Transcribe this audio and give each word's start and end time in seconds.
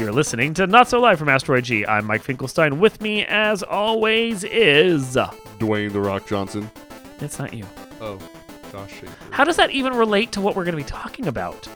You're 0.00 0.12
listening 0.12 0.54
to 0.54 0.66
Not 0.66 0.88
So 0.88 0.98
Live 0.98 1.18
from 1.18 1.28
Asteroid 1.28 1.64
G. 1.64 1.84
I'm 1.84 2.06
Mike 2.06 2.22
Finkelstein. 2.22 2.80
With 2.80 3.02
me, 3.02 3.26
as 3.26 3.62
always, 3.62 4.44
is. 4.44 5.14
Dwayne 5.58 5.92
the 5.92 6.00
Rock 6.00 6.26
Johnson. 6.26 6.70
It's 7.20 7.38
not 7.38 7.52
you. 7.52 7.66
Oh, 8.00 8.18
Schaefer. 8.72 9.12
How 9.30 9.44
does 9.44 9.56
that 9.56 9.72
even 9.72 9.92
relate 9.92 10.32
to 10.32 10.40
what 10.40 10.56
we're 10.56 10.64
going 10.64 10.74
to 10.74 10.82
be 10.82 10.88
talking 10.88 11.26
about? 11.26 11.68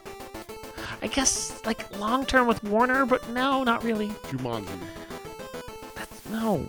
I 1.03 1.07
guess, 1.07 1.63
like, 1.67 1.99
long 1.99 2.25
term 2.25 2.47
with 2.47 2.63
Warner, 2.63 3.05
but 3.05 3.29
no, 3.29 3.63
not 3.63 3.83
really. 3.83 4.07
Jumanji. 4.07 4.69
That's, 5.93 6.27
No. 6.31 6.65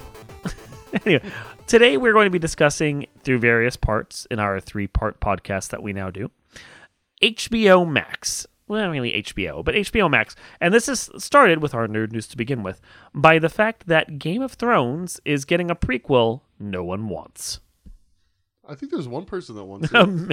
anyway, 1.07 1.23
today 1.67 1.97
we're 1.97 2.13
going 2.13 2.27
to 2.27 2.31
be 2.31 2.39
discussing 2.39 3.07
through 3.25 3.39
various 3.39 3.77
parts 3.77 4.27
in 4.31 4.39
our 4.39 4.61
three 4.61 4.89
part 4.89 5.21
podcast 5.21 5.71
that 5.71 5.83
we 5.83 5.95
now 5.95 6.11
do 6.11 6.31
HBO 7.23 7.91
Max. 7.91 8.47
Well, 8.69 8.83
not 8.83 8.91
really 8.91 9.13
HBO, 9.23 9.65
but 9.65 9.75
HBO 9.75 10.11
Max. 10.11 10.35
And 10.61 10.75
this 10.75 10.89
is 10.89 11.09
started 11.19 11.63
with 11.63 11.75
our 11.75 11.87
nerd 11.87 12.13
news 12.13 12.27
to 12.29 12.37
begin 12.37 12.63
with 12.63 12.81
by 13.15 13.39
the 13.39 13.49
fact 13.49 13.87
that 13.87 14.19
Game 14.19 14.43
of 14.43 14.53
Thrones 14.53 15.21
is 15.25 15.45
getting 15.45 15.71
a 15.71 15.77
prequel 15.77 16.41
no 16.59 16.83
one 16.83 17.09
wants. 17.09 17.61
I 18.69 18.75
think 18.75 18.91
there's 18.91 19.07
one 19.07 19.25
person 19.25 19.55
that 19.55 19.65
wants 19.65 19.89
it. 19.93 19.95
Um, 19.95 20.31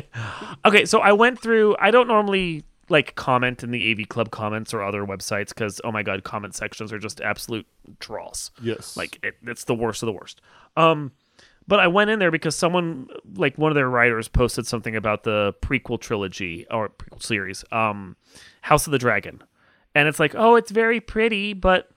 okay, 0.66 0.86
so 0.86 1.00
I 1.00 1.12
went 1.12 1.40
through. 1.40 1.76
I 1.80 1.92
don't 1.92 2.08
normally 2.08 2.64
like 2.90 3.16
comment 3.16 3.64
in 3.64 3.72
the 3.72 3.92
AV 3.92 4.10
Club 4.10 4.32
comments 4.32 4.74
or 4.74 4.82
other 4.84 5.06
websites 5.06 5.50
because 5.50 5.80
oh 5.84 5.92
my 5.92 6.02
god, 6.04 6.24
comment 6.24 6.56
sections 6.56 6.92
are 6.92 7.00
just 7.00 7.22
absolute 7.22 7.68
trolls. 8.00 8.52
yes. 8.62 8.98
Like 8.98 9.20
it, 9.24 9.36
it's 9.44 9.66
the 9.66 9.76
worst 9.76 10.02
of 10.02 10.08
the 10.08 10.14
worst. 10.14 10.42
Um, 10.76 11.12
but 11.68 11.80
I 11.80 11.88
went 11.88 12.10
in 12.10 12.20
there 12.20 12.32
because 12.32 12.56
someone, 12.56 13.08
like 13.36 13.58
one 13.58 13.72
of 13.72 13.76
their 13.76 13.90
writers, 13.90 14.28
posted 14.28 14.68
something 14.68 14.96
about 14.96 15.24
the 15.24 15.54
prequel 15.62 16.00
trilogy 16.00 16.66
or 16.70 16.90
prequel 16.90 17.22
series, 17.22 17.64
um, 17.72 18.16
House 18.62 18.88
of 18.88 18.92
the 18.92 19.00
Dragon, 19.00 19.44
and 19.96 20.08
it's 20.08 20.20
like, 20.20 20.36
oh, 20.36 20.56
it's 20.56 20.72
very 20.72 21.00
pretty, 21.00 21.54
but 21.54 21.90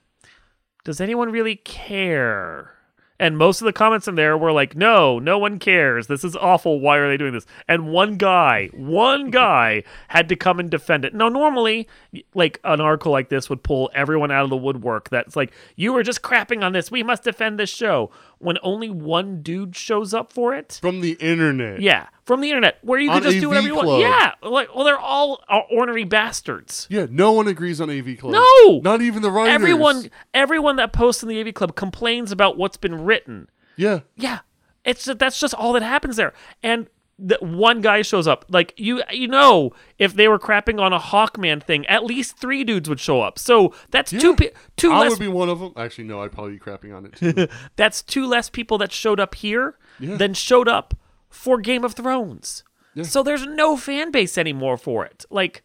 does 0.84 1.00
anyone 1.00 1.32
really 1.32 1.56
care? 1.56 2.76
And 3.18 3.38
most 3.38 3.62
of 3.62 3.64
the 3.64 3.72
comments 3.72 4.06
in 4.06 4.14
there 4.14 4.36
were 4.36 4.52
like, 4.52 4.76
no, 4.76 5.18
no 5.18 5.38
one 5.38 5.58
cares. 5.58 6.06
This 6.06 6.22
is 6.22 6.36
awful. 6.36 6.80
Why 6.80 6.98
are 6.98 7.08
they 7.08 7.16
doing 7.16 7.32
this? 7.32 7.46
And 7.66 7.88
one 7.88 8.16
guy, 8.16 8.68
one 8.74 9.30
guy 9.30 9.84
had 10.08 10.28
to 10.28 10.36
come 10.36 10.60
and 10.60 10.70
defend 10.70 11.04
it. 11.04 11.14
Now, 11.14 11.28
normally, 11.28 11.88
like 12.34 12.60
an 12.64 12.80
article 12.80 13.12
like 13.12 13.30
this 13.30 13.48
would 13.48 13.62
pull 13.62 13.90
everyone 13.94 14.30
out 14.30 14.44
of 14.44 14.50
the 14.50 14.56
woodwork 14.56 15.08
that's 15.08 15.34
like, 15.34 15.52
you 15.76 15.92
were 15.92 16.02
just 16.02 16.22
crapping 16.22 16.62
on 16.62 16.72
this. 16.72 16.90
We 16.90 17.02
must 17.02 17.24
defend 17.24 17.58
this 17.58 17.70
show. 17.70 18.10
When 18.38 18.58
only 18.62 18.90
one 18.90 19.40
dude 19.42 19.74
shows 19.74 20.12
up 20.12 20.30
for 20.32 20.54
it. 20.54 20.78
from 20.82 21.00
the 21.00 21.12
internet. 21.12 21.80
Yeah, 21.80 22.08
from 22.24 22.42
the 22.42 22.50
internet, 22.50 22.78
where 22.82 23.00
you 23.00 23.08
can 23.08 23.18
On 23.18 23.22
just 23.22 23.40
do 23.40 23.48
whatever 23.48 23.66
you 23.66 23.76
want. 23.76 24.00
Yeah, 24.02 24.32
like, 24.42 24.74
well, 24.74 24.84
they're 24.84 24.98
all 24.98 25.42
uh, 25.48 25.60
ornery 25.70 26.04
bastards. 26.04 26.86
Yeah, 26.90 27.06
no 27.08 27.32
one 27.32 27.48
agrees 27.48 27.80
on 27.80 27.88
AV 27.88 28.18
Club. 28.18 28.34
No! 28.34 28.80
Not 28.80 29.00
even 29.00 29.22
the 29.22 29.30
writers. 29.30 29.54
Everyone, 29.54 30.10
everyone 30.34 30.76
that 30.76 30.92
posts 30.92 31.22
in 31.22 31.30
the 31.30 31.40
AV 31.40 31.54
Club 31.54 31.74
complains 31.76 32.30
about 32.30 32.58
what's 32.58 32.76
been 32.76 33.04
written. 33.04 33.48
Yeah. 33.76 34.00
Yeah, 34.16 34.40
it's 34.84 35.06
that's 35.06 35.40
just 35.40 35.54
all 35.54 35.72
that 35.72 35.82
happens 35.82 36.16
there. 36.16 36.34
And 36.62 36.88
the 37.18 37.38
one 37.40 37.80
guy 37.80 38.02
shows 38.02 38.28
up. 38.28 38.44
Like 38.48 38.74
you, 38.76 39.02
you 39.10 39.26
know, 39.28 39.72
if 39.98 40.14
they 40.14 40.28
were 40.28 40.38
crapping 40.38 40.80
on 40.80 40.92
a 40.92 40.98
Hawkman 40.98 41.62
thing, 41.62 41.86
at 41.86 42.04
least 42.04 42.38
three 42.38 42.62
dudes 42.62 42.88
would 42.88 43.00
show 43.00 43.22
up. 43.22 43.38
So 43.38 43.74
that's 43.90 44.10
two 44.10 44.30
Yeah. 44.30 44.36
pe- 44.36 44.50
two 44.76 44.92
I 44.92 45.00
less. 45.00 45.10
would 45.10 45.18
be 45.20 45.28
one 45.28 45.48
of 45.48 45.58
them. 45.60 45.72
Actually, 45.76 46.04
no, 46.04 46.20
I'd 46.22 46.32
probably 46.32 46.52
be 46.52 46.58
crapping 46.58 46.94
on 46.94 47.06
it 47.06 47.16
too. 47.16 47.48
that's 47.76 48.02
two 48.02 48.26
less 48.26 48.50
people 48.50 48.76
that 48.78 48.92
showed 48.92 49.18
up 49.18 49.34
here 49.36 49.78
Yeah. 49.98 50.16
than 50.16 50.34
showed 50.34 50.68
up 50.68 50.94
for 51.30 51.58
Game 51.58 51.84
of 51.84 51.94
Thrones. 51.94 52.64
Yeah. 52.94 53.04
So 53.04 53.22
there's 53.22 53.46
no 53.46 53.76
fan 53.76 54.10
base 54.10 54.36
anymore 54.38 54.76
for 54.76 55.04
it. 55.06 55.24
Like, 55.30 55.62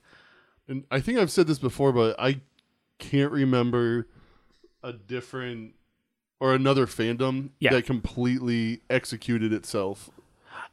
and 0.68 0.86
I 0.90 1.00
think 1.02 1.18
I've 1.20 1.32
said 1.32 1.48
this 1.48 1.60
before, 1.60 1.92
but 1.92 2.16
I 2.20 2.42
can't 3.00 3.32
remember 3.32 4.08
a 4.84 4.94
different 4.94 5.74
or 6.40 6.54
another 6.54 6.88
fandom 6.88 7.50
Yeah. 7.60 7.72
that 7.72 7.86
completely 7.86 8.82
executed 8.90 9.52
itself. 9.54 10.10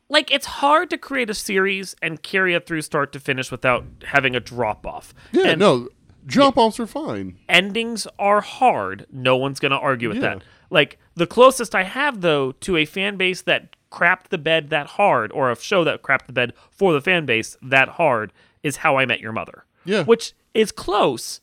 Like 0.08 0.30
it's 0.30 0.46
hard 0.46 0.90
to 0.90 0.98
create 0.98 1.30
a 1.30 1.34
series 1.34 1.94
and 2.02 2.22
carry 2.22 2.54
it 2.54 2.66
through 2.66 2.82
start 2.82 3.12
to 3.12 3.20
finish 3.20 3.50
without 3.50 3.84
having 4.06 4.34
a 4.34 4.40
drop 4.40 4.86
off. 4.86 5.12
Yeah, 5.32 5.48
and 5.48 5.60
no, 5.60 5.88
drop 6.26 6.56
offs 6.56 6.78
are 6.80 6.86
fine. 6.86 7.38
endings 7.48 8.06
are 8.18 8.40
hard. 8.40 9.06
No 9.12 9.36
one's 9.36 9.60
going 9.60 9.72
to 9.72 9.78
argue 9.78 10.08
with 10.08 10.18
Yeah. 10.18 10.34
that. 10.36 10.42
Like 10.70 10.98
the 11.14 11.26
closest 11.26 11.74
I 11.74 11.82
have 11.84 12.20
though 12.20 12.52
to 12.52 12.76
a 12.76 12.84
fan 12.84 13.16
base 13.16 13.42
that 13.42 13.74
crapped 13.90 14.28
the 14.28 14.38
bed 14.38 14.68
that 14.70 14.86
hard 14.86 15.32
or 15.32 15.50
a 15.50 15.56
show 15.56 15.82
that 15.84 16.02
crapped 16.02 16.26
the 16.26 16.32
bed 16.32 16.52
for 16.70 16.92
the 16.92 17.00
fan 17.00 17.24
base 17.24 17.56
that 17.62 17.88
hard 17.90 18.32
is 18.62 18.76
How 18.78 18.96
I 18.98 19.06
Met 19.06 19.20
Your 19.20 19.32
Mother. 19.32 19.64
Yeah. 19.84 20.02
Which 20.04 20.34
is 20.54 20.72
close. 20.72 21.40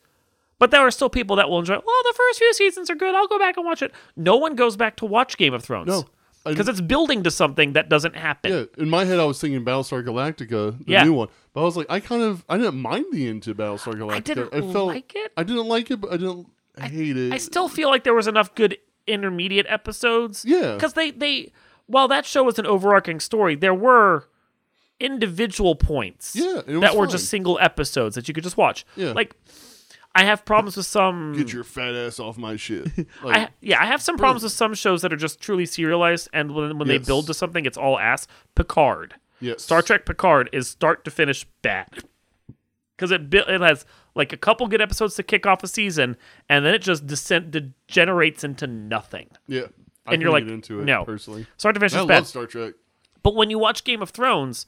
But 0.60 0.72
there 0.72 0.82
are 0.82 0.92
still 0.92 1.10
people 1.10 1.36
that 1.38 1.50
will 1.50 1.60
enjoy. 1.60 1.74
Well, 1.74 2.02
the 2.04 2.14
first 2.16 2.40
few 2.40 2.54
seasons 2.54 2.90
are 2.90 2.96
good. 2.96 3.14
I'll 3.16 3.28
go 3.28 3.38
back 3.40 3.58
and 3.58 3.66
watch 3.66 3.82
it. 3.82 3.92
No 4.16 4.38
one 4.38 4.56
goes 4.56 4.78
back 4.78 4.96
to 4.98 5.06
watch 5.06 5.38
Game 5.38 5.54
of 5.54 5.64
Thrones. 5.64 5.88
No. 5.88 6.06
I- 6.46 6.52
because 6.52 6.68
it's 6.68 6.82
building 6.82 7.24
to 7.24 7.32
something 7.32 7.74
that 7.74 7.90
doesn't 7.90 8.16
happen. 8.16 8.52
Yeah, 8.52 8.64
in 8.78 8.90
my 8.90 9.06
head, 9.06 9.20
I 9.20 9.26
was 9.26 9.40
thinking 9.42 9.64
Battlestar 9.66 10.04
Galactica, 10.06 10.78
the 10.86 10.92
Yeah. 10.92 11.04
new 11.04 11.14
one. 11.14 11.28
But 11.54 11.62
I 11.62 11.64
was 11.64 11.76
like, 11.78 11.88
I 11.90 12.00
kind 12.00 12.22
of, 12.22 12.44
I 12.50 12.58
didn't 12.58 12.80
mind 12.82 13.06
the 13.12 13.28
into 13.28 13.56
Battlestar 13.56 13.94
Galactica. 13.96 14.14
I 14.16 14.20
didn't 14.20 14.54
I 14.54 14.62
felt, 14.74 14.88
like 14.88 15.14
it. 15.16 15.32
I 15.38 15.44
didn't 15.44 15.68
like 15.68 15.90
it, 15.92 15.98
but 16.02 16.12
I 16.14 16.18
didn't 16.18 16.48
hate 16.80 17.18
it. 17.18 17.34
I 17.34 17.38
still 17.38 17.68
feel 17.70 17.90
like 17.90 18.04
there 18.04 18.14
was 18.14 18.28
enough 18.28 18.54
good 18.56 18.78
intermediate 19.08 19.66
episodes. 19.70 20.44
Yeah. 20.46 20.74
Because 20.76 20.94
they, 20.94 21.12
they, 21.12 21.52
while 21.88 22.08
that 22.10 22.26
show 22.26 22.44
was 22.44 22.60
an 22.60 22.66
overarching 22.66 23.20
story, 23.20 23.56
there 23.56 23.74
were 23.74 24.28
individual 25.00 25.76
points 25.76 26.36
Yeah, 26.36 26.62
that 26.66 26.96
were 26.96 27.04
fine. 27.06 27.10
just 27.10 27.30
single 27.30 27.60
episodes 27.60 28.16
that 28.16 28.28
you 28.28 28.34
could 28.34 28.44
just 28.44 28.58
watch. 28.58 28.86
Yeah. 28.96 29.12
Like, 29.12 29.36
I 30.16 30.24
have 30.24 30.46
problems 30.46 30.78
with 30.78 30.86
some. 30.86 31.34
Get 31.36 31.52
your 31.52 31.66
fat 31.66 31.94
ass 31.94 32.22
off 32.22 32.38
my 32.38 32.56
shit. 32.56 32.88
I, 33.24 33.50
yeah, 33.60 33.82
I 33.82 33.86
have 33.86 34.02
some 34.02 34.18
problems 34.18 34.44
with 34.44 34.54
some 34.54 34.74
shows 34.74 35.02
that 35.02 35.12
are 35.12 35.18
just 35.18 35.42
truly 35.42 35.66
serialized, 35.66 36.30
and 36.32 36.56
when, 36.56 36.80
when 36.80 36.88
they 36.88 36.98
build 36.98 37.28
to 37.28 37.34
something, 37.34 37.66
it's 37.66 37.78
all 37.78 38.00
ass. 38.00 38.26
Picard. 38.56 39.16
yes. 39.42 39.62
Star 39.62 39.82
Trek 39.82 40.06
Picard 40.06 40.50
is 40.54 40.70
start 40.70 41.04
to 41.04 41.12
finish 41.12 41.46
bad 41.62 41.90
because 42.96 43.12
it 43.12 43.34
it 43.34 43.60
has 43.60 43.86
like 44.16 44.32
a 44.32 44.38
couple 44.38 44.66
good 44.68 44.82
episodes 44.82 45.16
to 45.16 45.24
kick 45.24 45.46
off 45.46 45.62
a 45.64 45.68
season, 45.68 46.16
and 46.48 46.66
then 46.66 46.74
it 46.74 46.82
just 46.82 47.06
descent 47.06 47.52
degenerates 47.52 48.46
into 48.46 48.68
nothing. 48.68 49.28
Yeah. 49.48 49.68
I 50.08 50.14
and 50.14 50.22
you're 50.22 50.32
like, 50.32 50.48
into 50.48 50.80
it 50.80 50.86
no. 50.86 51.04
personally. 51.04 51.46
Start 51.58 51.76
to 51.76 51.80
finish 51.80 51.94
I 51.94 52.02
is 52.02 52.06
bad. 52.06 52.16
love 52.16 52.28
Star 52.28 52.46
Trek. 52.46 52.76
But 53.22 53.36
when 53.36 53.50
you 53.50 53.58
watch 53.60 53.84
Game 53.84 54.02
of 54.02 54.12
Thrones, 54.12 54.68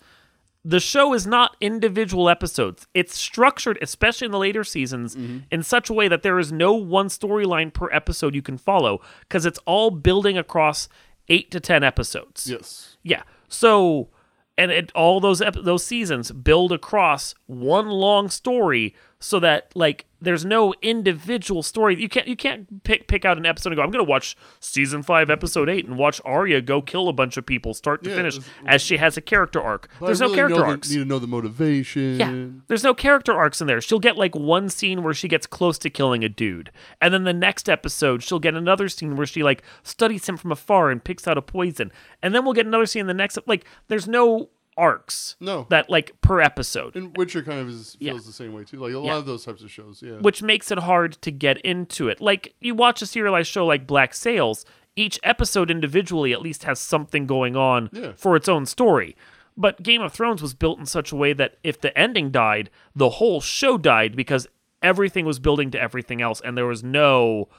the 0.69 0.79
show 0.81 1.13
is 1.13 1.25
not 1.25 1.55
individual 1.61 2.27
episodes. 2.29 2.87
It's 2.93 3.15
structured, 3.17 3.77
especially 3.81 4.25
in 4.25 4.31
the 4.31 4.37
later 4.39 4.65
seasons, 4.65 5.15
Mm-hmm. 5.15 5.37
in 5.49 5.63
such 5.63 5.89
a 5.89 5.93
way 5.93 6.07
that 6.09 6.23
there 6.23 6.39
is 6.39 6.51
no 6.51 6.73
one 6.73 7.07
storyline 7.07 7.71
per 7.73 7.89
episode 7.91 8.35
you 8.35 8.41
can 8.41 8.57
follow 8.57 8.99
because 9.21 9.45
it's 9.45 9.59
all 9.65 9.91
building 9.91 10.37
across 10.37 10.89
eight 11.29 11.51
to 11.51 11.59
ten 11.61 11.83
episodes. 11.83 12.47
Yes. 12.49 12.97
Yeah. 13.01 13.23
So, 13.47 14.09
and 14.57 14.71
it, 14.71 14.91
all 14.93 15.19
those 15.21 15.41
ep- 15.41 15.55
those 15.63 15.85
seasons 15.85 16.31
build 16.31 16.71
across 16.73 17.33
one 17.45 17.87
long 17.89 18.29
story, 18.29 18.93
so 19.19 19.39
that 19.39 19.71
like 19.75 20.05
there's 20.19 20.43
no 20.45 20.73
individual 20.81 21.61
story. 21.61 21.99
You 21.99 22.09
can't 22.09 22.27
you 22.27 22.35
can't 22.35 22.83
pick 22.83 23.07
pick 23.07 23.23
out 23.25 23.37
an 23.37 23.45
episode 23.45 23.69
and 23.69 23.77
go. 23.77 23.83
I'm 23.83 23.91
going 23.91 24.03
to 24.03 24.09
watch 24.09 24.35
season 24.59 25.03
five, 25.03 25.29
episode 25.29 25.69
eight, 25.69 25.85
and 25.87 25.97
watch 25.97 26.19
Arya 26.25 26.61
go 26.61 26.81
kill 26.81 27.07
a 27.07 27.13
bunch 27.13 27.37
of 27.37 27.45
people, 27.45 27.73
start 27.73 28.03
to 28.03 28.09
Yeah, 28.09 28.15
finish, 28.15 28.39
as 28.65 28.81
she 28.81 28.97
has 28.97 29.15
a 29.17 29.21
character 29.21 29.61
arc. 29.61 29.89
There's 30.01 30.21
I 30.21 30.27
no 30.27 30.33
character 30.35 30.59
know 30.59 30.75
the- 30.75 30.89
need 30.89 30.99
to 30.99 31.05
know 31.05 31.19
the 31.19 31.27
motivation. 31.27 32.19
Yeah, 32.19 32.59
there's 32.67 32.83
no 32.83 32.93
character 32.93 33.33
arcs 33.33 33.61
in 33.61 33.67
there. 33.67 33.81
She'll 33.81 33.99
get 33.99 34.17
like 34.17 34.35
one 34.35 34.69
scene 34.69 35.03
where 35.03 35.13
she 35.13 35.27
gets 35.27 35.45
close 35.47 35.77
to 35.79 35.89
killing 35.89 36.23
a 36.23 36.29
dude, 36.29 36.71
and 37.01 37.13
then 37.13 37.23
the 37.23 37.33
next 37.33 37.69
episode 37.69 38.23
she'll 38.23 38.39
get 38.39 38.55
another 38.55 38.89
scene 38.89 39.15
where 39.15 39.25
she 39.27 39.43
like 39.43 39.61
studies 39.83 40.27
him 40.27 40.37
from 40.37 40.51
afar 40.51 40.89
and 40.89 41.03
picks 41.03 41.27
out 41.27 41.37
a 41.37 41.41
poison, 41.41 41.91
and 42.23 42.33
then 42.33 42.43
we'll 42.43 42.53
get 42.53 42.65
another 42.65 42.85
scene 42.85 43.01
in 43.01 43.07
the 43.07 43.13
next. 43.13 43.37
Like, 43.45 43.65
there's 43.87 44.07
no 44.07 44.49
arcs 44.77 45.35
No. 45.39 45.65
that 45.69 45.89
like 45.89 46.19
per 46.21 46.39
episode, 46.39 46.95
And 46.95 47.15
Witcher 47.17 47.41
kind 47.41 47.59
of 47.59 47.67
is, 47.69 47.97
Yeah. 47.99 48.11
feels 48.13 48.25
the 48.25 48.31
same 48.31 48.53
way 48.53 48.63
too. 48.63 48.77
Like 48.77 48.91
a 48.91 48.93
Yeah. 48.93 48.99
lot 48.99 49.17
of 49.17 49.25
those 49.25 49.43
types 49.43 49.63
of 49.63 49.71
shows. 49.71 50.01
Yeah. 50.01 50.17
which 50.19 50.41
makes 50.43 50.69
it 50.71 50.79
hard 50.79 51.13
to 51.23 51.31
get 51.31 51.57
into 51.61 52.07
it. 52.09 52.21
Like 52.21 52.53
you 52.61 52.75
watch 52.75 53.01
a 53.01 53.05
serialized 53.05 53.49
show 53.49 53.65
like 53.65 53.87
Black 53.87 54.13
Sails, 54.13 54.65
each 54.95 55.19
episode 55.23 55.69
individually 55.71 56.31
at 56.33 56.41
least 56.41 56.63
has 56.63 56.79
something 56.79 57.25
going 57.27 57.55
on 57.55 57.89
Yeah. 57.91 58.13
for 58.15 58.35
its 58.35 58.47
own 58.47 58.65
story. 58.65 59.15
But 59.59 59.81
Game 59.81 60.01
of 60.03 60.13
Thrones 60.13 60.41
was 60.41 60.53
built 60.53 60.77
in 60.79 60.85
such 60.85 61.11
a 61.11 61.15
way 61.15 61.33
that 61.33 61.57
if 61.63 61.81
the 61.81 61.97
ending 61.97 62.29
died, 62.29 62.69
the 62.95 63.09
whole 63.09 63.41
show 63.41 63.77
died 63.79 64.15
because 64.15 64.47
everything 64.83 65.25
was 65.25 65.39
building 65.39 65.71
to 65.71 65.81
everything 65.81 66.21
else 66.21 66.39
and 66.41 66.55
there 66.55 66.67
was 66.67 66.83
no 66.83 67.49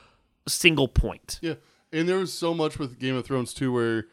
single 0.46 0.86
point. 0.88 1.40
Yeah, 1.42 1.54
and 1.92 2.08
there 2.08 2.18
was 2.18 2.32
so 2.32 2.54
much 2.54 2.78
with 2.78 2.98
Game 3.00 3.16
of 3.16 3.26
Thrones 3.26 3.52
too, 3.52 3.72
where 3.72 4.06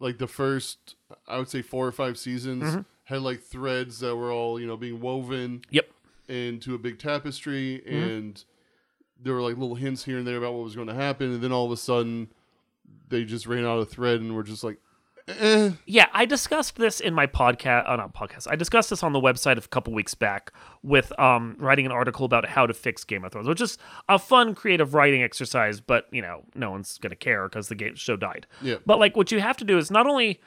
like 0.00 0.18
the 0.18 0.26
first, 0.26 0.96
I 1.28 1.38
would 1.38 1.48
say 1.48 1.62
four 1.62 1.86
or 1.86 1.92
five 1.92 2.18
seasons 2.18 2.62
Mm-hmm. 2.64 2.80
had 3.04 3.22
like 3.22 3.40
threads 3.42 4.00
that 4.00 4.16
were 4.16 4.30
all 4.32 4.60
you 4.60 4.66
know 4.66 4.76
being 4.76 5.00
woven 5.00 5.62
Yep. 5.70 5.88
into 6.28 6.74
a 6.74 6.78
big 6.78 6.98
tapestry, 6.98 7.82
Mm-hmm. 7.86 7.96
and 8.10 8.44
there 9.22 9.34
were 9.34 9.42
like 9.42 9.56
little 9.56 9.74
hints 9.74 10.04
here 10.04 10.18
and 10.18 10.26
there 10.26 10.38
about 10.38 10.54
what 10.54 10.64
was 10.64 10.74
going 10.74 10.88
to 10.88 10.94
happen, 10.94 11.32
and 11.34 11.42
then 11.42 11.52
all 11.52 11.66
of 11.66 11.72
a 11.72 11.76
sudden 11.76 12.28
they 13.08 13.24
just 13.24 13.46
ran 13.46 13.64
out 13.66 13.78
of 13.78 13.88
thread 13.90 14.20
and 14.20 14.34
were 14.34 14.42
just 14.42 14.64
like, 14.64 14.78
Eh, 15.28 15.70
Yeah, 15.86 16.06
I 16.12 16.24
discussed 16.24 16.76
this 16.76 16.98
in 17.00 17.14
my 17.14 17.26
podcast. 17.26 17.84
Oh, 17.86 17.94
not 17.96 18.14
podcast. 18.14 18.48
I 18.50 18.56
discussed 18.56 18.90
this 18.90 19.02
on 19.02 19.12
the 19.12 19.20
website 19.20 19.62
a 19.62 19.68
couple 19.68 19.92
weeks 19.92 20.14
back 20.14 20.52
with 20.82 21.16
um, 21.20 21.54
writing 21.58 21.86
an 21.86 21.92
article 21.92 22.24
about 22.24 22.46
how 22.48 22.66
to 22.66 22.74
fix 22.74 23.04
Game 23.04 23.24
of 23.24 23.30
Thrones, 23.30 23.46
which 23.46 23.60
is 23.60 23.78
a 24.08 24.18
fun, 24.18 24.54
creative 24.56 24.94
writing 24.94 25.22
exercise. 25.22 25.80
But 25.80 26.06
you 26.10 26.22
know, 26.22 26.42
no 26.54 26.70
one's 26.70 26.98
gonna 26.98 27.14
care 27.14 27.48
because 27.48 27.68
the 27.68 27.74
game 27.76 27.94
show 27.94 28.16
died. 28.16 28.46
Yeah. 28.62 28.76
But 28.86 28.98
like, 28.98 29.16
what 29.16 29.30
you 29.30 29.40
have 29.40 29.56
to 29.58 29.64
do 29.64 29.76
is 29.78 29.90
not 29.90 30.06
only 30.06 30.40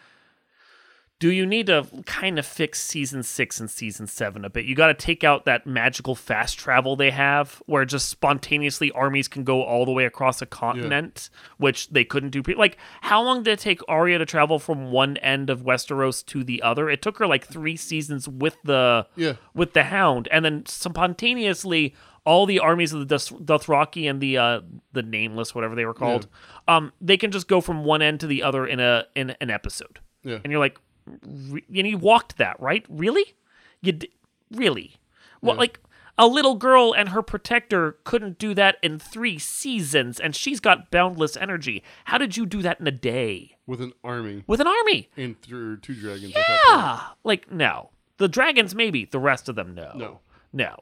do 1.23 1.31
you 1.31 1.45
need 1.45 1.67
to 1.67 1.87
kind 2.05 2.37
of 2.37 2.45
fix 2.45 2.81
season 2.81 3.23
six 3.23 3.57
and 3.57 3.69
season 3.71 4.07
seven 4.07 4.43
a 4.43 4.49
bit? 4.49 4.65
You 4.65 4.75
got 4.75 4.87
to 4.87 4.93
take 4.93 5.23
out 5.23 5.45
that 5.45 5.65
magical 5.65 6.15
fast 6.15 6.59
travel 6.59 6.97
they 6.97 7.11
have, 7.11 7.63
where 7.65 7.85
just 7.85 8.09
spontaneously 8.09 8.91
armies 8.91 9.29
can 9.29 9.45
go 9.45 9.63
all 9.63 9.85
the 9.85 9.93
way 9.93 10.03
across 10.03 10.41
a 10.41 10.45
continent, 10.45 11.29
which 11.55 11.87
they 11.91 12.03
couldn't 12.03 12.31
do. 12.31 12.43
Pre- 12.43 12.55
like, 12.55 12.75
how 12.99 13.23
long 13.23 13.41
did 13.43 13.51
it 13.51 13.59
take 13.59 13.79
Arya 13.87 14.17
to 14.17 14.25
travel 14.25 14.59
from 14.59 14.91
one 14.91 15.15
end 15.17 15.49
of 15.49 15.61
Westeros 15.61 16.25
to 16.25 16.43
the 16.43 16.61
other? 16.61 16.89
It 16.89 17.01
took 17.01 17.19
her 17.19 17.25
like 17.27 17.47
three 17.47 17.77
seasons 17.77 18.27
with 18.27 18.57
the 18.65 19.07
Yeah. 19.15 19.35
with 19.53 19.71
the 19.71 19.83
Hound, 19.83 20.27
and 20.29 20.43
then 20.43 20.65
spontaneously 20.65 21.95
all 22.25 22.45
the 22.45 22.59
armies 22.59 22.91
of 22.91 22.99
the 22.99 23.05
Doth- 23.05 23.45
Dothraki 23.45 24.09
and 24.09 24.19
the 24.19 24.37
uh, 24.37 24.59
the 24.91 25.03
Nameless, 25.03 25.55
whatever 25.55 25.73
they 25.75 25.85
were 25.85 25.93
called, 25.93 26.27
um, 26.67 26.91
they 26.99 27.15
can 27.15 27.31
just 27.31 27.47
go 27.47 27.61
from 27.61 27.85
one 27.85 28.01
end 28.01 28.19
to 28.19 28.27
the 28.27 28.43
other 28.43 28.65
in 28.67 28.81
a 28.81 29.05
in 29.15 29.31
an 29.39 29.49
episode 29.49 29.99
Yeah. 30.23 30.39
and 30.43 30.51
you're 30.51 30.59
like, 30.59 30.77
re- 31.25 31.63
and 31.75 31.87
you 31.87 31.97
walked 31.97 32.37
that, 32.37 32.59
right? 32.59 32.85
Really? 32.89 33.33
You 33.81 33.93
d- 33.93 34.11
really? 34.51 34.95
Well, 35.41 35.55
Yeah. 35.55 35.59
like 35.59 35.79
a 36.17 36.27
little 36.27 36.55
girl 36.55 36.93
and 36.93 37.09
her 37.09 37.21
protector 37.23 37.97
couldn't 38.03 38.37
do 38.37 38.53
that 38.53 38.77
in 38.83 38.99
three 38.99 39.39
seasons, 39.39 40.19
and 40.19 40.35
she's 40.35 40.59
got 40.59 40.91
boundless 40.91 41.35
energy. 41.35 41.83
How 42.05 42.17
did 42.17 42.37
you 42.37 42.45
do 42.45 42.61
that 42.61 42.79
in 42.79 42.85
a 42.87 42.91
day 42.91 43.55
With 43.65 43.81
an 43.81 43.93
army 44.03 44.43
with 44.47 44.61
an 44.61 44.67
army? 44.67 45.09
and 45.17 45.41
through 45.41 45.77
two 45.77 45.95
dragons. 45.95 46.33
at 46.35 46.45
that 46.47 46.47
point. 46.47 46.59
Ah, 46.79 47.15
like 47.23 47.51
no. 47.51 47.89
The 48.17 48.27
dragons, 48.27 48.75
maybe. 48.75 49.05
The 49.05 49.19
rest 49.19 49.49
of 49.49 49.55
them, 49.55 49.73
no. 49.73 49.91
No. 49.95 50.19
No. 50.53 50.77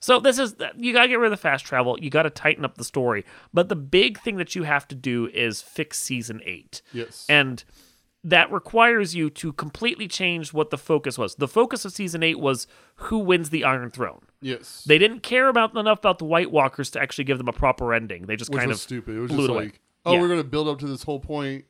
So 0.00 0.20
this 0.20 0.38
is 0.38 0.54
you 0.76 0.92
gotta 0.92 1.08
get 1.08 1.18
rid 1.18 1.26
of 1.32 1.38
the 1.38 1.42
fast 1.42 1.64
travel. 1.64 1.96
You 1.98 2.10
gotta 2.10 2.28
tighten 2.30 2.64
up 2.64 2.76
the 2.76 2.84
story. 2.84 3.24
But 3.54 3.70
the 3.70 3.74
big 3.76 4.20
thing 4.20 4.36
that 4.36 4.54
you 4.54 4.64
have 4.64 4.86
to 4.88 4.94
do 4.94 5.26
is 5.28 5.62
fix 5.62 5.98
season 5.98 6.42
eight. 6.44 6.82
Yes. 6.92 7.24
And 7.28 7.64
that 8.26 8.50
requires 8.50 9.14
you 9.14 9.28
to 9.28 9.52
completely 9.52 10.08
change 10.08 10.52
what 10.54 10.70
the 10.70 10.78
focus 10.78 11.18
was. 11.18 11.34
The 11.34 11.46
focus 11.46 11.84
of 11.84 11.92
season 11.92 12.22
eight 12.22 12.40
was 12.40 12.66
who 12.96 13.18
wins 13.18 13.50
the 13.50 13.64
Iron 13.64 13.90
Throne. 13.90 14.22
yes. 14.40 14.82
They 14.86 14.96
didn't 14.98 15.20
care 15.22 15.48
about 15.48 15.76
enough 15.76 15.98
about 15.98 16.18
the 16.18 16.24
White 16.24 16.50
Walkers 16.50 16.90
to 16.92 17.00
actually 17.00 17.24
give 17.24 17.36
them 17.38 17.48
a 17.48 17.52
proper 17.52 17.92
ending. 17.92 18.26
They 18.26 18.36
just 18.36 18.50
Which 18.50 18.58
kind 18.60 18.68
was 18.70 18.78
of 18.78 18.82
stupid. 18.82 19.16
It 19.16 19.20
was 19.20 19.30
just 19.30 19.48
it 19.48 19.52
like, 19.52 19.80
oh, 20.06 20.14
Yeah. 20.14 20.20
we're 20.22 20.28
gonna 20.28 20.42
build 20.44 20.68
up 20.68 20.78
to 20.80 20.86
this 20.86 21.02
whole 21.02 21.20
point. 21.20 21.66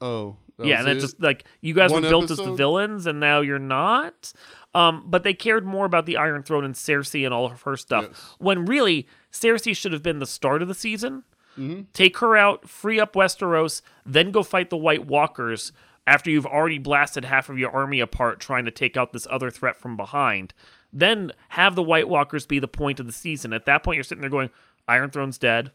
Oh, 0.00 0.36
yeah, 0.62 0.80
and 0.80 0.88
it? 0.88 1.00
just 1.00 1.20
like 1.20 1.44
you 1.60 1.74
guys 1.74 1.90
One 1.90 2.02
were 2.02 2.08
built 2.08 2.30
as 2.30 2.36
the 2.38 2.52
villains, 2.54 3.06
and 3.06 3.20
now 3.20 3.40
you're 3.40 3.58
not. 3.58 4.32
Um, 4.74 5.04
but 5.06 5.22
they 5.22 5.34
cared 5.34 5.64
more 5.64 5.84
about 5.86 6.04
the 6.06 6.16
Iron 6.16 6.42
Throne 6.42 6.64
and 6.64 6.74
Cersei 6.74 7.24
and 7.24 7.32
all 7.34 7.46
of 7.46 7.62
her 7.62 7.76
stuff. 7.76 8.06
Yes. 8.08 8.34
When 8.38 8.64
really, 8.64 9.06
Cersei 9.32 9.74
should 9.76 9.92
have 9.92 10.02
been 10.02 10.18
the 10.18 10.26
start 10.26 10.62
of 10.62 10.68
the 10.68 10.74
season. 10.74 11.24
Mm-hmm. 11.58 11.82
Take 11.92 12.18
her 12.18 12.36
out, 12.36 12.68
free 12.68 12.98
up 13.00 13.14
Westeros, 13.14 13.82
then 14.04 14.30
go 14.30 14.42
fight 14.42 14.70
the 14.70 14.76
White 14.76 15.06
Walkers 15.06 15.72
after 16.06 16.30
you've 16.30 16.46
already 16.46 16.78
blasted 16.78 17.24
half 17.24 17.48
of 17.48 17.58
your 17.58 17.70
army 17.70 18.00
apart 18.00 18.40
trying 18.40 18.64
to 18.66 18.70
take 18.70 18.96
out 18.96 19.12
this 19.12 19.26
other 19.30 19.50
threat 19.50 19.76
from 19.76 19.96
behind. 19.96 20.52
Then 20.92 21.32
have 21.50 21.74
the 21.74 21.82
White 21.82 22.08
Walkers 22.08 22.46
be 22.46 22.58
the 22.58 22.68
point 22.68 23.00
of 23.00 23.06
the 23.06 23.12
season. 23.12 23.52
At 23.52 23.64
that 23.66 23.82
point, 23.82 23.96
you're 23.96 24.04
sitting 24.04 24.20
there 24.20 24.30
going, 24.30 24.50
Iron 24.86 25.10
Throne's 25.10 25.38
dead. 25.38 25.72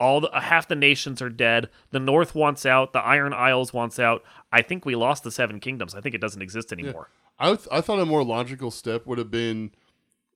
All 0.00 0.20
the, 0.20 0.30
half 0.32 0.68
the 0.68 0.76
nations 0.76 1.20
are 1.20 1.28
dead. 1.28 1.68
The 1.90 1.98
North 2.00 2.34
wants 2.34 2.64
out. 2.64 2.92
The 2.92 3.00
Iron 3.00 3.32
Isles 3.32 3.72
wants 3.72 3.98
out. 3.98 4.22
I 4.52 4.62
think 4.62 4.84
we 4.86 4.94
lost 4.94 5.24
the 5.24 5.30
Seven 5.30 5.58
Kingdoms. 5.60 5.94
I 5.94 6.00
think 6.00 6.14
it 6.14 6.20
doesn't 6.20 6.40
exist 6.42 6.72
anymore. 6.72 7.10
I 7.38 7.48
th- 7.54 7.68
I 7.70 7.80
thought 7.80 7.98
a 8.00 8.06
more 8.06 8.24
logical 8.24 8.70
step 8.70 9.06
would 9.06 9.18
have 9.18 9.30
been 9.30 9.72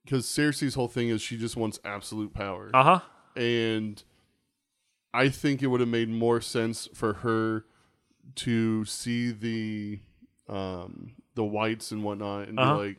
because 0.05 0.25
Cersei's 0.25 0.75
whole 0.75 0.87
thing 0.89 1.09
is 1.09 1.21
she 1.21 1.37
just 1.37 1.55
wants 1.55 1.79
absolute 1.85 2.33
power, 2.33 2.69
Uh 2.73 2.83
huh. 2.83 2.99
and 3.41 4.03
I 5.13 5.29
think 5.29 5.61
it 5.61 5.67
would 5.67 5.79
have 5.79 5.89
made 5.89 6.09
more 6.09 6.41
sense 6.41 6.87
for 6.93 7.13
her 7.15 7.65
to 8.35 8.83
see 8.85 9.31
the 9.31 9.99
um 10.49 11.13
the 11.35 11.43
whites 11.43 11.91
and 11.91 12.03
whatnot 12.03 12.47
and 12.47 12.59
Uh-huh. 12.59 12.77
be 12.79 12.87
like, 12.87 12.97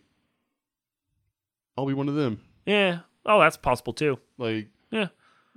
I'll 1.76 1.86
be 1.86 1.94
one 1.94 2.08
of 2.08 2.14
them, 2.14 2.40
Yeah. 2.66 3.00
Oh, 3.26 3.40
that's 3.40 3.56
possible 3.56 3.92
too. 3.92 4.18
like 4.38 4.68
Yeah. 4.90 5.08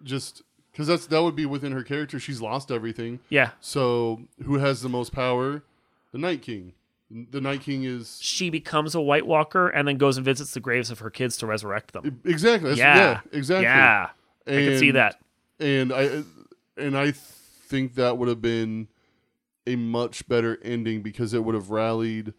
just 0.03 0.41
because 0.71 0.87
that's 0.87 1.07
that 1.07 1.21
would 1.23 1.35
be 1.35 1.45
within 1.45 1.71
her 1.71 1.83
character. 1.83 2.19
She's 2.19 2.41
lost 2.41 2.71
everything, 2.71 3.19
Yeah. 3.29 3.51
so 3.59 4.27
who 4.43 4.57
has 4.57 4.81
the 4.81 4.89
most 4.89 5.11
power? 5.11 5.63
The 6.11 6.17
Night 6.17 6.41
King. 6.41 6.73
The 7.09 7.39
Night 7.41 7.61
King 7.61 7.83
is 7.83 8.19
She 8.21 8.49
becomes 8.49 8.93
a 8.95 9.01
White 9.01 9.25
Walker 9.25 9.69
and 9.69 9.87
then 9.87 9.97
goes 9.97 10.17
and 10.17 10.25
visits 10.25 10.53
the 10.53 10.59
graves 10.59 10.89
of 10.91 10.99
her 10.99 11.09
kids 11.09 11.37
to 11.37 11.45
resurrect 11.47 11.93
them. 11.93 12.19
exactly 12.25 12.69
that's- 12.71 12.77
Yeah. 12.77 12.97
yeah 12.97 13.19
exactly 13.37 13.63
Yeah. 13.65 14.09
I 14.47 14.51
can 14.51 14.77
see 14.79 14.91
that. 14.91 15.19
and 15.59 15.91
I 15.93 16.23
and 16.77 16.97
I 16.97 17.11
think 17.11 17.95
that 17.95 18.17
would 18.17 18.27
have 18.29 18.41
been 18.41 18.87
a 19.65 19.75
much 19.75 20.27
better 20.27 20.57
ending 20.63 21.01
because 21.01 21.33
it 21.33 21.43
would 21.43 21.55
have 21.55 21.69
rallied 21.69 22.33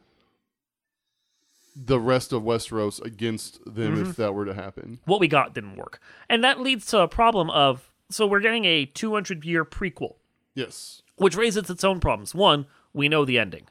the 1.76 2.00
rest 2.00 2.32
of 2.32 2.42
Westeros 2.42 3.00
against 3.04 3.64
them 3.64 3.94
Mm-hmm. 3.96 4.10
if 4.10 4.16
that 4.16 4.34
were 4.34 4.44
to 4.44 4.54
happen. 4.54 4.98
What 5.04 5.20
we 5.20 5.28
got 5.28 5.54
didn't 5.54 5.76
work. 5.76 6.00
And 6.28 6.42
that 6.42 6.60
leads 6.60 6.86
to 6.86 7.00
a 7.00 7.08
problem 7.08 7.50
of 7.50 7.90
so 8.10 8.26
we're 8.26 8.40
getting 8.40 8.64
a 8.64 8.86
200 8.86 9.44
year 9.44 9.64
prequel, 9.64 10.14
Yes. 10.54 11.02
which 11.16 11.36
raises 11.36 11.68
its 11.68 11.84
own 11.84 12.00
problems. 12.00 12.34
One, 12.34 12.66
we 12.94 13.08
know 13.08 13.24
the 13.24 13.38
ending. 13.38 13.66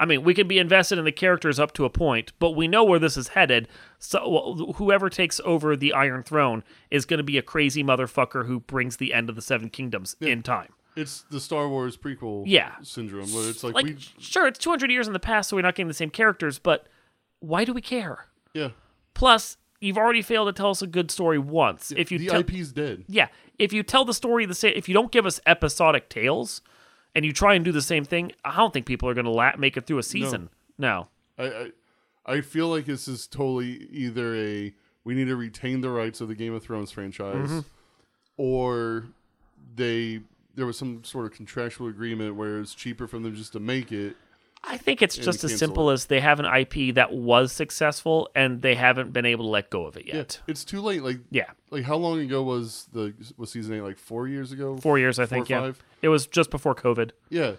Yeah. 0.00 0.02
I 0.02 0.06
mean, 0.06 0.22
we 0.24 0.34
can 0.34 0.48
be 0.48 0.58
invested 0.58 0.98
in 0.98 1.04
the 1.04 1.12
characters 1.12 1.58
up 1.60 1.72
to 1.74 1.84
a 1.84 1.90
point, 1.90 2.32
but 2.38 2.52
we 2.52 2.66
know 2.68 2.82
where 2.84 2.98
this 2.98 3.16
is 3.16 3.28
headed. 3.28 3.68
So 3.98 4.72
whoever 4.76 5.10
takes 5.10 5.40
over 5.44 5.76
the 5.76 5.92
Iron 5.92 6.22
Throne 6.22 6.64
is 6.90 7.04
going 7.04 7.18
to 7.18 7.24
be 7.24 7.38
a 7.38 7.42
crazy 7.42 7.84
motherfucker 7.84 8.46
who 8.46 8.60
brings 8.60 8.96
the 8.96 9.12
end 9.12 9.28
of 9.28 9.36
the 9.36 9.42
Seven 9.42 9.68
Kingdoms 9.70 10.16
in 10.20 10.42
time. 10.42 10.72
It's 10.96 11.22
the 11.30 11.38
Star 11.40 11.68
Wars 11.68 11.96
prequel 11.96 12.44
Yeah. 12.46 12.72
syndrome 12.82 13.32
where 13.32 13.48
it's 13.48 13.62
like, 13.62 13.74
Like, 13.74 13.84
we 13.86 13.96
sure, 14.18 14.46
it's 14.48 14.58
200 14.58 14.90
years 14.90 15.06
in 15.06 15.12
the 15.12 15.20
past, 15.20 15.48
so 15.50 15.56
we're 15.56 15.62
not 15.62 15.74
getting 15.76 15.88
the 15.88 15.94
same 15.94 16.10
characters, 16.10 16.58
but 16.58 16.86
why 17.38 17.64
do 17.64 17.72
we 17.72 17.80
care? 17.80 18.26
yeah. 18.54 18.70
Plus, 19.14 19.56
you've 19.80 19.98
already 19.98 20.22
failed 20.22 20.48
to 20.48 20.52
tell 20.52 20.70
us 20.70 20.82
a 20.82 20.86
good 20.86 21.10
story 21.10 21.38
once. 21.38 21.92
if 21.96 22.10
you 22.10 22.18
the 22.18 22.26
tell, 22.28 22.40
IP's 22.40 22.72
dead. 22.72 23.04
yeah, 23.08 23.28
if 23.58 23.72
you 23.72 23.82
tell 23.82 24.04
the 24.04 24.14
story 24.14 24.46
the 24.46 24.54
same, 24.54 24.72
if 24.76 24.88
you 24.88 24.94
don't 24.94 25.12
give 25.12 25.26
us 25.26 25.40
episodic 25.46 26.08
tales, 26.08 26.62
and 27.14 27.24
you 27.24 27.32
try 27.32 27.54
and 27.54 27.64
do 27.64 27.72
the 27.72 27.82
same 27.82 28.04
thing, 28.04 28.32
I 28.44 28.56
don't 28.56 28.72
think 28.72 28.86
people 28.86 29.08
are 29.08 29.14
going 29.14 29.24
to 29.26 29.30
la- 29.30 29.56
make 29.56 29.76
it 29.76 29.86
through 29.86 29.98
a 29.98 30.02
season. 30.02 30.50
No. 30.78 31.08
I, 31.38 31.44
I 31.44 31.70
I 32.26 32.40
feel 32.42 32.68
like 32.68 32.84
this 32.84 33.08
is 33.08 33.26
totally 33.26 33.88
either 33.90 34.34
a 34.36 34.72
we 35.04 35.14
need 35.14 35.26
to 35.26 35.36
retain 35.36 35.80
the 35.80 35.90
rights 35.90 36.20
of 36.20 36.28
the 36.28 36.34
Game 36.34 36.52
of 36.54 36.62
Thrones 36.62 36.90
franchise, 36.90 37.48
Mm-hmm. 37.48 37.60
or 38.36 39.06
they 39.76 40.20
there 40.54 40.66
was 40.66 40.76
some 40.78 41.02
sort 41.04 41.26
of 41.26 41.32
contractual 41.32 41.88
agreement 41.88 42.34
where 42.34 42.58
it's 42.60 42.74
cheaper 42.74 43.06
for 43.06 43.18
them 43.18 43.34
just 43.34 43.52
to 43.52 43.60
make 43.60 43.92
it. 43.92 44.16
I 44.62 44.76
think 44.76 45.00
it's 45.00 45.16
just 45.16 45.42
as 45.42 45.58
simple 45.58 45.88
as 45.90 46.06
they 46.06 46.20
have 46.20 46.38
an 46.38 46.44
IP 46.46 46.94
that 46.94 47.12
was 47.12 47.50
successful 47.50 48.28
and 48.34 48.60
they 48.60 48.74
haven't 48.74 49.12
been 49.12 49.24
able 49.24 49.46
to 49.46 49.50
let 49.50 49.70
go 49.70 49.86
of 49.86 49.96
it 49.96 50.06
Yeah, 50.06 50.16
yet. 50.16 50.40
it's 50.46 50.64
too 50.64 50.80
late. 50.82 51.02
Like 51.02 51.18
Yeah, 51.30 51.46
like 51.70 51.84
how 51.84 51.96
long 51.96 52.20
ago 52.20 52.42
was 52.42 52.86
the 52.92 53.14
was 53.38 53.50
season 53.50 53.74
eight? 53.74 53.80
Like 53.80 53.98
four 53.98 54.28
years 54.28 54.52
ago. 54.52 54.76
four 54.76 54.98
years 54.98 55.18
I 55.18 55.26
think. 55.26 55.48
Yeah, 55.48 55.60
five? 55.60 55.82
it 56.02 56.08
was 56.08 56.26
just 56.26 56.50
before 56.50 56.74
COVID. 56.74 57.12
Yeah, 57.30 57.52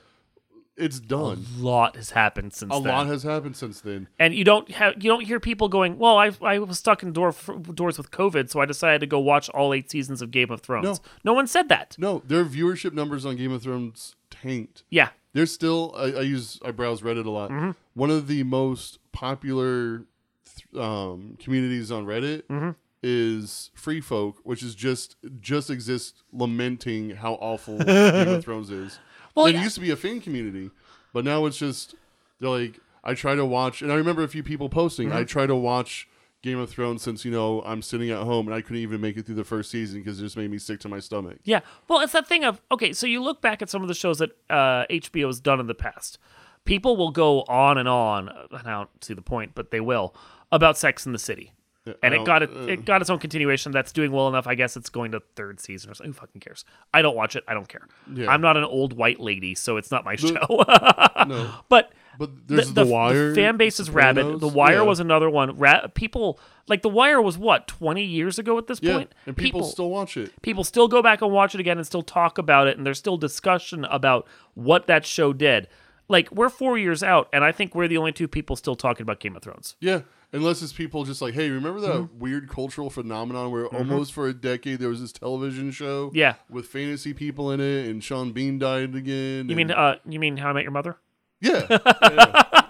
it's 0.77 1.00
done. 1.00 1.46
A 1.58 1.62
lot 1.62 1.96
has 1.96 2.12
happened 2.12 2.53
since 2.53 2.72
A 2.74 2.79
then. 2.79 2.84
lot 2.93 3.08
has 3.08 3.24
happened 3.24 3.55
since 3.58 3.81
then. 3.81 4.08
and 4.20 4.34
you 4.34 4.43
don't 4.43 4.70
have 4.72 4.93
you 5.03 5.10
don't 5.10 5.24
hear 5.25 5.39
people 5.39 5.70
going, 5.70 5.98
"Well, 5.98 6.17
I 6.17 6.31
I 6.41 6.60
was 6.60 6.77
stuck 6.79 7.01
in 7.03 7.13
door 7.13 7.34
doors 7.74 7.98
with 7.98 8.12
COVID, 8.12 8.50
so 8.50 8.60
I 8.62 8.65
decided 8.65 9.01
to 9.01 9.08
go 9.08 9.20
watch 9.20 9.50
all 9.50 9.74
eight 9.74 9.89
seasons 9.91 10.22
of 10.22 10.29
Game 10.31 10.50
of 10.51 10.62
Thrones." 10.62 10.84
No. 10.86 10.98
no 11.24 11.34
one 11.34 11.48
said 11.48 11.67
that. 11.70 11.96
No, 12.00 12.22
their 12.25 12.46
viewership 12.46 12.93
numbers 12.93 13.25
on 13.25 13.36
Game 13.38 13.51
of 13.51 13.63
Thrones 13.63 14.15
tanked. 14.29 14.84
Yeah, 14.89 15.10
There's 15.34 15.52
still 15.52 15.94
I, 15.96 16.04
I 16.12 16.22
use 16.22 16.60
I 16.66 16.72
browse 16.72 17.02
Reddit 17.02 17.26
a 17.26 17.30
lot. 17.30 17.50
Mm-hmm. 17.52 17.72
One 17.94 18.10
of 18.10 18.28
the 18.28 18.44
most 18.44 19.00
popular 19.12 20.04
th- 20.46 20.82
um, 20.84 21.38
communities 21.40 21.92
on 21.92 22.06
Reddit 22.06 22.44
Mm-hmm. 22.44 22.72
is 23.04 23.72
Free 23.74 24.02
Folk, 24.02 24.38
which 24.44 24.62
is 24.64 24.76
just 24.76 25.16
just 25.40 25.70
exists 25.70 26.24
lamenting 26.34 27.12
how 27.12 27.34
awful 27.36 27.78
Game 27.84 28.28
of 28.28 28.44
Thrones 28.44 28.70
is. 28.72 29.00
Well, 29.36 29.46
it 29.46 29.56
yeah. 29.56 29.64
used 29.64 29.76
to 29.76 29.82
be 29.82 29.92
a 29.92 29.96
fan 29.96 30.20
community, 30.20 30.70
but 31.14 31.24
now 31.24 31.46
it's 31.46 31.58
just 31.58 31.96
they're 32.40 32.50
like 32.50 32.80
I 33.04 33.14
try 33.14 33.36
to 33.36 33.46
watch, 33.46 33.82
and 33.82 33.92
I 33.92 33.96
remember 33.96 34.24
a 34.24 34.28
few 34.28 34.44
people 34.44 34.70
posting. 34.70 35.10
Mm-hmm. 35.10 35.18
I 35.18 35.24
try 35.24 35.48
to 35.48 35.56
watch 35.56 36.08
Game 36.44 36.58
of 36.58 36.70
Thrones 36.70 37.02
since 37.04 37.24
you 37.24 37.32
know 37.32 37.62
I'm 37.64 37.82
sitting 37.82 38.10
at 38.10 38.24
home 38.24 38.48
and 38.48 38.56
I 38.56 38.62
couldn't 38.62 38.78
even 38.82 39.00
make 39.00 39.16
it 39.18 39.26
through 39.26 39.36
the 39.36 39.44
first 39.44 39.70
season 39.70 40.00
because 40.02 40.20
it 40.20 40.24
just 40.24 40.36
made 40.38 40.50
me 40.50 40.58
sick 40.58 40.80
to 40.82 40.90
my 40.90 41.00
stomach. 41.00 41.38
yeah. 41.44 41.60
Well, 41.88 42.00
it's 42.00 42.14
that 42.14 42.28
thing 42.28 42.44
of 42.44 42.60
okay. 42.72 42.94
So 42.94 43.06
you 43.08 43.22
look 43.22 43.42
back 43.42 43.62
at 43.62 43.70
some 43.70 43.82
of 43.82 43.88
the 43.88 43.94
shows 43.94 44.18
that 44.20 44.32
uh, 44.50 44.86
HBO 44.90 45.28
has 45.28 45.40
done 45.40 45.60
in 45.60 45.68
the 45.68 45.76
past. 45.76 46.18
People 46.66 46.96
will 46.98 47.12
go 47.12 47.42
on 47.44 47.78
and 47.78 47.88
on, 47.90 48.30
and 48.30 48.68
I 48.68 48.72
don't 48.72 49.04
see 49.04 49.14
the 49.14 49.22
point, 49.22 49.52
but 49.56 49.72
they 49.72 49.80
will 49.82 50.16
about 50.52 50.78
Sex 50.78 51.06
in 51.06 51.12
the 51.12 51.20
City. 51.20 51.54
I 51.88 51.94
and 52.04 52.14
it 52.14 52.18
don't- 52.18 52.26
got 52.26 52.44
it, 52.44 52.50
uh, 52.56 52.60
it 52.68 52.86
got 52.86 53.02
its 53.02 53.10
own 53.10 53.18
continuation 53.18 53.72
that's 53.72 53.92
doing 53.92 54.12
well 54.12 54.28
enough. 54.28 54.46
I 54.46 54.54
guess 54.54 54.78
it's 54.78 54.90
going 54.90 55.14
to 55.14 55.22
third 55.36 55.60
season 55.60 55.90
or 55.90 55.96
something. 55.96 56.14
Who 56.14 56.20
fucking 56.20 56.42
cares? 56.42 56.64
I 56.94 57.02
don't 57.02 57.16
watch 57.16 57.36
it. 57.36 57.44
I 57.48 57.56
don't 57.56 57.68
care. 57.68 57.88
Yeah. 58.14 58.30
I'm 58.30 58.42
not 58.42 58.56
an 58.58 58.64
old 58.64 58.94
white 58.94 59.20
lady, 59.20 59.56
so 59.56 59.78
it's 59.78 59.90
not 59.90 60.06
my 60.06 60.16
show. 60.16 60.36
no, 61.28 61.52
but 61.70 61.92
but 62.18 62.30
there's 62.48 62.74
the, 62.74 62.86
Wire. 62.86 63.34
fan 63.36 63.58
base 63.58 63.80
is 63.80 63.89
rabid. 63.89 64.39
The 64.39 64.48
Wire 64.48 64.75
Yeah. 64.77 64.82
was 64.82 65.00
another 65.00 65.30
one. 65.30 65.58
Ra- 65.58 65.88
people 65.94 66.39
like 66.68 66.82
The 66.82 66.89
Wire 66.89 67.22
was 67.22 67.38
what 67.38 67.68
20 67.68 68.03
years 68.03 68.38
ago 68.39 68.58
at 68.58 68.68
this 68.68 68.80
yeah, 68.82 68.94
point. 68.94 69.15
and 69.25 69.36
people, 69.36 69.63
still 69.63 69.89
watch 69.89 70.15
it. 70.18 70.32
people 70.41 70.63
still 70.63 70.88
go 70.88 71.01
back 71.01 71.22
and 71.22 71.32
watch 71.32 71.53
it 71.56 71.60
again 71.62 71.77
and 71.77 71.86
still 71.88 72.03
talk 72.03 72.38
about 72.38 72.68
it 72.68 72.77
and 72.77 72.86
there's 72.86 73.00
still 73.00 73.18
discussion 73.18 73.86
about 73.86 74.27
what 74.53 74.88
that 74.88 75.06
show 75.06 75.34
did 75.34 75.68
like 76.08 76.30
we're 76.32 76.50
four 76.50 76.77
years 76.77 77.01
out 77.03 77.27
and 77.34 77.44
i 77.44 77.51
think 77.51 77.74
we're 77.74 77.88
the 77.88 77.98
only 77.98 78.12
two 78.12 78.27
people 78.27 78.56
still 78.56 78.75
talking 78.75 79.01
about 79.03 79.20
game 79.20 79.36
of 79.36 79.41
thrones 79.41 79.75
Yeah, 79.80 80.01
unless 80.34 80.62
it's 80.62 80.74
people 80.74 81.03
just 81.03 81.22
like, 81.22 81.34
hey, 81.34 81.50
remember 81.50 81.80
that 81.82 81.91
Mm-hmm. 81.96 82.20
weird 82.20 82.50
cultural 82.50 82.89
phenomenon 82.89 83.51
where 83.51 83.65
almost 83.68 84.13
for 84.13 84.27
a 84.27 84.34
decade 84.34 84.80
there 84.80 84.89
was 84.89 85.01
this 85.01 85.12
television 85.13 85.72
show, 85.72 86.12
yeah 86.13 86.36
with 86.50 86.68
fantasy 86.68 87.13
people 87.13 87.51
in 87.51 87.60
it, 87.60 87.88
and 87.89 88.03
Sean 88.03 88.32
Bean 88.32 88.60
died 88.60 88.94
again. 88.96 89.50
you 89.50 89.56
mean 89.56 89.72
uh 89.72 89.96
you 90.08 90.20
mean 90.20 90.38
how 90.38 90.50
i 90.50 90.53
met 90.53 90.63
your 90.63 90.72
mother 90.72 90.98
yeah, 91.42 91.66
yeah, 92.04 92.62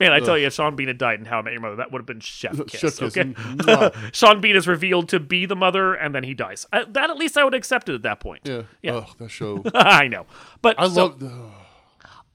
man 0.00 0.12
i 0.12 0.20
tell 0.20 0.38
you 0.38 0.46
if 0.46 0.52
sean 0.52 0.74
bean 0.76 0.88
had 0.88 0.98
died 0.98 1.18
in 1.18 1.24
how 1.26 1.38
i 1.38 1.42
met 1.42 1.52
your 1.52 1.60
mother 1.62 1.76
that 1.76 1.90
would 1.92 1.98
have 2.00 2.06
been 2.06 2.20
chef 2.20 2.56
kiss, 2.66 2.80
Chef 2.80 2.98
kiss. 2.98 3.02
okay 3.16 3.24
Mwah. 3.34 4.14
sean 4.14 4.40
bean 4.40 4.56
is 4.56 4.66
revealed 4.68 5.08
to 5.10 5.20
be 5.20 5.46
the 5.46 5.56
mother 5.56 5.94
and 5.94 6.14
then 6.14 6.22
he 6.24 6.34
dies 6.34 6.66
uh, 6.72 6.84
that 6.88 7.10
at 7.10 7.16
least 7.16 7.36
i 7.36 7.44
would 7.44 7.54
accept 7.54 7.88
it 7.88 7.94
at 7.94 8.02
that 8.02 8.20
point 8.20 8.42
yeah, 8.44 8.62
Yeah. 8.82 8.92
Oh, 8.92 9.06
that 9.18 9.30
show. 9.30 9.62
i 9.74 10.08
know 10.08 10.26
but 10.62 10.78
I 10.78 10.88
so, 10.88 11.06
love. 11.06 11.22
ugh. 11.22 11.52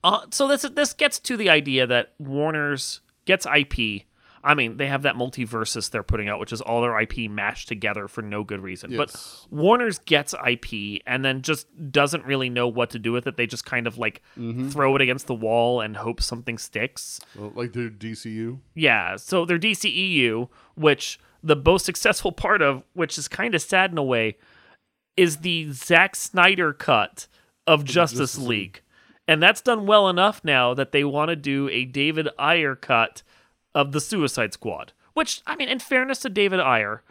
Uh, 0.04 0.22
so 0.32 0.48
this 0.48 0.63
this 0.63 0.94
gets 0.94 1.20
to 1.20 1.38
the 1.38 1.48
idea 1.50 1.86
that 1.86 2.13
Warner's 2.18 3.01
gets 3.25 3.46
IP. 3.46 4.04
I 4.43 4.55
mean, 4.55 4.77
they 4.77 4.88
have 4.88 5.03
that 5.03 5.15
multiversus 5.15 5.89
they're 5.91 6.03
putting 6.03 6.27
out, 6.29 6.39
which 6.39 6.51
is 6.51 6.62
all 6.62 6.81
their 6.81 7.00
IP 7.00 7.29
mashed 7.29 7.67
together 7.67 8.07
for 8.07 8.21
no 8.21 8.43
good 8.43 8.62
reason. 8.62 8.91
Yes. 8.91 8.98
But 9.50 9.55
Warner's 9.57 10.00
gets 10.00 10.33
IP 10.33 11.01
and 11.05 11.24
then 11.24 11.41
just 11.41 11.67
doesn't 11.91 12.25
really 12.25 12.50
know 12.50 12.67
what 12.67 12.89
to 12.91 13.00
do 13.00 13.12
with 13.12 13.27
it. 13.27 13.38
They 13.38 13.48
just 13.48 13.65
kind 13.65 13.88
of 13.88 13.98
like 13.98 14.21
Mm-hmm. 14.38 14.69
throw 14.69 14.95
it 14.95 15.01
against 15.01 15.27
the 15.27 15.36
wall 15.36 15.81
and 15.81 15.98
hope 15.98 16.21
something 16.21 16.57
sticks. 16.57 17.19
Well, 17.36 17.51
like 17.55 17.74
their 17.74 17.89
DCU. 17.89 18.60
Yeah, 18.74 19.15
so 19.17 19.45
their 19.45 19.60
DCEU, 19.60 20.50
which 20.75 21.19
the 21.43 21.55
most 21.55 21.86
successful 21.86 22.31
part 22.31 22.62
of, 22.62 22.83
which 22.93 23.17
is 23.17 23.27
kind 23.27 23.53
of 23.55 23.62
sad 23.62 23.91
in 23.91 23.98
a 23.98 24.03
way, 24.03 24.38
is 25.17 25.38
the 25.38 25.71
Zack 25.71 26.15
Snyder 26.15 26.74
cut 26.74 27.27
of 27.67 27.83
Justice 27.83 28.19
Justice 28.19 28.38
League. 28.39 28.81
And 29.27 29.41
that's 29.41 29.62
done 29.62 29.86
well 29.86 30.10
enough 30.10 30.41
now 30.43 30.74
that 30.74 30.91
they 30.91 31.03
want 31.03 31.29
to 31.29 31.36
do 31.36 31.69
a 31.69 31.86
David 31.86 32.27
Ayer 32.39 32.75
cut 32.75 33.21
of 33.75 33.92
the 33.92 34.00
Suicide 34.01 34.54
Squad. 34.54 34.94
Which, 35.13 35.42
I 35.46 35.56
mean, 35.56 35.68
in 35.70 35.80
fairness 35.80 36.20
to 36.20 36.30
David 36.30 36.60
Ayer, 36.60 37.04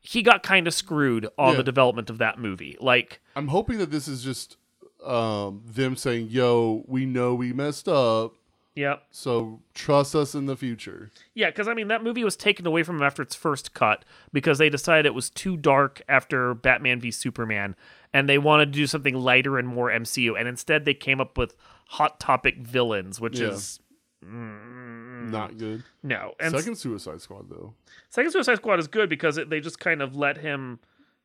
he 0.00 0.22
got 0.22 0.42
kind 0.42 0.66
of 0.68 0.74
screwed 0.74 1.28
on 1.36 1.50
Yeah. 1.52 1.56
the 1.56 1.62
development 1.64 2.08
of 2.08 2.18
that 2.18 2.38
movie. 2.38 2.76
Like, 2.80 3.20
I'm 3.34 3.48
hoping 3.48 3.78
that 3.78 3.90
this 3.90 4.06
is 4.08 4.22
just 4.22 4.56
um, 5.04 5.62
them 5.64 5.94
saying, 5.96 6.28
"Yo, 6.30 6.84
we 6.88 7.06
know 7.06 7.34
we 7.34 7.52
messed 7.52 7.88
up, 7.88 8.34
yep. 8.74 9.04
so 9.12 9.60
trust 9.74 10.14
us 10.16 10.34
in 10.34 10.46
the 10.46 10.56
future." 10.56 11.10
Yeah, 11.34 11.50
because 11.50 11.68
I 11.68 11.74
mean 11.74 11.86
that 11.88 12.02
movie 12.02 12.24
was 12.24 12.36
taken 12.36 12.66
away 12.66 12.82
from 12.82 12.98
them 12.98 13.06
after 13.06 13.22
its 13.22 13.34
first 13.36 13.74
cut 13.74 14.04
because 14.32 14.58
they 14.58 14.68
decided 14.68 15.06
it 15.06 15.14
was 15.14 15.30
too 15.30 15.56
dark 15.56 16.02
after 16.08 16.52
Batman 16.52 17.00
v 17.00 17.12
Superman, 17.12 17.76
and 18.12 18.28
they 18.28 18.38
wanted 18.38 18.66
to 18.72 18.78
do 18.78 18.86
something 18.88 19.14
lighter 19.14 19.56
and 19.56 19.68
more 19.68 19.88
MCU, 19.90 20.34
and 20.38 20.48
instead 20.48 20.84
they 20.84 20.94
came 20.94 21.20
up 21.20 21.38
with 21.38 21.54
hot 21.90 22.18
topic 22.18 22.58
villains, 22.58 23.20
which 23.20 23.38
Yeah. 23.38 23.50
is 23.50 23.78
mm, 24.24 25.30
Not 25.30 25.56
good. 25.58 25.84
no. 26.02 26.34
And 26.40 26.54
Second 26.54 26.76
Suicide 26.76 27.20
Squad 27.20 27.48
though, 27.50 27.74
Second 28.08 28.32
Suicide 28.32 28.56
Squad 28.56 28.78
is 28.78 28.88
good 28.88 29.08
because 29.08 29.38
it, 29.38 29.50
they 29.50 29.60
just 29.60 29.78
kind 29.78 30.02
of 30.02 30.16
let 30.16 30.38
him 30.38 30.80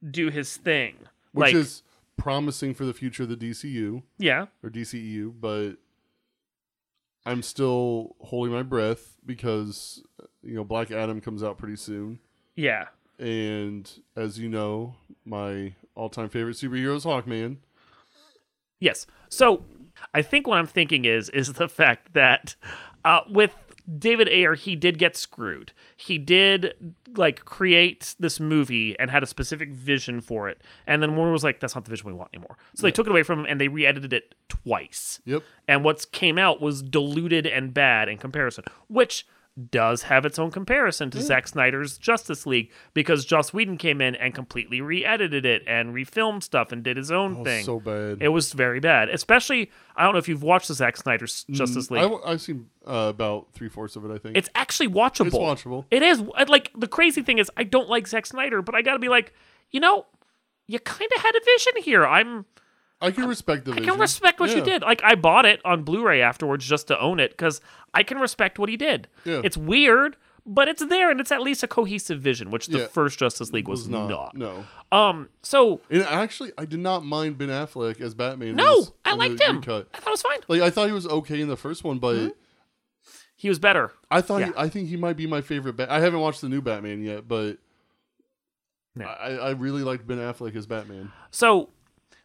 do 0.09 0.29
his 0.29 0.57
thing. 0.57 0.95
which 1.31 1.53
like, 1.53 1.55
is 1.55 1.83
promising 2.17 2.73
for 2.73 2.85
the 2.85 2.93
future 2.93 3.23
of 3.23 3.29
the 3.29 3.37
DCU 3.37 4.03
yeah, 4.17 4.45
or 4.63 4.69
DCEU, 4.69 5.33
but 5.39 5.73
I'm 7.25 7.41
still 7.41 8.15
holding 8.19 8.53
my 8.53 8.63
breath 8.63 9.15
because 9.25 10.03
you 10.41 10.55
know 10.55 10.63
Black 10.63 10.91
Adam 10.91 11.21
comes 11.21 11.41
out 11.43 11.57
pretty 11.57 11.77
soon, 11.77 12.19
yeah, 12.55 12.87
and 13.17 13.89
as 14.15 14.37
you 14.39 14.49
know, 14.49 14.95
my 15.25 15.73
all-time 15.95 16.29
favorite 16.29 16.55
superhero 16.55 16.95
is 16.95 17.05
Hawkman. 17.05 17.57
Yes. 18.79 19.07
So 19.29 19.63
I 20.13 20.21
think 20.21 20.47
what 20.47 20.57
I'm 20.57 20.67
thinking 20.67 21.05
is 21.05 21.29
is 21.29 21.53
the 21.53 21.67
fact 21.69 22.13
that 22.13 22.55
uh, 23.05 23.21
with 23.29 23.55
David 23.99 24.29
Ayer, 24.29 24.55
he 24.55 24.75
did 24.75 24.97
get 24.97 25.17
screwed. 25.17 25.73
He 25.97 26.17
did 26.17 26.95
like 27.15 27.43
create 27.43 28.15
this 28.19 28.39
movie 28.39 28.97
and 28.97 29.11
had 29.11 29.23
a 29.23 29.27
specific 29.27 29.71
vision 29.71 30.21
for 30.21 30.47
it, 30.47 30.61
and 30.87 31.01
then 31.01 31.15
Warner 31.15 31.31
was 31.31 31.43
like, 31.43 31.59
"That's 31.59 31.75
not 31.75 31.83
the 31.83 31.91
vision 31.91 32.07
we 32.07 32.13
want 32.13 32.29
anymore." 32.33 32.57
So 32.75 32.83
they 32.87 32.91
took 32.91 33.07
it 33.07 33.11
away 33.11 33.23
from 33.23 33.41
him 33.41 33.45
and 33.49 33.59
they 33.59 33.67
re-edited 33.67 34.13
it 34.13 34.35
twice. 34.47 35.19
Yep. 35.25 35.43
And 35.67 35.83
what 35.83 36.11
came 36.11 36.37
out 36.37 36.61
was 36.61 36.81
diluted 36.81 37.45
and 37.45 37.73
bad 37.73 38.07
in 38.07 38.17
comparison, 38.17 38.63
which 38.87 39.27
does 39.69 40.03
have 40.03 40.25
its 40.25 40.39
own 40.39 40.49
comparison 40.49 41.11
to 41.11 41.21
Zack 41.21 41.47
Snyder's 41.47 41.97
Justice 41.99 42.47
League 42.47 42.71
because 42.95 43.23
Joss 43.23 43.53
Whedon 43.53 43.77
came 43.77 44.01
in 44.01 44.15
and 44.15 44.33
completely 44.33 44.81
re-edited 44.81 45.45
it 45.45 45.61
and 45.67 45.93
refilmed 45.93 46.41
stuff 46.41 46.71
and 46.71 46.81
did 46.83 46.97
his 46.97 47.11
own 47.11 47.37
Oh, 47.41 47.43
thing. 47.43 47.63
so 47.63 47.79
bad. 47.79 48.17
It 48.19 48.29
was 48.29 48.51
very 48.53 48.79
bad. 48.79 49.09
Especially, 49.09 49.69
I 49.95 50.03
don't 50.03 50.13
know 50.13 50.19
if 50.19 50.27
you've 50.27 50.41
watched 50.41 50.69
the 50.69 50.73
Zack 50.73 50.97
Snyder's 50.97 51.45
Justice 51.51 51.91
League. 51.91 52.11
I, 52.25 52.31
have 52.31 52.41
seen 52.41 52.67
uh, 52.87 53.11
about 53.13 53.53
three 53.53 53.69
fourths 53.69 53.95
of 53.95 54.05
it. 54.05 54.11
I 54.11 54.17
think 54.17 54.37
it's 54.37 54.49
actually 54.55 54.87
watchable. 54.89 55.27
It's 55.27 55.35
watchable. 55.35 55.85
It 55.91 56.01
is. 56.01 56.21
Like, 56.47 56.71
the 56.75 56.87
crazy 56.87 57.21
thing 57.21 57.37
is, 57.37 57.51
I 57.55 57.63
don't 57.63 57.89
like 57.89 58.07
Zack 58.07 58.25
Snyder, 58.25 58.63
but 58.63 58.73
I 58.73 58.81
gotta 58.81 58.97
be 58.99 59.09
like, 59.09 59.33
you 59.69 59.79
know, 59.79 60.07
you 60.67 60.79
kind 60.79 61.11
of 61.15 61.21
had 61.21 61.35
a 61.35 61.41
vision 61.45 61.73
here. 61.83 62.05
I'm. 62.07 62.45
I 63.03 63.11
can 63.11 63.27
respect 63.27 63.65
the 63.65 63.71
I 63.71 63.75
vision. 63.75 63.91
can 63.91 63.99
respect 63.99 64.39
what 64.39 64.55
you 64.55 64.61
did. 64.63 64.81
Like, 64.81 65.01
I 65.03 65.15
bought 65.15 65.45
it 65.45 65.59
on 65.65 65.83
Blu 65.83 66.03
ray 66.07 66.21
afterwards 66.21 66.65
just 66.65 66.87
to 66.87 66.99
own 66.99 67.19
it 67.19 67.31
because 67.31 67.61
I 67.93 68.03
can 68.03 68.17
respect 68.19 68.57
what 68.57 68.69
he 68.69 68.77
did. 68.77 69.07
Yeah. 69.25 69.41
It's 69.43 69.57
weird, 69.57 70.15
but 70.45 70.67
it's 70.67 70.85
there 70.85 71.11
and 71.11 71.19
it's 71.19 71.31
at 71.31 71.41
least 71.41 71.63
a 71.63 71.67
cohesive 71.67 72.19
vision, 72.21 72.49
which 72.51 72.67
the 72.67 72.79
Yeah. 72.79 72.87
first 72.87 73.19
Justice 73.19 73.51
League 73.53 73.67
was, 73.67 73.81
Was 73.81 73.89
not, 73.89 74.09
not. 74.09 74.35
no. 74.35 74.65
Um, 74.91 75.29
so, 75.41 75.81
And 75.89 76.03
actually, 76.03 76.51
I 76.57 76.65
did 76.65 76.79
not 76.79 77.05
mind 77.05 77.37
Ben 77.37 77.49
Affleck 77.49 78.01
as 78.01 78.13
Batman. 78.13 78.55
no, 78.55 78.81
this- 78.81 78.91
I 79.05 79.13
liked 79.15 79.39
him. 79.41 79.57
recut. 79.57 79.87
I 79.93 79.97
thought 79.99 80.07
it 80.07 80.11
was 80.11 80.21
fine. 80.21 80.39
Like 80.47 80.61
I 80.61 80.69
thought 80.69 80.87
he 80.87 80.93
was 80.93 81.07
okay 81.07 81.41
in 81.41 81.47
the 81.47 81.57
first 81.57 81.83
one, 81.83 81.99
but 81.99 82.35
He 83.35 83.49
was 83.49 83.59
better. 83.59 83.91
I 84.09 84.21
thought 84.21 84.39
Yeah. 84.39 84.45
he, 84.47 84.53
I 84.55 84.69
think 84.69 84.87
he 84.87 84.95
might 84.95 85.17
be 85.17 85.27
my 85.27 85.41
favorite. 85.41 85.73
Bat- 85.75 85.89
I 85.91 85.99
haven't 85.99 86.21
watched 86.21 86.39
the 86.39 86.47
new 86.47 86.61
Batman 86.61 87.03
yet, 87.03 87.27
but 87.27 87.57
No. 88.95 89.05
I, 89.05 89.31
I 89.31 89.49
really 89.51 89.83
liked 89.83 90.07
Ben 90.07 90.17
Affleck 90.19 90.55
as 90.55 90.65
Batman. 90.65 91.11
So, 91.31 91.69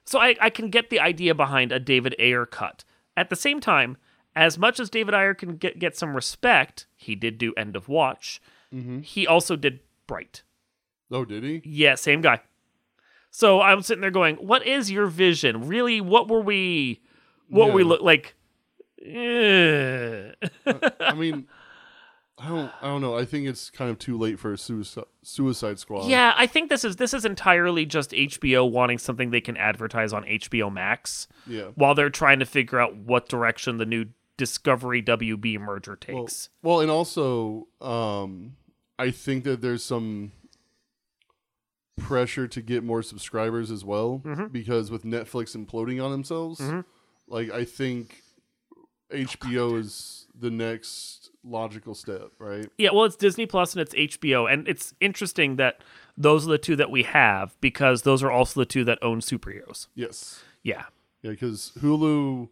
so 0.08 0.18
I, 0.18 0.36
I 0.40 0.48
can 0.48 0.70
get 0.70 0.88
the 0.88 1.00
idea 1.00 1.34
behind 1.34 1.70
a 1.70 1.78
David 1.78 2.16
Ayer 2.18 2.46
cut. 2.46 2.82
At 3.14 3.28
the 3.28 3.36
same 3.36 3.60
time, 3.60 3.98
as 4.34 4.56
much 4.56 4.80
as 4.80 4.88
David 4.88 5.12
Ayer 5.12 5.34
can 5.34 5.56
get, 5.56 5.78
get 5.78 5.98
some 5.98 6.14
respect, 6.16 6.86
he 6.96 7.14
did 7.14 7.36
do 7.36 7.52
End 7.58 7.76
of 7.76 7.90
Watch. 7.90 8.40
Mm-hmm. 8.74 9.00
He 9.00 9.26
also 9.26 9.54
did 9.54 9.80
Bright. 10.06 10.44
Oh, 11.10 11.26
did 11.26 11.44
he? 11.44 11.60
Yeah, 11.62 11.94
same 11.94 12.22
guy. 12.22 12.40
So 13.30 13.60
I'm 13.60 13.82
sitting 13.82 14.00
there 14.00 14.10
going, 14.10 14.36
"What 14.36 14.66
is 14.66 14.90
your 14.90 15.06
vision? 15.06 15.68
Really? 15.68 16.00
What 16.00 16.28
were 16.28 16.40
we? 16.40 17.02
What 17.50 17.68
were 17.68 17.74
we 17.74 17.84
look 17.84 18.00
like?" 18.00 18.34
Eh. 19.04 20.32
I 21.00 21.14
mean, 21.14 21.46
I 22.40 22.48
don't. 22.48 22.70
I 22.80 22.86
don't 22.86 23.00
know. 23.00 23.16
I 23.16 23.24
think 23.24 23.46
it's 23.48 23.68
kind 23.68 23.90
of 23.90 23.98
too 23.98 24.16
late 24.16 24.38
for 24.38 24.52
a 24.52 24.58
suicide, 24.58 25.04
suicide 25.22 25.78
Squad. 25.80 26.08
yeah, 26.08 26.34
I 26.36 26.46
think 26.46 26.68
this 26.70 26.84
is 26.84 26.96
this 26.96 27.12
is 27.12 27.24
entirely 27.24 27.84
just 27.84 28.12
HBO 28.12 28.70
wanting 28.70 28.98
something 28.98 29.30
they 29.30 29.40
can 29.40 29.56
advertise 29.56 30.12
on 30.12 30.24
HBO 30.24 30.72
Max 30.72 31.26
Yeah. 31.46 31.70
while 31.74 31.94
they're 31.96 32.10
trying 32.10 32.38
to 32.38 32.46
figure 32.46 32.78
out 32.78 32.94
what 32.96 33.28
direction 33.28 33.78
the 33.78 33.86
new 33.86 34.06
Discovery 34.36 35.02
WB 35.02 35.58
merger 35.58 35.96
takes. 35.96 36.48
well, 36.62 36.80
and 36.80 36.92
also, 36.92 37.66
um, 37.80 38.54
I 38.96 39.10
think 39.10 39.42
that 39.42 39.60
there's 39.60 39.82
some 39.84 40.30
pressure 41.96 42.46
to 42.46 42.62
get 42.62 42.84
more 42.84 43.02
subscribers 43.02 43.72
as 43.72 43.84
well 43.84 44.22
Mhm. 44.24 44.52
because 44.52 44.90
with 44.92 45.02
Netflix 45.02 45.56
imploding 45.56 46.02
on 46.02 46.12
themselves, 46.12 46.60
Mhm. 46.60 46.84
like 47.26 47.50
I 47.50 47.64
think 47.64 48.22
HBO 49.10 49.74
is 49.74 50.28
the 50.38 50.50
next 50.50 51.27
logical 51.44 51.94
step, 51.94 52.30
right? 52.38 52.68
Yeah, 52.78 52.90
well, 52.92 53.04
it's 53.04 53.16
Disney 53.16 53.46
Plus 53.46 53.74
and 53.74 53.80
it's 53.82 53.94
HBO, 53.94 54.52
and 54.52 54.66
it's 54.68 54.94
interesting 55.00 55.56
that 55.56 55.80
those 56.16 56.46
are 56.46 56.50
the 56.50 56.58
two 56.58 56.76
that 56.76 56.90
we 56.90 57.04
have 57.04 57.56
because 57.60 58.02
those 58.02 58.22
are 58.22 58.30
also 58.30 58.60
the 58.60 58.66
two 58.66 58.84
that 58.84 58.98
own 59.02 59.20
superheroes. 59.20 59.86
Yes. 59.94 60.42
Yeah, 60.62 60.84
Yeah, 61.22 61.30
because 61.30 61.72
Hulu. 61.80 62.48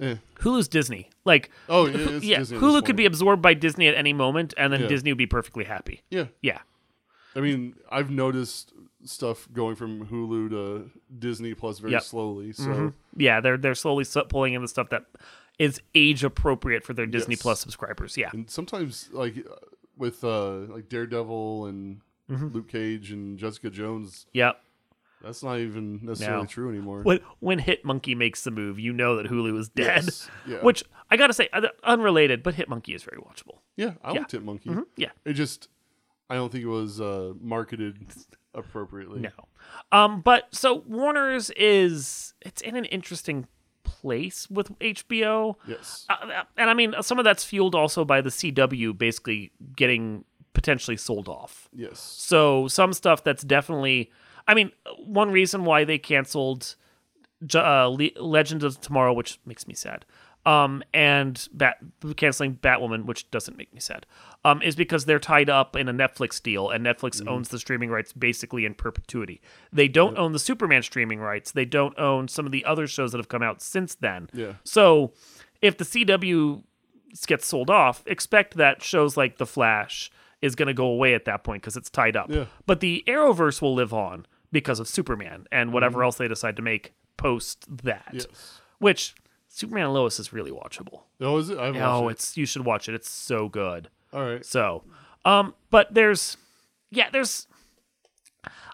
Eh. 0.00 0.16
Hulu's 0.36 0.68
Disney. 0.68 1.10
Like, 1.24 1.50
Oh, 1.68 1.86
yeah, 1.86 1.96
it's 2.16 2.24
yeah, 2.24 2.38
Disney 2.38 2.58
Hulu 2.58 2.84
could 2.84 2.96
be 2.96 3.04
absorbed 3.06 3.42
by 3.42 3.54
Disney 3.54 3.86
at 3.88 3.94
any 3.94 4.12
moment, 4.12 4.54
and 4.56 4.72
then 4.72 4.80
Yeah. 4.82 4.88
Disney 4.88 5.10
would 5.12 5.18
be 5.18 5.26
perfectly 5.26 5.64
happy. 5.64 6.02
Yeah. 6.10 6.26
Yeah, 6.40 6.58
I 7.36 7.40
mean, 7.40 7.74
I've 7.90 8.10
noticed 8.10 8.72
stuff 9.04 9.48
going 9.52 9.74
from 9.76 10.06
Hulu 10.06 10.50
to 10.50 10.90
Disney 11.18 11.54
Plus 11.54 11.78
very 11.80 11.92
Yep. 11.92 12.02
slowly. 12.02 12.52
So 12.52 12.64
Mhm. 12.68 12.92
yeah, 13.16 13.40
they're 13.40 13.56
they're 13.58 13.74
slowly 13.74 14.04
pulling 14.28 14.54
in 14.54 14.62
the 14.62 14.68
stuff 14.68 14.88
that 14.90 15.06
is 15.58 15.80
age 15.94 16.24
appropriate 16.24 16.84
for 16.84 16.92
their 16.94 17.06
Disney 17.06 17.34
Yes. 17.34 17.42
Plus 17.42 17.60
subscribers. 17.60 18.16
Yeah, 18.16 18.30
and 18.32 18.48
sometimes 18.50 19.08
like 19.12 19.34
with 19.96 20.24
uh 20.24 20.52
like 20.72 20.88
Daredevil 20.88 21.66
and 21.66 22.00
Mm-hmm. 22.30 22.48
Luke 22.54 22.68
Cage 22.68 23.10
and 23.10 23.36
Jessica 23.36 23.68
Jones. 23.68 24.26
Yep. 24.32 24.56
That's 25.22 25.42
not 25.42 25.58
even 25.58 26.00
necessarily 26.02 26.42
No. 26.44 26.46
true 26.46 26.70
anymore. 26.70 27.02
When 27.02 27.20
when 27.40 27.58
Hitmonkey 27.60 28.16
makes 28.16 28.42
the 28.44 28.50
move, 28.50 28.78
you 28.78 28.92
know 28.92 29.16
that 29.16 29.26
Hulu 29.26 29.58
is 29.58 29.68
dead. 29.68 30.04
Yes. 30.04 30.30
Yeah. 30.46 30.58
Which 30.62 30.82
I 31.10 31.16
gotta 31.16 31.34
say, 31.34 31.48
unrelated, 31.84 32.42
but 32.42 32.54
Hitmonkey 32.54 32.94
is 32.94 33.02
very 33.02 33.18
watchable. 33.18 33.58
yeah, 33.76 33.94
I 34.02 34.12
yeah. 34.12 34.20
liked 34.20 34.32
Hit 34.32 34.42
Monkey. 34.44 34.70
Mhm. 34.70 34.84
Yeah. 34.96 35.10
It 35.26 35.34
just 35.34 35.68
I 36.30 36.36
don't 36.36 36.50
think 36.50 36.64
it 36.64 36.68
was 36.68 37.00
uh 37.00 37.34
marketed 37.40 37.98
appropriately. 38.54 39.20
No. 39.20 39.30
Um, 39.90 40.22
but 40.22 40.54
so 40.54 40.84
Warner's 40.86 41.50
is 41.50 42.34
it's 42.40 42.62
in 42.62 42.76
an 42.76 42.84
interesting 42.86 43.46
place 44.02 44.50
with 44.50 44.76
HBO. 44.80 45.54
Yes. 45.66 46.04
Uh, 46.10 46.42
and 46.58 46.68
I 46.68 46.74
mean, 46.74 46.94
some 47.00 47.18
of 47.18 47.24
that's 47.24 47.44
fueled 47.44 47.74
also 47.74 48.04
by 48.04 48.20
the 48.20 48.30
CW 48.30 48.96
basically 48.98 49.52
getting 49.76 50.24
potentially 50.52 50.96
sold 50.96 51.28
off. 51.28 51.68
Yes. 51.72 51.98
So 52.00 52.68
some 52.68 52.92
stuff 52.92 53.24
that's 53.24 53.42
definitely, 53.42 54.10
I 54.46 54.54
mean, 54.54 54.72
one 54.98 55.30
reason 55.30 55.64
why 55.64 55.84
they 55.84 55.98
canceled 55.98 56.74
uh, 57.54 57.86
Le- 57.86 58.20
Legends 58.20 58.64
of 58.64 58.80
Tomorrow, 58.80 59.12
which 59.12 59.40
makes 59.46 59.66
me 59.66 59.74
sad, 59.74 60.04
um, 60.44 60.82
and 60.92 61.48
Bat 61.52 61.76
canceling 62.16 62.56
Batwoman, 62.56 63.04
which 63.04 63.30
doesn't 63.30 63.56
make 63.56 63.72
me 63.72 63.80
sad, 63.80 64.06
um, 64.44 64.60
is 64.62 64.74
because 64.74 65.04
they're 65.04 65.18
tied 65.20 65.48
up 65.48 65.76
in 65.76 65.88
a 65.88 65.94
Netflix 65.94 66.42
deal, 66.42 66.68
and 66.70 66.84
Netflix 66.84 67.24
owns 67.28 67.48
the 67.50 67.58
streaming 67.58 67.90
rights 67.90 68.12
basically 68.12 68.64
in 68.64 68.74
perpetuity. 68.74 69.40
They 69.72 69.86
don't 69.88 70.18
own 70.18 70.32
the 70.32 70.38
Superman 70.40 70.82
streaming 70.82 71.20
rights. 71.20 71.52
They 71.52 71.64
don't 71.64 71.96
own 71.98 72.26
some 72.28 72.44
of 72.46 72.52
the 72.52 72.64
other 72.64 72.86
shows 72.86 73.12
that 73.12 73.18
have 73.18 73.28
come 73.28 73.42
out 73.42 73.62
since 73.62 73.94
then. 73.94 74.28
Yeah. 74.32 74.54
So 74.64 75.12
if 75.60 75.76
the 75.78 75.84
CW 75.84 76.64
gets 77.26 77.46
sold 77.46 77.70
off, 77.70 78.02
expect 78.06 78.56
that 78.56 78.82
shows 78.82 79.16
like 79.16 79.38
The 79.38 79.46
Flash 79.46 80.10
is 80.40 80.56
going 80.56 80.66
to 80.66 80.74
go 80.74 80.86
away 80.86 81.14
at 81.14 81.24
that 81.26 81.44
point 81.44 81.62
because 81.62 81.76
it's 81.76 81.88
tied 81.90 82.16
up. 82.16 82.28
Yeah. 82.30 82.46
But 82.66 82.80
the 82.80 83.04
Arrowverse 83.06 83.62
will 83.62 83.74
live 83.74 83.94
on 83.94 84.26
because 84.50 84.80
of 84.80 84.88
Superman 84.88 85.46
and 85.52 85.72
whatever 85.72 85.98
Mm-hmm. 85.98 86.04
else 86.04 86.16
they 86.16 86.26
decide 86.26 86.56
to 86.56 86.62
make 86.62 86.94
post 87.16 87.64
that. 87.84 88.08
Yes. 88.12 88.26
Which 88.78 89.14
Superman 89.54 89.84
and 89.84 89.92
Lois 89.94 90.18
is 90.18 90.32
really 90.32 90.50
watchable. 90.50 91.00
Oh, 91.20 91.36
is 91.36 91.50
it? 91.50 91.58
I've 91.58 91.76
Oh, 91.76 92.02
watched 92.02 92.10
it. 92.10 92.12
it's 92.12 92.36
you 92.38 92.46
should 92.46 92.64
watch 92.64 92.88
it. 92.88 92.94
It's 92.94 93.10
so 93.10 93.48
good. 93.50 93.88
All 94.12 94.24
right. 94.24 94.44
So, 94.44 94.82
um, 95.26 95.54
but 95.70 95.92
there's, 95.92 96.38
yeah, 96.90 97.10
there's. 97.10 97.46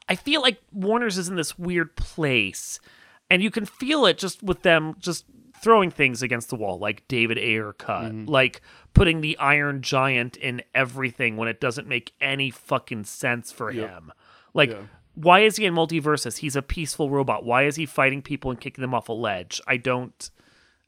I 0.08 0.14
feel 0.14 0.40
like 0.40 0.58
Warner's 0.72 1.18
is 1.18 1.28
in 1.28 1.36
this 1.36 1.58
weird 1.58 1.96
place, 1.96 2.80
and 3.28 3.42
you 3.42 3.50
can 3.50 3.66
feel 3.66 4.06
it 4.06 4.18
just 4.18 4.42
with 4.42 4.62
them 4.62 4.94
just 4.98 5.24
throwing 5.60 5.90
things 5.90 6.22
against 6.22 6.48
the 6.48 6.56
wall, 6.56 6.78
like 6.78 7.06
David 7.08 7.36
Ayer 7.38 7.72
cut, 7.72 8.04
Mm-hmm. 8.12 8.26
like 8.26 8.62
putting 8.94 9.20
the 9.20 9.36
Iron 9.38 9.82
Giant 9.82 10.36
in 10.36 10.62
everything 10.74 11.36
when 11.36 11.48
it 11.48 11.60
doesn't 11.60 11.88
make 11.88 12.12
any 12.20 12.50
fucking 12.50 13.04
sense 13.04 13.50
for 13.50 13.72
him. 13.72 14.12
Like, 14.54 14.70
Yeah. 14.70 14.82
why 15.16 15.40
is 15.40 15.56
he 15.56 15.66
in 15.66 15.74
Multiversus? 15.74 16.38
He's 16.38 16.54
a 16.56 16.62
peaceful 16.62 17.10
robot. 17.10 17.44
Why 17.44 17.64
is 17.64 17.74
he 17.76 17.84
fighting 17.86 18.22
people 18.22 18.50
and 18.52 18.60
kicking 18.60 18.82
them 18.82 18.94
off 18.94 19.08
a 19.08 19.12
ledge? 19.12 19.60
I 19.66 19.76
don't, 19.78 20.30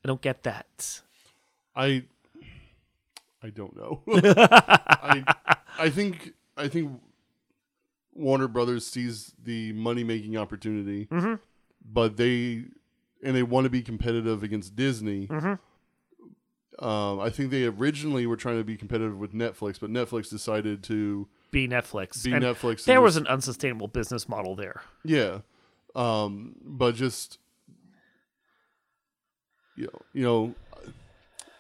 I 0.05 0.09
don't 0.09 0.21
get 0.21 0.43
that. 0.45 1.01
I 1.77 2.05
I 3.43 3.51
don't 3.51 3.77
know. 3.77 4.03
I 4.09 5.25
I 5.79 5.91
think 5.91 6.33
I 6.57 6.69
think 6.69 7.01
Warner 8.15 8.49
Brothers 8.49 8.87
sees 8.87 9.33
the 9.43 9.73
money 9.73 10.05
making 10.05 10.37
opportunity, 10.37 11.07
Mm-hmm. 11.07 11.35
but 11.91 12.17
they 12.17 12.65
and 13.23 13.37
they 13.37 13.43
want 13.43 13.65
to 13.65 13.71
be 13.71 13.83
competitive 13.83 14.43
against 14.43 14.75
Disney. 14.77 15.27
Mm-hmm. 15.27 15.55
Um, 16.85 17.21
I 17.21 17.29
think 17.29 17.51
they 17.51 17.65
originally 17.65 18.27
were 18.27 18.37
trying 18.37 18.57
to 18.57 18.65
be 18.65 18.77
competitive 18.77 19.19
with 19.19 19.35
Netflix, 19.35 19.79
but 19.79 19.91
Netflix 19.91 20.31
decided 20.31 20.83
to 20.85 21.29
Be 21.51 21.69
Netflix. 21.69 22.25
be 22.25 22.33
And 22.33 22.43
Netflix. 22.43 22.85
There 22.85 23.03
was 23.03 23.17
an 23.17 23.27
unsustainable 23.27 23.89
business 23.89 24.27
model 24.31 24.57
there. 24.57 24.81
Yeah. 25.05 25.41
Um, 25.95 26.55
but 26.65 26.95
just 26.95 27.39
you 29.81 29.87
know, 29.87 30.03
you 30.13 30.23
know, 30.23 30.55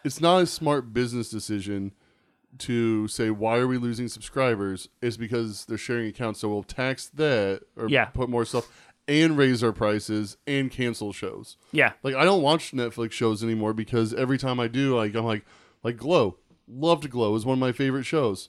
it's 0.05 0.21
not 0.21 0.43
a 0.43 0.47
smart 0.47 0.93
business 0.93 1.31
decision 1.31 1.93
to 2.59 3.07
say 3.09 3.31
why 3.31 3.59
are 3.59 3.67
we 3.67 3.79
losing 3.79 4.09
subscribers? 4.09 4.89
It's 5.00 5.17
because 5.17 5.65
they're 5.67 5.79
sharing 5.79 6.09
accounts, 6.09 6.41
so 6.41 6.49
we'll 6.49 6.62
tax 6.62 7.07
that 7.15 7.62
or 7.77 7.89
Yeah. 7.89 8.07
put 8.07 8.29
more 8.29 8.45
stuff 8.45 8.69
and 9.09 9.37
raise 9.37 9.62
our 9.65 9.73
prices 9.73 10.37
and 10.47 10.71
cancel 10.71 11.13
shows. 11.13 11.56
Yeah. 11.73 11.93
Like 12.02 12.15
I 12.15 12.25
don't 12.25 12.43
watch 12.43 12.73
Netflix 12.73 13.13
shows 13.13 13.43
anymore 13.45 13.73
because 13.73 14.13
every 14.15 14.39
time 14.39 14.59
I 14.61 14.69
do, 14.69 14.97
like 14.97 15.15
I'm 15.15 15.25
like 15.25 15.45
like 15.83 15.97
Glow. 15.97 16.37
Loved 16.69 17.11
Glow 17.11 17.35
is 17.35 17.45
one 17.45 17.54
of 17.54 17.59
my 17.61 17.73
favorite 17.73 18.04
shows. 18.04 18.49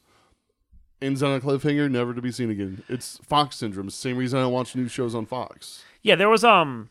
Ends 1.01 1.23
on 1.23 1.36
a 1.36 1.39
cliffhanger, 1.39 1.89
never 1.89 2.13
to 2.13 2.21
be 2.21 2.31
seen 2.31 2.51
again. 2.51 2.84
It's 2.88 3.17
Fox 3.23 3.55
syndrome. 3.55 3.89
Same 3.89 4.17
reason 4.17 4.38
I 4.38 4.43
don't 4.43 4.53
watch 4.53 4.75
new 4.75 4.88
shows 4.88 5.15
on 5.15 5.25
Fox. 5.25 5.84
Yeah, 6.03 6.15
there 6.15 6.29
was 6.29 6.43
um 6.43 6.89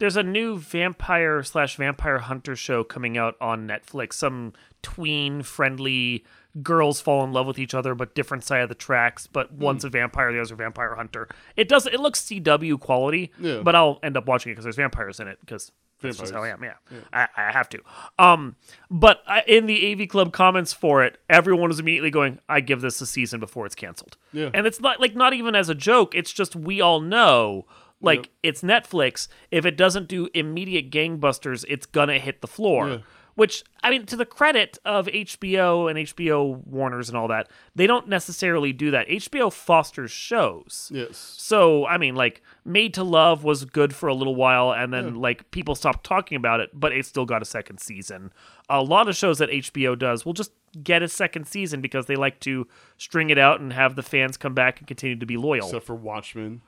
there's 0.00 0.16
a 0.16 0.22
new 0.24 0.58
vampire 0.58 1.42
slash 1.44 1.76
vampire 1.76 2.18
hunter 2.18 2.56
show 2.56 2.82
coming 2.82 3.16
out 3.16 3.36
on 3.40 3.68
Netflix. 3.68 4.14
Some 4.14 4.52
tween 4.82 5.42
friendly 5.42 6.24
girls 6.62 7.00
fall 7.00 7.22
in 7.22 7.32
love 7.32 7.46
with 7.46 7.58
each 7.60 7.74
other 7.74 7.94
but 7.94 8.14
different 8.14 8.42
side 8.42 8.62
of 8.62 8.68
the 8.68 8.74
tracks, 8.74 9.28
but 9.28 9.50
Hmm. 9.50 9.58
one's 9.60 9.84
a 9.84 9.88
vampire, 9.88 10.32
the 10.32 10.38
other's 10.38 10.50
a 10.50 10.56
vampire 10.56 10.96
hunter. 10.96 11.28
It 11.56 11.68
does 11.68 11.86
it 11.86 12.00
looks 12.00 12.20
CW 12.20 12.76
quality, 12.78 13.30
Yeah. 13.38 13.60
but 13.62 13.76
I'll 13.76 14.00
end 14.02 14.16
up 14.16 14.26
watching 14.26 14.50
it 14.50 14.54
because 14.54 14.64
there's 14.64 14.76
vampires 14.76 15.20
in 15.20 15.28
it 15.28 15.38
because 15.40 15.70
that's 16.02 16.16
just 16.16 16.32
how 16.32 16.42
I 16.42 16.48
am. 16.48 16.64
Yeah, 16.64 16.74
I, 17.12 17.28
I 17.36 17.52
have 17.52 17.68
to. 17.68 17.80
Um, 18.18 18.56
but 18.90 19.22
I, 19.26 19.42
in 19.46 19.66
the 19.66 19.92
AV 19.92 20.08
Club 20.08 20.32
comments 20.32 20.72
for 20.72 21.04
it, 21.04 21.18
everyone 21.28 21.68
was 21.68 21.78
immediately 21.78 22.10
going, 22.10 22.38
"I 22.48 22.60
give 22.60 22.80
this 22.80 23.02
a 23.02 23.06
season 23.06 23.38
before 23.38 23.66
it's 23.66 23.74
canceled." 23.74 24.16
Yeah. 24.32 24.48
and 24.54 24.66
it's 24.66 24.80
not 24.80 24.98
like 24.98 25.14
not 25.14 25.34
even 25.34 25.54
as 25.54 25.68
a 25.68 25.74
joke. 25.74 26.14
It's 26.14 26.32
just 26.32 26.56
we 26.56 26.80
all 26.80 27.00
know, 27.00 27.66
like 28.00 28.30
it's 28.42 28.62
Netflix. 28.62 29.28
If 29.50 29.66
it 29.66 29.76
doesn't 29.76 30.08
do 30.08 30.28
immediate 30.34 30.90
gangbusters, 30.90 31.64
it's 31.68 31.86
gonna 31.86 32.18
hit 32.18 32.40
the 32.40 32.48
floor. 32.48 32.88
Yeah. 32.88 32.98
Which 33.36 33.64
I 33.82 33.90
mean, 33.90 34.04
to 34.06 34.16
the 34.16 34.26
credit 34.26 34.78
of 34.84 35.06
HBO 35.06 35.88
and 35.88 35.98
HBO 35.98 36.62
Warner's 36.66 37.08
and 37.08 37.16
all 37.16 37.28
that, 37.28 37.48
they 37.74 37.86
don't 37.86 38.08
necessarily 38.08 38.72
do 38.72 38.90
that. 38.90 39.08
HBO 39.08 39.50
fosters 39.50 40.10
shows. 40.10 40.90
Yes. 40.92 41.16
So, 41.38 41.86
I 41.86 41.96
mean, 41.96 42.14
like, 42.14 42.42
Made 42.64 42.92
to 42.94 43.04
Love 43.04 43.42
was 43.42 43.64
good 43.64 43.94
for 43.94 44.08
a 44.08 44.14
little 44.14 44.34
while, 44.34 44.72
and 44.72 44.92
then, 44.92 45.14
like, 45.14 45.50
people 45.50 45.74
stopped 45.74 46.04
talking 46.04 46.36
about 46.36 46.60
it, 46.60 46.70
but 46.74 46.92
it 46.92 47.06
still 47.06 47.24
got 47.24 47.40
a 47.40 47.46
second 47.46 47.80
season. 47.80 48.32
A 48.68 48.82
lot 48.82 49.08
of 49.08 49.16
shows 49.16 49.38
that 49.38 49.48
HBO 49.48 49.98
does 49.98 50.26
will 50.26 50.34
just 50.34 50.52
get 50.82 51.02
a 51.02 51.08
second 51.08 51.46
season 51.46 51.80
because 51.80 52.06
they 52.06 52.16
like 52.16 52.40
to 52.40 52.66
string 52.98 53.30
it 53.30 53.38
out 53.38 53.60
and 53.60 53.72
have 53.72 53.96
the 53.96 54.02
fans 54.02 54.36
come 54.36 54.54
back 54.54 54.78
and 54.78 54.86
continue 54.86 55.18
to 55.18 55.26
be 55.26 55.36
loyal. 55.38 55.64
Except 55.66 55.86
for 55.86 55.94
Watchmen. 55.94 56.60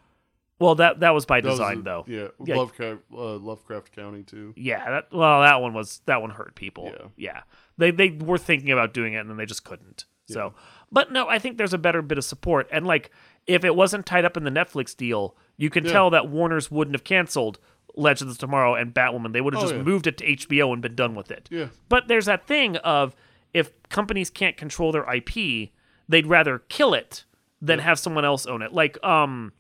Well, 0.63 0.75
that 0.77 1.01
that 1.01 1.11
was 1.11 1.27
by 1.27 1.41
That 1.41 1.49
was 1.49 1.59
design, 1.59 1.79
a- 1.79 1.83
though. 1.83 2.05
Yeah. 2.07 2.29
Yeah. 2.45 2.57
Lovecraft 2.57 3.01
uh, 3.13 3.37
Lovecraft 3.37 3.95
Country 3.95 4.23
too. 4.23 4.55
Yeah, 4.57 4.89
that 4.91 5.09
well, 5.13 5.41
that 5.43 5.61
one 5.61 5.75
was 5.75 6.01
that 6.07 6.21
one 6.21 6.31
hurt 6.31 6.55
people. 6.55 6.93
Yeah. 7.17 7.43
They 7.79 7.91
they 7.91 8.11
were 8.11 8.39
thinking 8.39 8.71
about 8.71 8.95
doing 8.95 9.15
it 9.15 9.19
and 9.19 9.29
then 9.31 9.37
they 9.37 9.47
just 9.47 9.65
couldn't. 9.65 10.05
So, 10.29 10.55
but 10.91 11.13
no, 11.13 11.29
I 11.29 11.39
think 11.39 11.59
there's 11.59 11.75
a 11.75 11.79
better 11.79 12.01
bit 12.01 12.17
of 12.17 12.25
support. 12.25 12.67
And 12.73 12.87
like, 12.87 13.11
if 13.47 13.67
it 13.67 13.77
wasn't 13.77 14.07
tied 14.07 14.25
up 14.25 14.35
in 14.35 14.45
the 14.45 14.51
Netflix 14.51 14.97
deal, 14.97 15.37
you 15.59 15.69
can 15.69 15.85
tell 15.85 16.09
that 16.09 16.29
Warner's 16.31 16.71
wouldn't 16.71 16.95
have 16.95 17.05
canceled 17.05 17.59
Legends 17.97 18.33
of 18.33 18.39
Tomorrow 18.39 18.75
and 18.75 18.95
Batwoman. 18.95 19.35
They 19.35 19.43
would 19.43 19.53
have 19.53 19.63
Oh, 19.65 19.67
just 19.67 19.75
yeah. 19.77 19.83
moved 19.83 20.07
it 20.07 20.17
to 20.19 20.25
HBO 20.37 20.73
and 20.73 20.81
been 20.81 20.95
done 20.95 21.15
with 21.15 21.31
it. 21.31 21.49
Yeah. 21.51 21.67
But 21.91 22.09
there's 22.09 22.25
that 22.27 22.47
thing 22.47 22.77
of 22.79 23.15
if 23.53 23.73
companies 23.91 24.31
can't 24.31 24.57
control 24.57 24.91
their 24.91 25.05
IP, 25.13 25.69
they'd 26.09 26.27
rather 26.27 26.61
kill 26.61 26.95
it 26.95 27.25
than 27.61 27.81
have 27.81 27.99
someone 27.99 28.25
else 28.25 28.47
own 28.47 28.63
it. 28.63 28.73
Like 28.73 29.03
um 29.05 29.53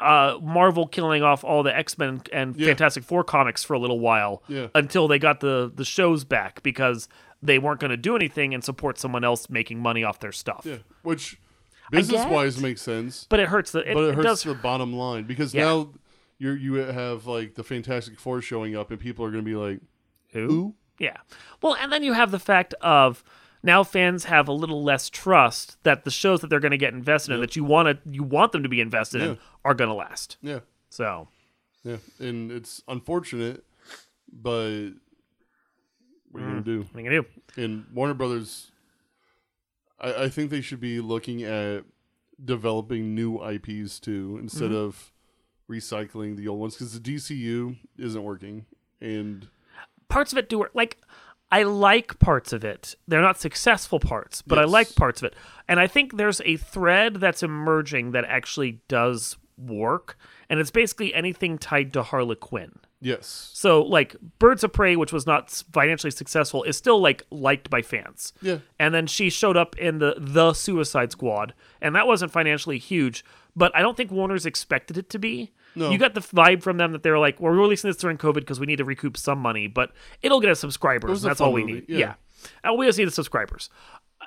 uh 0.00 0.38
Marvel 0.42 0.86
killing 0.86 1.22
off 1.22 1.44
all 1.44 1.62
the 1.62 1.76
X-Men 1.76 2.22
and 2.32 2.56
Yeah. 2.56 2.68
Fantastic 2.68 3.04
Four 3.04 3.22
comics 3.24 3.62
for 3.64 3.74
a 3.74 3.78
little 3.78 4.00
while 4.00 4.42
Yeah. 4.48 4.68
until 4.74 5.08
they 5.08 5.18
got 5.18 5.40
the 5.40 5.70
the 5.74 5.84
shows 5.84 6.24
back 6.24 6.62
because 6.62 7.08
they 7.42 7.58
weren't 7.58 7.80
going 7.80 7.90
to 7.90 7.96
do 7.96 8.14
anything 8.16 8.52
and 8.52 8.62
support 8.62 8.98
someone 8.98 9.24
else 9.24 9.48
making 9.48 9.80
money 9.80 10.04
off 10.04 10.20
their 10.20 10.32
stuff. 10.32 10.62
Yeah. 10.64 10.78
Which 11.02 11.40
business 11.90 12.24
wise 12.26 12.60
makes 12.60 12.82
sense. 12.82 13.26
But 13.30 13.40
it 13.40 13.48
hurts 13.48 13.72
the 13.72 13.80
it, 13.80 13.94
but 13.94 14.04
it 14.04 14.08
it 14.10 14.14
hurts 14.16 14.26
does 14.26 14.42
the 14.44 14.54
bottom 14.54 14.92
line 14.92 15.24
because 15.24 15.54
Yeah. 15.54 15.64
now 15.64 15.90
you're 16.38 16.56
you 16.56 16.74
have 16.74 17.26
like 17.26 17.54
the 17.54 17.64
Fantastic 17.64 18.18
Four 18.20 18.40
showing 18.42 18.76
up 18.76 18.90
and 18.90 18.98
people 19.00 19.24
are 19.24 19.30
gonna 19.30 19.42
be 19.42 19.54
like, 19.56 19.80
Who? 20.32 20.46
Who? 20.46 20.74
Yeah. 20.98 21.16
Well, 21.62 21.76
and 21.80 21.90
then 21.90 22.02
you 22.02 22.12
have 22.12 22.30
the 22.30 22.38
fact 22.38 22.74
of 22.82 23.24
now 23.62 23.82
fans 23.84 24.24
have 24.24 24.48
a 24.48 24.52
little 24.52 24.82
less 24.82 25.08
trust 25.10 25.76
that 25.84 26.04
the 26.04 26.10
shows 26.10 26.40
that 26.40 26.48
they're 26.48 26.60
going 26.60 26.70
to 26.70 26.78
get 26.78 26.92
invested 26.94 27.34
in 27.34 27.40
that 27.40 27.56
you 27.56 27.64
want 27.64 27.88
to 28.04 28.10
you 28.10 28.22
want 28.22 28.52
them 28.52 28.62
to 28.62 28.68
be 28.68 28.80
invested 28.80 29.20
in 29.22 29.38
are 29.64 29.74
going 29.74 29.88
to 29.90 29.94
last. 29.94 30.36
Yeah. 30.42 30.60
So, 30.88 31.28
Yeah. 31.84 31.96
And 32.18 32.50
it's 32.50 32.82
unfortunate, 32.88 33.64
but 34.32 34.90
what 36.30 36.42
are 36.42 36.46
you 36.46 36.50
gonna 36.52 36.60
do? 36.62 36.86
what 36.92 36.96
are 36.96 37.00
you 37.02 37.08
going 37.10 37.22
to 37.24 37.28
do? 37.56 37.62
And 37.62 37.84
Warner 37.92 38.14
Brothers 38.14 38.70
I, 40.00 40.24
I 40.24 40.28
think 40.28 40.50
they 40.50 40.60
should 40.60 40.80
be 40.80 41.00
looking 41.00 41.42
at 41.42 41.84
developing 42.42 43.14
new 43.14 43.42
IPs 43.44 44.00
too, 44.00 44.38
instead 44.40 44.70
Mm-hmm. 44.70 44.74
of 44.76 45.12
recycling 45.70 46.36
the 46.36 46.48
old 46.48 46.58
ones 46.58 46.74
because 46.74 46.98
the 46.98 47.14
DCU 47.14 47.76
isn't 47.96 48.22
working. 48.24 48.66
And 49.00 49.46
Parts 50.08 50.32
of 50.32 50.38
it 50.38 50.48
do 50.48 50.58
work. 50.58 50.72
Like 50.74 50.98
I 51.50 51.64
like 51.64 52.18
parts 52.18 52.52
of 52.52 52.64
it. 52.64 52.94
They're 53.08 53.20
not 53.20 53.40
successful 53.40 53.98
parts, 53.98 54.42
but 54.42 54.58
I 54.58 54.64
like 54.64 54.94
parts 54.94 55.20
of 55.20 55.26
it. 55.26 55.34
And 55.68 55.80
I 55.80 55.86
think 55.86 56.16
there's 56.16 56.40
a 56.44 56.56
thread 56.56 57.16
that's 57.16 57.42
emerging 57.42 58.12
that 58.12 58.24
actually 58.24 58.80
does 58.88 59.36
work, 59.56 60.16
and 60.48 60.60
it's 60.60 60.70
basically 60.70 61.12
anything 61.12 61.58
tied 61.58 61.92
to 61.94 62.02
Harley 62.02 62.36
Quinn. 62.36 62.78
Yes. 63.00 63.50
So 63.54 63.82
like 63.82 64.14
Birds 64.38 64.62
of 64.62 64.72
Prey, 64.72 64.94
which 64.94 65.12
was 65.12 65.26
not 65.26 65.50
financially 65.72 66.10
successful, 66.10 66.62
is 66.64 66.76
still 66.76 67.00
like 67.00 67.24
liked 67.30 67.70
by 67.70 67.82
fans. 67.82 68.32
Yeah. 68.42 68.58
And 68.78 68.94
then 68.94 69.06
she 69.06 69.30
showed 69.30 69.56
up 69.56 69.76
in 69.78 69.98
the 69.98 70.14
the 70.18 70.52
Suicide 70.52 71.12
Squad, 71.12 71.54
and 71.80 71.94
that 71.94 72.06
wasn't 72.06 72.30
financially 72.30 72.78
huge, 72.78 73.24
but 73.56 73.74
I 73.74 73.82
don't 73.82 73.96
think 73.96 74.10
Warner's 74.10 74.46
expected 74.46 74.98
it 74.98 75.08
to 75.10 75.18
be. 75.18 75.52
No. 75.74 75.90
You 75.90 75.98
got 75.98 76.14
the 76.14 76.20
vibe 76.20 76.62
from 76.62 76.76
them 76.78 76.92
that 76.92 77.02
they're 77.02 77.18
like, 77.18 77.40
well, 77.40 77.52
we're 77.52 77.58
releasing 77.60 77.88
this 77.88 77.96
during 77.96 78.18
COVID 78.18 78.34
because 78.34 78.58
we 78.58 78.66
need 78.66 78.76
to 78.78 78.84
recoup 78.84 79.16
some 79.16 79.38
money, 79.38 79.66
but 79.68 79.92
it'll 80.22 80.40
get 80.40 80.50
us 80.50 80.60
subscribers. 80.60 81.22
and 81.22 81.30
that's 81.30 81.40
all 81.40 81.52
we 81.52 81.60
movie, 81.62 81.72
need. 81.74 81.84
yeah. 81.88 81.98
Yeah. 81.98 82.14
And 82.64 82.78
we 82.78 82.86
just 82.86 82.98
need 82.98 83.04
the 83.06 83.10
subscribers. 83.12 83.70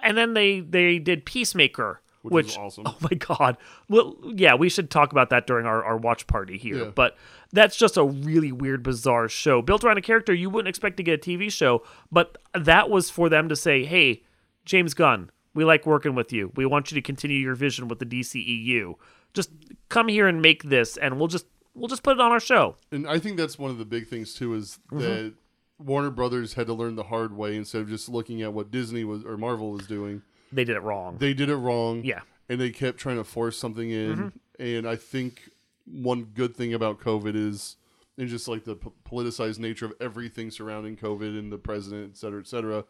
And 0.02 0.18
then 0.18 0.34
they 0.34 0.60
they 0.60 1.00
did 1.00 1.26
Peacemaker, 1.26 2.02
Which 2.22 2.32
which, 2.48 2.58
awesome. 2.58 2.84
oh 2.88 2.98
my 3.02 3.16
god. 3.18 3.58
Well, 3.90 4.16
yeah, 4.36 4.56
we 4.56 4.70
should 4.70 4.90
talk 4.90 5.12
about 5.12 5.30
that 5.32 5.48
during 5.48 5.66
our, 5.66 5.84
our 5.84 5.98
watch 5.98 6.28
party 6.28 6.58
here. 6.58 6.78
Yeah. 6.78 6.92
But 6.94 7.16
that's 7.52 7.76
just 7.76 7.98
a 7.98 8.04
really 8.04 8.52
weird, 8.52 8.82
bizarre 8.84 9.28
show 9.30 9.62
built 9.62 9.84
around 9.84 9.98
a 9.98 10.02
character 10.02 10.34
you 10.34 10.50
wouldn't 10.50 10.70
expect 10.70 10.98
to 10.98 11.04
get 11.04 11.26
a 11.26 11.30
TV 11.30 11.52
show. 11.52 11.84
But 12.12 12.38
that 12.54 12.90
was 12.90 13.10
for 13.10 13.30
them 13.30 13.50
to 13.50 13.56
say, 13.56 13.86
"Hey, 13.86 14.24
James 14.66 14.94
Gunn, 14.94 15.30
we 15.54 15.64
like 15.66 15.86
working 15.86 16.16
with 16.16 16.32
you. 16.34 16.52
We 16.56 16.66
want 16.66 16.92
you 16.92 16.96
to 16.96 17.02
continue 17.02 17.38
your 17.38 17.56
vision 17.56 17.88
with 17.88 18.00
the 18.00 18.06
DCEU. 18.06 18.96
Just 19.34 19.52
come 19.90 20.08
here 20.08 20.28
and 20.28 20.42
make 20.42 20.64
this, 20.64 20.98
and 20.98 21.18
we'll 21.18 21.28
just 21.28 21.46
we'll 21.76 21.88
just 21.88 22.04
put 22.04 22.18
it 22.18 22.22
on 22.22 22.32
our 22.32 22.40
show." 22.40 22.76
And 22.92 23.08
I 23.08 23.20
think 23.20 23.38
that's 23.38 23.58
one 23.58 23.72
of 23.72 23.78
the 23.78 23.86
big 23.86 24.08
things 24.08 24.34
too 24.34 24.54
is 24.54 24.80
Mm-hmm. 24.92 25.00
that 25.00 25.34
Warner 25.80 26.12
Brothers 26.12 26.54
had 26.54 26.68
to 26.68 26.74
learn 26.74 26.96
the 26.96 27.04
hard 27.04 27.36
way 27.36 27.56
instead 27.56 27.82
of 27.82 27.90
just 27.90 28.08
looking 28.10 28.42
at 28.42 28.54
what 28.54 28.72
Disney 28.72 29.04
was 29.04 29.26
or 29.26 29.38
Marvel 29.38 29.72
was 29.72 29.88
doing. 29.88 30.22
They 30.52 30.64
did 30.64 30.76
it 30.76 30.82
wrong. 30.82 31.18
They 31.18 31.34
did 31.34 31.50
it 31.50 31.56
wrong. 31.56 32.04
Yeah. 32.06 32.22
And 32.48 32.62
they 32.62 32.70
kept 32.70 33.00
trying 33.00 33.18
to 33.18 33.24
force 33.24 33.58
something 33.58 33.90
in. 33.90 34.16
Mm-hmm. 34.18 34.64
And 34.64 34.88
I 34.88 34.96
think 34.96 35.50
one 35.86 36.26
good 36.26 36.56
thing 36.56 36.74
about 36.74 37.00
COVID 37.00 37.36
is 37.36 37.76
and 38.18 38.30
just 38.30 38.48
like 38.48 38.64
the 38.64 38.76
p- 38.76 38.90
politicized 39.10 39.58
nature 39.58 39.86
of 39.88 39.94
everything 40.00 40.52
surrounding 40.52 40.96
COVID 40.96 41.38
and 41.40 41.52
the 41.52 41.58
president, 41.58 42.12
et 42.12 42.18
cetera, 42.18 42.40
et 42.40 42.48
cetera. 42.48 42.86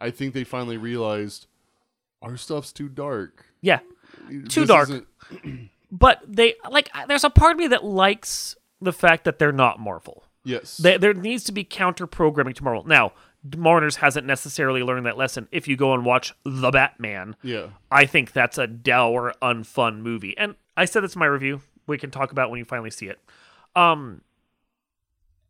I 0.00 0.10
think 0.10 0.34
they 0.34 0.42
finally 0.44 0.76
realized 0.76 1.46
our 2.20 2.36
stuff's 2.36 2.72
too 2.72 2.88
dark. 2.88 3.46
yeah. 3.62 3.78
Too 4.48 4.66
dark. 4.66 4.88
But 5.90 6.20
they 6.26 6.54
like 6.70 6.90
there's 7.08 7.24
a 7.24 7.30
part 7.30 7.52
of 7.52 7.58
me 7.58 7.66
that 7.68 7.82
likes 7.82 8.56
the 8.78 8.92
fact 8.92 9.24
that 9.24 9.38
they're 9.38 9.52
not 9.52 9.80
Marvel. 9.80 10.22
Yes. 10.44 10.76
There, 10.76 10.98
there 10.98 11.14
needs 11.14 11.44
to 11.44 11.52
be 11.52 11.64
counter 11.64 12.06
programming 12.06 12.52
to 12.54 12.62
Marvel. 12.64 12.84
Now, 12.84 13.12
Warner's 13.56 13.96
hasn't 13.96 14.26
necessarily 14.26 14.82
learned 14.82 15.06
that 15.06 15.16
lesson. 15.16 15.48
If 15.50 15.66
you 15.66 15.76
go 15.76 15.94
and 15.94 16.04
watch 16.04 16.34
The 16.44 16.70
Batman, 16.70 17.36
yeah. 17.42 17.68
I 17.90 18.04
think 18.04 18.32
that's 18.32 18.58
a 18.58 18.66
dour, 18.66 19.32
unfun 19.40 20.00
movie. 20.00 20.36
And 20.36 20.56
I 20.76 20.84
said 20.84 21.02
this 21.04 21.14
in 21.14 21.20
my 21.20 21.26
review. 21.26 21.62
We 21.86 21.96
can 21.96 22.10
talk 22.10 22.32
about 22.32 22.50
when 22.50 22.58
you 22.58 22.66
finally 22.66 22.90
see 22.90 23.06
it. 23.06 23.18
Um, 23.74 24.20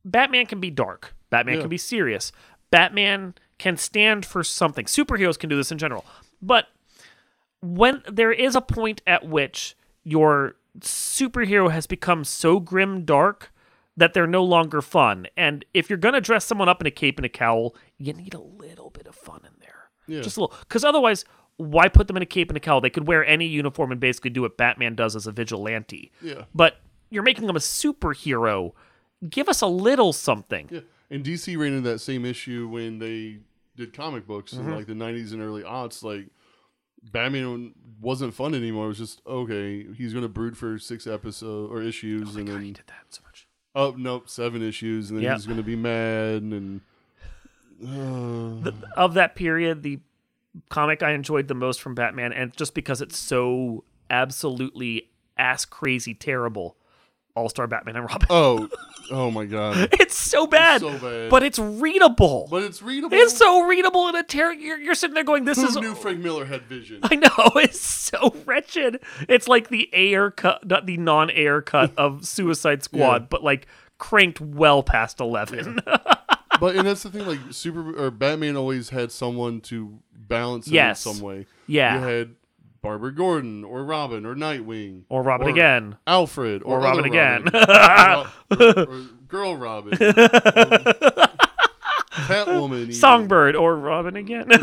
Batman 0.04 0.46
can 0.46 0.60
be 0.60 0.70
dark. 0.70 1.14
Batman 1.30 1.56
Yeah. 1.56 1.60
can 1.62 1.70
be 1.70 1.78
serious. 1.78 2.30
Batman 2.70 3.34
can 3.58 3.76
stand 3.76 4.24
for 4.24 4.44
something. 4.44 4.86
Superheroes 4.86 5.38
can 5.38 5.48
do 5.50 5.56
this 5.56 5.72
in 5.72 5.78
general. 5.78 6.04
But 6.40 6.68
when 7.60 8.02
there 8.10 8.32
is 8.32 8.54
a 8.54 8.60
point 8.60 9.02
at 9.06 9.26
which 9.28 9.76
your 10.04 10.56
superhero 10.80 11.70
has 11.70 11.86
become 11.86 12.24
so 12.24 12.60
grim 12.60 13.04
dark 13.04 13.52
that 13.96 14.14
they're 14.14 14.26
no 14.28 14.44
longer 14.44 14.80
fun. 14.80 15.26
And 15.36 15.64
if 15.74 15.90
you're 15.90 15.96
going 15.98 16.14
to 16.14 16.20
dress 16.20 16.44
someone 16.44 16.68
up 16.68 16.80
in 16.80 16.86
a 16.86 16.90
cape 16.90 17.18
and 17.18 17.26
a 17.26 17.28
cowl, 17.28 17.74
you 17.96 18.12
need 18.12 18.32
a 18.34 18.40
little 18.40 18.90
bit 18.90 19.08
of 19.08 19.14
fun 19.16 19.40
in 19.44 19.50
there. 19.60 19.90
Yeah. 20.06 20.20
Just 20.22 20.36
a 20.36 20.40
little. 20.40 20.56
Because 20.60 20.84
otherwise, 20.84 21.24
why 21.56 21.88
put 21.88 22.06
them 22.06 22.16
in 22.16 22.22
a 22.22 22.26
cape 22.26 22.48
and 22.48 22.56
a 22.56 22.60
cowl? 22.60 22.80
They 22.80 22.90
could 22.90 23.08
wear 23.08 23.26
any 23.26 23.46
uniform 23.46 23.90
and 23.90 24.00
basically 24.00 24.30
do 24.30 24.42
what 24.42 24.56
Batman 24.56 24.94
does 24.94 25.16
as 25.16 25.26
a 25.26 25.32
vigilante. 25.32 26.12
Yeah. 26.22 26.44
But 26.54 26.76
you're 27.10 27.24
making 27.24 27.48
them 27.48 27.56
a 27.56 27.60
superhero. 27.60 28.72
Give 29.28 29.48
us 29.48 29.60
a 29.62 29.66
little 29.66 30.12
something. 30.12 30.68
Yeah, 30.70 30.80
and 31.10 31.24
DC 31.24 31.58
ran 31.58 31.72
into 31.72 31.90
that 31.90 31.98
same 31.98 32.24
issue 32.24 32.68
when 32.68 33.00
they 33.00 33.38
did 33.76 33.92
comic 33.92 34.26
books 34.28 34.54
Mm-hmm. 34.54 34.68
in 34.68 34.74
like 34.76 34.86
the 34.86 34.92
'90s 34.92 35.32
and 35.32 35.42
early 35.42 35.62
aughts. 35.64 36.04
Like 36.04 36.28
Batman 37.02 37.74
wasn't 38.00 38.34
fun 38.34 38.54
anymore. 38.54 38.87
It 38.87 38.88
was 38.88 38.98
just 38.98 39.22
okay. 39.26 39.87
He's 39.96 40.12
going 40.12 40.22
to 40.24 40.28
brood 40.28 40.56
for 40.56 40.78
six 40.78 41.06
episodes 41.06 41.70
or 41.72 41.82
issues, 41.82 42.37
and 42.37 42.46
God, 42.48 42.61
he 42.62 42.72
did 42.72 42.87
that 42.87 43.04
so 43.11 43.20
much. 43.24 43.46
oh 43.74 43.94
nope, 43.96 44.28
seven 44.28 44.62
issues, 44.62 45.11
and 45.11 45.18
then 45.18 45.24
Yep. 45.24 45.37
he's 45.37 45.46
going 45.46 45.56
to 45.58 45.62
be 45.62 45.76
mad 45.76 46.42
and. 46.42 46.80
Uh, 47.87 48.70
of 48.96 49.14
that 49.14 49.34
period, 49.37 49.82
the 49.82 50.00
comic 50.68 51.02
I 51.02 51.12
enjoyed 51.12 51.48
the 51.48 51.54
most 51.54 51.80
from 51.80 51.94
Batman, 51.94 52.32
and 52.32 52.56
just 52.56 52.74
because 52.74 53.00
it's 53.00 53.16
so 53.18 53.84
absolutely 54.11 55.11
ass 55.37 55.64
crazy 55.64 56.14
terrible, 56.14 56.76
All 57.38 57.48
Star 57.48 57.66
Batman 57.66 57.96
and 57.96 58.05
Robin. 58.07 58.27
oh, 58.31 58.68
oh 59.11 59.31
my 59.31 59.44
god! 59.46 59.88
it's 60.01 60.16
so 60.16 60.46
bad, 60.46 60.81
so 60.81 60.98
bad. 60.98 61.31
but 61.31 61.42
it's 61.42 61.59
readable. 61.59 62.48
But 62.51 62.64
it's 62.64 62.83
readable. 62.83 63.16
it's 63.16 63.37
so 63.37 63.66
readable 63.66 64.09
in 64.09 64.16
a 64.16 64.22
terror. 64.22 64.53
You're, 64.53 64.79
you're 64.79 64.94
sitting 64.94 65.14
there 65.14 65.24
going, 65.24 65.44
"This 65.44 65.61
Who 65.61 65.66
is." 65.68 65.77
knew 65.77 65.94
Frank 65.94 66.18
Miller 66.20 66.44
had 66.44 66.62
vision? 66.62 67.01
I 67.03 67.14
know 67.14 67.29
it's 67.57 67.81
so 67.81 68.35
wretched. 68.44 69.01
It's 69.29 69.48
like 69.48 69.68
the 69.68 69.88
Ayer 69.94 70.31
cut, 70.31 70.66
not 70.68 70.87
the 70.87 70.96
non-Ayer 70.96 71.62
cut 71.62 71.92
of 71.96 72.24
Suicide 72.27 72.83
Squad, 72.83 73.22
Yeah. 73.22 73.27
but 73.31 73.42
like 73.44 73.66
cranked 73.98 74.40
well 74.40 74.83
past 74.83 75.20
eleven. 75.20 75.81
but 76.61 76.77
and 76.77 76.87
that's 76.87 77.03
the 77.03 77.11
thing. 77.11 77.27
Like 77.27 77.38
Super 77.51 77.96
or 78.07 78.11
Batman 78.11 78.57
always 78.57 78.90
had 78.90 79.12
someone 79.12 79.61
to 79.62 79.98
balance 80.12 80.66
it 80.66 80.72
Yes. 80.74 81.07
in 81.07 81.14
some 81.14 81.22
way. 81.22 81.46
yeah, 81.66 81.94
You 82.01 82.07
had 82.07 82.35
Barbara 82.80 83.12
Gordon 83.14 83.64
or 83.64 83.84
Robin 83.84 84.24
or 84.24 84.34
Nightwing 84.34 85.02
or 85.08 85.22
Robin 85.22 85.48
again. 85.48 85.96
Alfred 86.06 86.62
or, 86.62 86.78
Or 86.78 86.80
Robin 86.80 87.04
again. 87.04 87.44
Robin, 87.52 88.30
or, 88.60 88.88
or 88.88 89.02
Girl 89.28 89.56
Robin, 89.56 89.92
um, 90.00 90.00
Catwoman, 92.10 92.82
even. 92.82 92.94
Songbird 92.94 93.56
or 93.56 93.76
Robin 93.76 94.16
again. 94.16 94.50
and 94.50 94.60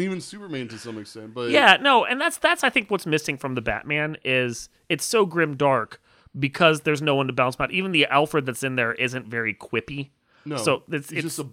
even 0.00 0.20
Superman 0.20 0.68
to 0.68 0.78
some 0.78 0.98
extent. 0.98 1.34
But 1.34 1.50
yeah, 1.50 1.76
no, 1.80 2.04
and 2.04 2.20
that's 2.20 2.38
that's 2.38 2.64
I 2.64 2.70
think 2.70 2.90
what's 2.90 3.06
missing 3.06 3.36
from 3.36 3.54
the 3.54 3.60
Batman 3.62 4.16
is 4.24 4.68
it's 4.88 5.04
so 5.04 5.26
grim 5.26 5.56
dark 5.56 6.00
because 6.38 6.82
there's 6.82 7.02
no 7.02 7.14
one 7.14 7.26
to 7.26 7.32
bounce 7.32 7.54
about. 7.54 7.72
Even 7.72 7.92
the 7.92 8.06
Alfred 8.06 8.46
that's 8.46 8.62
in 8.62 8.76
there 8.76 8.92
isn't 8.94 9.26
very 9.28 9.54
quippy. 9.54 10.10
no, 10.44 10.56
So 10.56 10.82
it's 10.90 11.10
he's 11.10 11.24
it's 11.24 11.36
just 11.36 11.38
a 11.40 11.46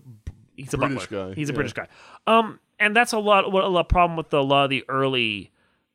he's 0.55 0.73
a 0.73 0.77
British 0.77 1.07
butler. 1.07 1.29
guy, 1.29 1.35
He's 1.35 1.49
a 1.49 1.53
yeah. 1.53 1.55
British 1.55 1.73
guy. 1.73 1.87
Um, 2.27 2.59
and 2.79 2.95
that's 2.95 3.13
a 3.13 3.19
lot. 3.19 3.51
What 3.51 3.63
a 3.63 3.67
lot 3.67 3.89
problem 3.89 4.15
with 4.17 4.29
the, 4.29 4.39
a 4.39 4.41
lot 4.41 4.63
of 4.65 4.69
the 4.69 4.83
early 4.89 5.51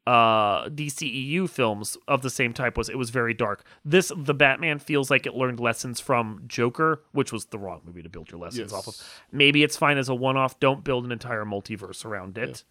uh 0.07 0.69
DCEU 0.69 1.49
films 1.49 1.97
of 2.07 2.21
the 2.21 2.29
same 2.29 2.53
type 2.53 2.77
was 2.77 2.91
it 2.91 2.99
was 2.99 3.09
very 3.09 3.33
dark. 3.33 3.65
This 3.87 4.13
the 4.15 4.35
Batman 4.35 4.79
feels 4.79 5.11
like 5.11 5.25
it 5.25 5.35
learned 5.35 5.61
lessons 5.61 5.99
from 5.99 6.45
Joker, 6.47 7.01
which 7.13 7.33
was 7.33 7.47
the 7.47 7.59
wrong 7.59 7.81
movie 7.87 8.03
to 8.03 8.11
build 8.11 8.31
your 8.31 8.39
lessons 8.39 8.71
Yes. 8.71 8.73
off 8.75 8.87
of. 8.87 8.97
Maybe 9.33 9.63
it's 9.63 9.79
fine 9.79 9.97
as 9.97 10.11
a 10.11 10.15
one-off. 10.15 10.61
Don't 10.61 10.85
build 10.85 11.07
an 11.07 11.13
entire 11.13 11.47
multiverse 11.47 12.05
around 12.05 12.37
it. 12.37 12.65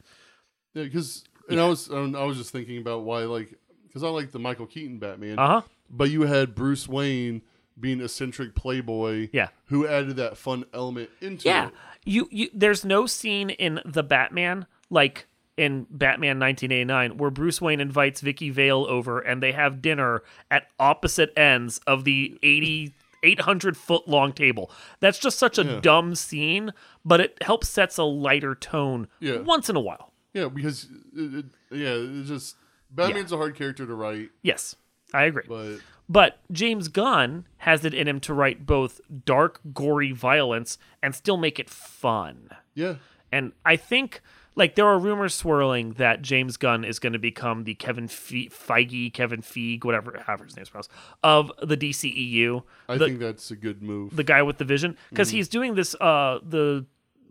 yeah. 0.76 0.84
Because 0.84 1.24
and 1.50 1.60
I 1.60 1.68
was 1.68 1.90
um, 1.90 2.16
I 2.16 2.24
was 2.24 2.38
just 2.38 2.52
thinking 2.52 2.78
about 2.78 3.04
why 3.04 3.24
like 3.24 3.58
because 3.88 4.04
I 4.04 4.10
like 4.10 4.32
the 4.32 4.40
Michael 4.40 4.68
Keaton 4.68 5.00
Batman, 5.00 5.40
Uh 5.40 5.48
huh. 5.48 5.62
but 5.90 6.12
you 6.12 6.22
had 6.24 6.54
Bruce 6.54 6.88
Wayne 6.88 7.42
being 7.80 8.02
eccentric 8.02 8.56
playboy, 8.56 9.30
Yeah. 9.34 9.50
who 9.66 9.88
added 9.88 10.16
that 10.18 10.38
fun 10.38 10.66
element 10.74 11.10
into 11.22 11.48
Yeah, 11.48 11.68
it. 11.68 11.74
you 12.06 12.28
you. 12.32 12.50
There's 12.54 12.86
no 12.86 13.06
scene 13.08 13.50
in 13.50 13.80
the 13.86 14.04
Batman 14.04 14.66
like 14.90 15.28
in 15.58 15.86
Batman 15.90 16.40
1989 16.40 17.18
where 17.18 17.30
Bruce 17.30 17.62
Wayne 17.62 17.80
invites 17.80 18.22
Vicki 18.22 18.50
Vale 18.50 18.86
over 18.90 19.20
and 19.20 19.42
they 19.42 19.52
have 19.52 19.82
dinner 19.82 20.24
at 20.50 20.68
opposite 20.80 21.32
ends 21.38 21.80
of 21.86 22.04
the 22.06 22.38
80 22.44 22.94
800 23.26 23.78
foot 23.78 24.08
long 24.08 24.34
table. 24.34 24.70
That's 25.00 25.18
just 25.18 25.40
such 25.40 25.58
a 25.58 25.64
Yeah. 25.64 25.80
dumb 25.80 26.14
scene, 26.16 26.74
but 27.06 27.22
it 27.22 27.38
helps 27.42 27.70
sets 27.70 27.98
a 27.98 28.04
lighter 28.04 28.54
tone 28.56 29.08
Yeah. 29.20 29.38
once 29.38 29.70
in 29.70 29.76
a 29.76 29.80
while. 29.80 30.12
Yeah, 30.34 30.50
because 30.50 30.88
it, 31.16 31.34
it, 31.36 31.46
yeah, 31.72 31.94
it's 31.94 32.28
just 32.28 32.58
Batman's 32.92 33.32
a 33.32 33.38
hard 33.38 33.56
character 33.56 33.86
to 33.86 33.96
write, 33.96 34.32
Yes, 34.42 34.76
I 35.14 35.24
agree. 35.26 35.44
but 35.48 35.78
But 36.14 36.40
James 36.52 36.88
Gunn 36.90 37.46
has 37.58 37.84
it 37.84 37.94
in 37.94 38.08
him 38.08 38.20
to 38.22 38.34
write 38.34 38.66
both 38.68 39.02
dark, 39.26 39.60
gory 39.74 40.12
violence 40.12 40.78
and 41.02 41.16
still 41.16 41.38
make 41.38 41.60
it 41.60 41.70
fun. 41.70 42.50
yeah, 42.76 42.96
And 43.32 43.52
I 43.66 43.76
think 43.78 44.22
like 44.56 44.76
there 44.76 44.86
are 44.86 45.00
rumors 45.00 45.34
swirling 45.34 45.94
that 45.94 46.22
James 46.22 46.58
Gunn 46.58 46.84
is 46.86 47.00
going 47.00 47.14
to 47.14 47.20
become 47.20 47.64
the 47.64 47.74
Kevin 47.74 48.08
Fe- 48.08 48.50
Feige, 48.50 49.12
Kevin 49.12 49.42
Feige, 49.42 49.84
whatever, 49.84 50.22
however 50.28 50.44
his 50.46 50.56
name's 50.56 50.70
pronounced, 50.70 50.92
of 51.24 51.52
the 51.64 51.76
DCEU. 51.76 52.62
I 52.88 52.98
the, 52.98 53.06
think 53.08 53.20
that's 53.20 53.50
a 53.50 53.56
good 53.56 53.82
move. 53.82 54.16
the 54.16 54.24
guy 54.24 54.44
with 54.44 54.60
the 54.60 54.66
vision 54.66 54.96
because 55.10 55.30
Mm-hmm. 55.30 55.38
he's 55.38 55.48
doing 55.50 55.74
this 55.76 55.96
uh 56.00 56.40
the 56.48 56.86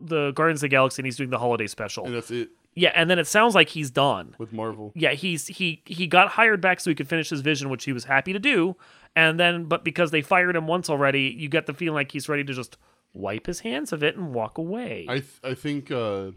the 0.05 0.33
Guardians 0.33 0.59
of 0.59 0.63
the 0.63 0.69
Galaxy 0.77 1.01
and 1.03 1.07
he's 1.07 1.17
doing 1.17 1.31
the 1.31 1.39
holiday 1.39 1.69
special. 1.69 2.05
and 2.07 2.15
that's 2.17 2.33
it 2.33 2.49
yeah, 2.75 2.93
and 2.95 3.11
then 3.11 3.19
it 3.19 3.27
sounds 3.27 3.55
like 3.55 3.69
he's 3.71 3.91
done. 3.91 4.35
with 4.39 4.53
Marvel. 4.53 4.93
Yeah, 4.95 5.13
he's 5.13 5.47
he 5.47 5.83
he 5.85 6.07
got 6.07 6.29
hired 6.29 6.61
back 6.61 6.81
so 6.81 6.91
he 6.91 6.95
could 6.95 7.09
finish 7.09 7.31
his 7.31 7.41
vision, 7.41 7.69
which 7.69 7.85
he 7.85 7.93
was 7.93 8.05
happy 8.05 8.33
to 8.33 8.39
do. 8.39 8.77
And 9.15 9.39
then, 9.39 9.65
but 9.65 9.85
because 9.85 10.11
they 10.11 10.23
fired 10.23 10.57
him 10.57 10.67
once 10.67 10.89
already, 10.89 11.35
you 11.37 11.49
get 11.49 11.67
the 11.67 11.75
feeling 11.75 11.95
like 11.95 12.13
he's 12.13 12.29
ready 12.29 12.45
to 12.45 12.53
just 12.55 12.79
wipe 13.13 13.47
his 13.47 13.61
hands 13.61 13.93
of 13.93 14.03
it 14.03 14.17
and 14.17 14.33
walk 14.33 14.57
away. 14.57 15.05
I 15.09 15.19
th- 15.19 15.41
I 15.45 15.53
think 15.55 15.91
uh, 15.91 16.31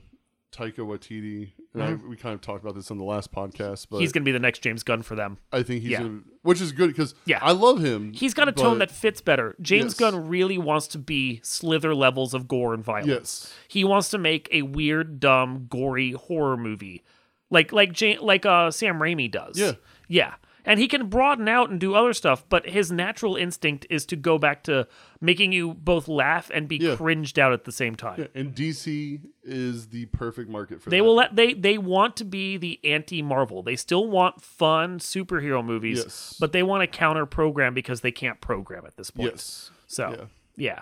Taika 0.55 0.77
Waititi 0.79 1.51
and 1.73 1.83
I 1.83 1.93
we 1.95 2.15
kind 2.15 2.33
of 2.33 2.41
talked 2.41 2.63
about 2.63 2.75
this 2.75 2.89
on 2.89 2.97
the 2.97 3.03
last 3.03 3.31
podcast, 3.33 3.87
but 3.89 3.97
Mm-hmm. 3.97 3.99
he's 4.01 4.11
going 4.11 4.21
to 4.23 4.25
be 4.25 4.31
the 4.31 4.39
next 4.39 4.59
James 4.59 4.83
Gunn 4.83 5.01
for 5.01 5.15
them. 5.15 5.37
I 5.51 5.63
think 5.63 5.81
he's 5.81 5.91
yeah. 5.91 6.03
gonna, 6.03 6.19
which 6.43 6.61
is 6.61 6.71
good 6.71 6.87
because 6.87 7.13
Yeah. 7.25 7.39
I 7.41 7.51
love 7.51 7.83
him. 7.83 8.13
He's 8.13 8.33
got 8.33 8.47
a 8.47 8.51
tone 8.51 8.79
that 8.79 8.91
fits 8.91 9.19
better. 9.21 9.55
James 9.61 9.93
Yes. 9.93 9.93
Gunn 9.95 10.27
really 10.27 10.57
wants 10.57 10.87
to 10.89 10.97
be 10.97 11.41
slither 11.43 11.93
levels 11.93 12.33
of 12.33 12.47
gore 12.47 12.73
and 12.73 12.83
violence. 12.83 13.07
yes, 13.07 13.53
He 13.67 13.83
wants 13.83 14.09
to 14.11 14.17
make 14.17 14.47
a 14.51 14.61
weird, 14.61 15.19
dumb, 15.19 15.67
gory 15.69 16.11
horror 16.11 16.55
movie, 16.57 17.03
like 17.49 17.71
like 17.73 17.99
Ja- 17.99 18.21
like 18.21 18.45
uh, 18.45 18.71
Sam 18.71 18.99
Raimi 18.99 19.29
does. 19.29 19.57
Yeah. 19.59 19.73
yeah. 20.07 20.35
And 20.65 20.79
he 20.79 20.87
can 20.87 21.07
broaden 21.09 21.47
out 21.47 21.69
and 21.69 21.79
do 21.79 21.93
other 21.93 22.11
stuff, 22.13 22.43
but 22.49 22.67
his 22.67 22.91
natural 22.91 23.35
instinct 23.35 23.85
is 23.89 24.05
to 24.07 24.15
go 24.15 24.37
back 24.39 24.63
to 24.63 24.87
making 25.21 25.51
you 25.51 25.73
both 25.75 26.07
laugh 26.07 26.49
and 26.53 26.67
be 26.67 26.77
Yeah. 26.77 26.95
cringed 26.95 27.37
out 27.37 27.53
at 27.53 27.65
the 27.65 27.71
same 27.71 27.95
time. 27.95 28.19
yeah, 28.19 28.27
and 28.33 28.55
DC 28.55 29.21
is 29.43 29.87
the 29.89 30.05
perfect 30.07 30.49
market 30.49 30.81
for 30.81 30.89
that. 30.89 30.91
They 30.91 30.97
that. 30.99 31.03
will 31.03 31.15
let 31.15 31.35
they 31.35 31.53
they 31.53 31.77
want 31.77 32.15
to 32.17 32.25
be 32.25 32.57
the 32.57 32.79
anti 32.83 33.21
Marvel. 33.21 33.61
They 33.63 33.75
still 33.75 34.07
want 34.07 34.41
fun 34.41 34.97
superhero 34.99 35.63
movies, 35.63 35.99
Yes. 35.99 36.35
but 36.39 36.51
they 36.51 36.63
want 36.63 36.81
to 36.81 36.87
counter 36.87 37.25
program 37.25 37.73
because 37.73 38.01
they 38.01 38.11
can't 38.11 38.41
program 38.41 38.85
at 38.85 38.97
this 38.97 39.11
point. 39.11 39.31
Yes, 39.31 39.71
So 39.87 40.27
yeah. 40.55 40.81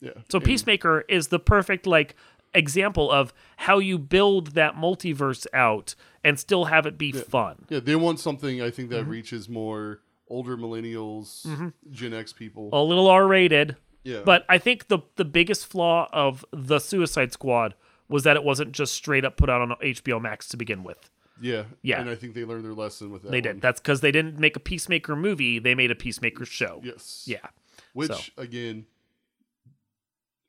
yeah. 0.00 0.10
So 0.28 0.38
And- 0.38 0.44
Peacemaker 0.44 1.04
is 1.08 1.28
the 1.28 1.38
perfect 1.38 1.86
like 1.86 2.16
example 2.54 3.10
of 3.10 3.32
how 3.56 3.78
you 3.78 3.98
build 3.98 4.48
that 4.54 4.74
multiverse 4.74 5.46
out 5.54 5.94
and 6.24 6.38
still 6.38 6.66
have 6.66 6.86
it 6.86 6.98
be 6.98 7.12
fun. 7.12 7.64
Yeah, 7.68 7.80
they 7.80 7.96
want 7.96 8.20
something 8.20 8.60
I 8.62 8.70
think 8.70 8.90
Mm-hmm. 8.90 9.04
that 9.04 9.10
reaches 9.10 9.48
more 9.48 10.00
older 10.28 10.56
millennials, 10.56 11.72
Gen 11.90 12.14
X 12.14 12.32
people. 12.32 12.70
A 12.72 12.82
little 12.82 13.06
R 13.08 13.26
rated, 13.26 13.76
yeah, 14.04 14.22
but 14.24 14.44
I 14.48 14.58
think 14.58 14.88
the 14.88 14.98
the 15.16 15.24
biggest 15.24 15.66
flaw 15.66 16.08
of 16.12 16.44
the 16.52 16.78
Suicide 16.78 17.32
Squad 17.32 17.74
was 18.08 18.24
that 18.24 18.36
it 18.36 18.44
wasn't 18.44 18.72
just 18.72 18.94
straight 18.94 19.24
up 19.24 19.36
put 19.36 19.48
out 19.50 19.60
on 19.62 19.70
HBO 19.82 20.20
Max 20.20 20.48
to 20.48 20.56
begin 20.56 20.84
with. 20.84 21.10
yeah, 21.40 21.64
Yeah. 21.82 22.00
And 22.00 22.10
I 22.10 22.14
think 22.14 22.34
they 22.34 22.44
learned 22.44 22.64
their 22.64 22.74
lesson 22.74 23.10
with 23.10 23.22
that. 23.22 23.30
They 23.30 23.38
one. 23.38 23.42
did. 23.54 23.60
That's 23.62 23.80
because 23.80 24.00
they 24.02 24.12
didn't 24.12 24.38
make 24.38 24.54
a 24.56 24.60
Peacemaker 24.60 25.16
movie; 25.16 25.58
they 25.58 25.74
made 25.74 25.90
a 25.90 25.94
Peacemaker 25.94 26.44
show. 26.44 26.80
Yes. 26.84 27.24
Yeah. 27.26 27.46
Which 27.94 28.10
So. 28.12 28.18
again, 28.42 28.86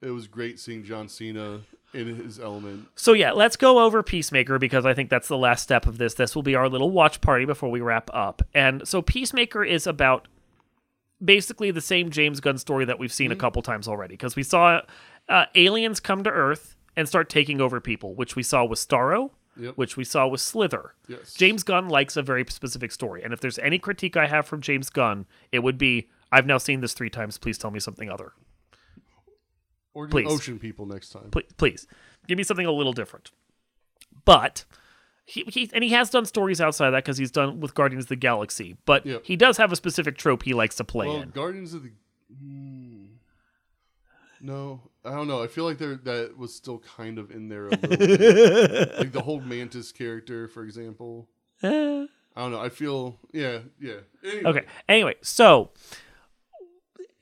it 0.02 0.10
was 0.12 0.28
great 0.28 0.60
seeing 0.60 0.84
John 0.84 1.08
Cena 1.08 1.62
in 1.94 2.16
his 2.16 2.40
element. 2.40 2.88
So 2.96 3.14
yeah, 3.14 3.32
let's 3.32 3.56
go 3.56 3.80
over 3.84 4.02
Peacemaker 4.04 4.58
because 4.60 4.86
I 4.86 4.94
think 4.94 5.10
that's 5.10 5.28
the 5.28 5.38
last 5.38 5.64
step 5.64 5.86
of 5.86 5.98
this. 5.98 6.16
This 6.16 6.36
will 6.36 6.44
be 6.44 6.56
our 6.56 6.68
little 6.70 6.90
watch 6.92 7.22
party 7.22 7.46
before 7.46 7.70
we 7.72 7.82
wrap 7.82 8.10
up. 8.14 8.42
And 8.54 8.88
so 8.88 9.02
Peacemaker 9.02 9.64
is 9.64 9.86
about 9.88 10.28
basically 11.24 11.72
the 11.72 11.82
same 11.82 12.10
James 12.10 12.40
Gunn 12.40 12.58
story 12.58 12.86
that 12.86 13.00
we've 13.00 13.14
seen 13.14 13.30
Mm-hmm. 13.30 13.38
a 13.38 13.42
couple 13.42 13.62
times 13.62 13.88
already 13.88 14.14
because 14.14 14.36
we 14.36 14.44
saw 14.44 14.82
uh, 15.30 15.46
aliens 15.56 16.00
come 16.00 16.24
to 16.24 16.30
Earth 16.30 16.76
and 16.96 17.08
start 17.08 17.30
taking 17.30 17.62
over 17.62 17.80
people, 17.80 18.14
which 18.16 18.36
we 18.36 18.44
saw 18.44 18.66
with 18.66 18.80
Starro, 18.80 19.32
Yep. 19.56 19.78
which 19.78 19.96
we 19.98 20.04
saw 20.04 20.28
with 20.28 20.42
Slither. 20.42 20.96
Yes. 21.08 21.36
James 21.36 21.62
Gunn 21.64 21.88
likes 21.88 22.18
a 22.18 22.24
very 22.24 22.44
specific 22.50 22.92
story, 22.92 23.22
and 23.24 23.32
if 23.34 23.40
there's 23.40 23.60
any 23.60 23.78
critique 23.78 24.18
I 24.18 24.26
have 24.26 24.48
from 24.48 24.62
James 24.62 24.90
Gunn, 24.90 25.28
it 25.52 25.60
would 25.60 25.78
be 25.78 26.10
I've 26.32 26.48
now 26.48 26.58
seen 26.58 26.82
this 26.82 26.94
three 26.94 27.12
times. 27.12 27.38
Please 27.38 27.60
tell 27.60 27.70
me 27.70 27.80
something 27.80 28.10
other. 28.10 28.34
Or 29.94 30.08
Please. 30.08 30.28
Ocean 30.30 30.58
People 30.60 30.86
next 30.88 31.10
time. 31.10 31.30
please, 31.32 31.52
please 31.58 31.88
give 32.28 32.38
me 32.38 32.44
something 32.44 32.66
a 32.66 32.72
little 32.72 32.94
different. 32.94 33.32
But 34.26 34.66
he, 35.26 35.44
he 35.48 35.70
and 35.74 35.84
he 35.84 35.92
has 35.92 36.10
done 36.10 36.26
stories 36.26 36.60
outside 36.60 36.88
of 36.88 36.94
that 36.94 37.04
because 37.04 37.18
he's 37.18 37.32
done 37.32 37.60
with 37.60 37.76
Guardians 37.76 38.06
of 38.06 38.10
the 38.10 38.16
Galaxy. 38.16 38.76
But 38.86 39.06
Yeah. 39.06 39.18
he 39.24 39.36
does 39.36 39.58
have 39.58 39.72
a 39.72 39.76
specific 39.76 40.18
trope 40.18 40.44
he 40.44 40.54
likes 40.54 40.76
to 40.78 40.84
play 40.84 41.08
Well, 41.08 41.22
in. 41.22 41.30
Guardians 41.30 41.74
of 41.74 41.84
the. 41.84 41.92
Hmm. 42.40 43.06
no, 44.42 44.82
I 45.06 45.12
don't 45.12 45.28
know. 45.28 45.44
I 45.44 45.48
feel 45.48 45.64
like 45.66 45.78
there 45.78 45.96
that 45.96 46.38
was 46.38 46.54
still 46.56 46.80
kind 46.80 47.18
of 47.20 47.32
in 47.32 47.48
there 47.50 47.68
a 47.68 47.70
little 47.72 47.90
bit. 48.18 48.98
like 48.98 49.12
the 49.12 49.22
whole 49.22 49.40
Mantis 49.42 49.92
character, 49.92 50.48
for 50.48 50.64
example. 50.64 51.30
Eh. 51.62 52.06
I 52.36 52.42
don't 52.42 52.52
know. 52.52 52.60
I 52.60 52.70
feel 52.70 53.20
yeah, 53.32 53.60
yeah. 53.80 53.98
Anyway, 54.26 54.44
Okay. 54.50 54.66
Anyway, 54.90 55.16
so 55.22 55.70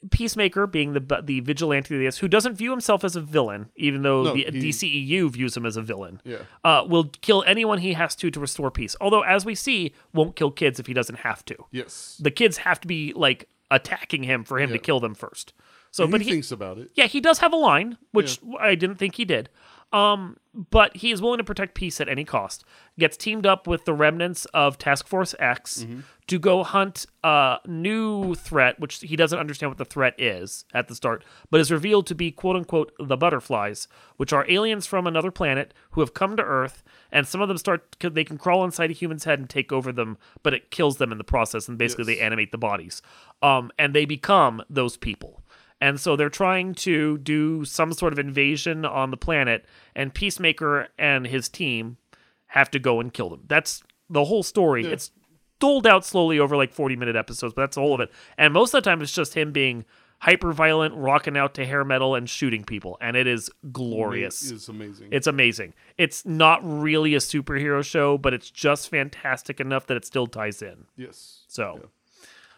Peacemaker, 0.09 0.65
being 0.67 0.93
the 0.93 1.21
the 1.23 1.41
vigilante 1.41 1.93
of 1.95 2.01
this, 2.01 2.17
who 2.17 2.27
doesn't 2.27 2.55
view 2.55 2.71
himself 2.71 3.03
as 3.03 3.15
a 3.15 3.21
villain, 3.21 3.69
even 3.75 4.01
though 4.01 4.23
No, 4.23 4.33
the 4.33 4.45
he- 4.45 4.69
DCEU 4.69 5.29
views 5.31 5.55
him 5.55 5.65
as 5.65 5.77
a 5.77 5.81
villain, 5.81 6.21
Yeah. 6.25 6.37
uh, 6.63 6.83
will 6.87 7.05
kill 7.21 7.43
anyone 7.45 7.77
he 7.79 7.93
has 7.93 8.15
to 8.15 8.31
to 8.31 8.39
restore 8.39 8.71
peace. 8.71 8.95
Although, 8.99 9.21
as 9.21 9.45
we 9.45 9.53
see, 9.53 9.93
won't 10.13 10.35
kill 10.35 10.49
kids 10.51 10.79
if 10.79 10.87
he 10.87 10.93
doesn't 10.93 11.19
have 11.19 11.45
to. 11.45 11.55
Yes. 11.71 12.19
The 12.21 12.31
kids 12.31 12.57
have 12.57 12.79
to 12.81 12.87
be 12.87 13.13
like 13.15 13.47
attacking 13.69 14.23
him 14.23 14.43
for 14.43 14.59
him 14.59 14.71
to 14.71 14.79
kill 14.79 14.99
them 14.99 15.13
first. 15.13 15.53
So, 15.91 16.03
And 16.05 16.11
but 16.11 16.21
he, 16.21 16.25
he, 16.27 16.31
thinks 16.33 16.51
about 16.51 16.77
it. 16.77 16.89
Yeah, 16.95 17.05
he 17.07 17.19
does 17.19 17.39
have 17.39 17.51
a 17.53 17.57
line, 17.57 17.97
which 18.11 18.39
I 18.59 18.75
didn't 18.75 18.95
think 18.95 19.15
he 19.15 19.25
did. 19.25 19.49
Um, 19.93 20.37
but 20.53 20.95
he 20.97 21.11
is 21.11 21.21
willing 21.21 21.37
to 21.39 21.43
protect 21.43 21.75
peace 21.75 21.99
at 22.01 22.07
any 22.09 22.23
cost. 22.23 22.63
Gets 22.99 23.17
teamed 23.17 23.45
up 23.45 23.67
with 23.67 23.85
the 23.85 23.93
remnants 23.93 24.45
of 24.53 24.77
Task 24.77 25.07
Force 25.07 25.33
X 25.39 25.85
to 26.27 26.39
go 26.39 26.63
hunt 26.63 27.05
a 27.23 27.57
new 27.65 28.35
threat, 28.35 28.79
which 28.79 28.99
he 29.01 29.15
doesn't 29.15 29.39
understand 29.39 29.69
what 29.69 29.77
the 29.77 29.85
threat 29.85 30.13
is 30.17 30.65
at 30.73 30.87
the 30.87 30.95
start, 30.95 31.23
but 31.49 31.59
is 31.59 31.71
revealed 31.71 32.05
to 32.07 32.15
be 32.15 32.31
quote 32.31 32.55
unquote 32.55 32.91
the 32.99 33.17
butterflies, 33.17 33.87
which 34.17 34.31
are 34.33 34.49
aliens 34.49 34.85
from 34.87 35.07
another 35.07 35.31
planet 35.31 35.73
who 35.91 36.01
have 36.01 36.13
come 36.13 36.35
to 36.37 36.43
Earth, 36.43 36.83
and 37.11 37.27
some 37.27 37.41
of 37.41 37.47
them 37.49 37.57
start 37.57 37.95
they 37.99 38.23
can 38.23 38.37
crawl 38.37 38.63
inside 38.63 38.91
a 38.91 38.93
human's 38.93 39.23
head 39.25 39.39
and 39.39 39.49
take 39.49 39.71
over 39.73 39.91
them, 39.91 40.17
but 40.43 40.53
it 40.53 40.71
kills 40.71 40.97
them 40.97 41.11
in 41.11 41.17
the 41.17 41.23
process, 41.23 41.67
and 41.67 41.77
basically 41.77 42.05
Yes. 42.13 42.19
they 42.19 42.25
animate 42.25 42.51
the 42.51 42.57
bodies. 42.57 43.01
Um, 43.41 43.71
and 43.77 43.93
they 43.93 44.05
become 44.05 44.61
those 44.69 44.95
people. 44.97 45.40
And 45.81 45.99
so 45.99 46.15
they're 46.15 46.29
trying 46.29 46.75
to 46.75 47.17
do 47.17 47.65
some 47.65 47.91
sort 47.91 48.13
of 48.13 48.19
invasion 48.19 48.85
on 48.85 49.09
the 49.11 49.17
planet, 49.17 49.65
and 49.95 50.13
Peacemaker 50.13 50.87
and 50.97 51.25
his 51.25 51.49
team 51.49 51.97
have 52.47 52.69
to 52.71 52.79
go 52.79 52.99
and 52.99 53.11
kill 53.11 53.29
them. 53.29 53.43
That's 53.47 53.81
the 54.09 54.25
whole 54.25 54.43
story. 54.43 54.85
It's 54.85 55.11
doled 55.59 55.87
out 55.87 56.05
slowly 56.05 56.37
over 56.39 56.55
like 56.55 56.71
40 56.71 56.95
minute 56.95 57.15
episodes, 57.15 57.53
but 57.55 57.63
that's 57.63 57.77
all 57.77 57.93
of 57.95 57.99
it. 57.99 58.11
And 58.37 58.53
most 58.53 58.73
of 58.73 58.83
the 58.83 58.89
time, 58.89 59.01
it's 59.01 59.11
just 59.11 59.33
him 59.33 59.51
being 59.51 59.85
hyper 60.19 60.51
violent, 60.51 60.93
rocking 60.93 61.35
out 61.35 61.55
to 61.55 61.65
hair 61.65 61.83
metal, 61.83 62.13
and 62.13 62.29
shooting 62.29 62.63
people. 62.63 62.95
And 63.01 63.17
it 63.17 63.25
is 63.25 63.49
glorious. 63.71 64.51
It's 64.51 64.69
amazing. 64.69 65.07
It's 65.11 65.25
amazing. 65.25 65.73
It's 65.97 66.23
not 66.27 66.59
really 66.63 67.15
a 67.15 67.19
superhero 67.19 67.83
show, 67.83 68.19
but 68.19 68.33
it's 68.33 68.51
just 68.51 68.89
fantastic 68.89 69.59
enough 69.59 69.87
that 69.87 69.97
it 69.97 70.05
still 70.05 70.27
ties 70.27 70.61
in. 70.61 70.85
yes. 70.95 71.39
So, 71.47 71.79
Yeah. 71.81 71.87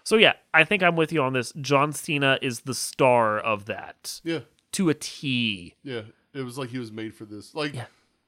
So 0.04 0.18
yeah, 0.18 0.34
I 0.54 0.64
think 0.64 0.84
I'm 0.84 0.96
with 0.96 1.12
you 1.12 1.22
on 1.22 1.34
this. 1.34 1.54
John 1.62 1.94
Cena 1.94 2.38
is 2.42 2.62
the 2.62 2.74
star 2.74 3.40
of 3.40 3.66
that 3.66 4.22
Yeah. 4.24 4.40
to 4.74 4.90
a 4.90 4.94
T. 4.94 5.76
Yeah. 5.84 6.02
It 6.34 6.42
was 6.44 6.58
like 6.58 6.70
he 6.70 6.80
was 6.80 6.92
made 6.92 7.14
for 7.14 7.26
this. 7.26 7.54
Like 7.56 7.74
Yeah. 7.76 7.86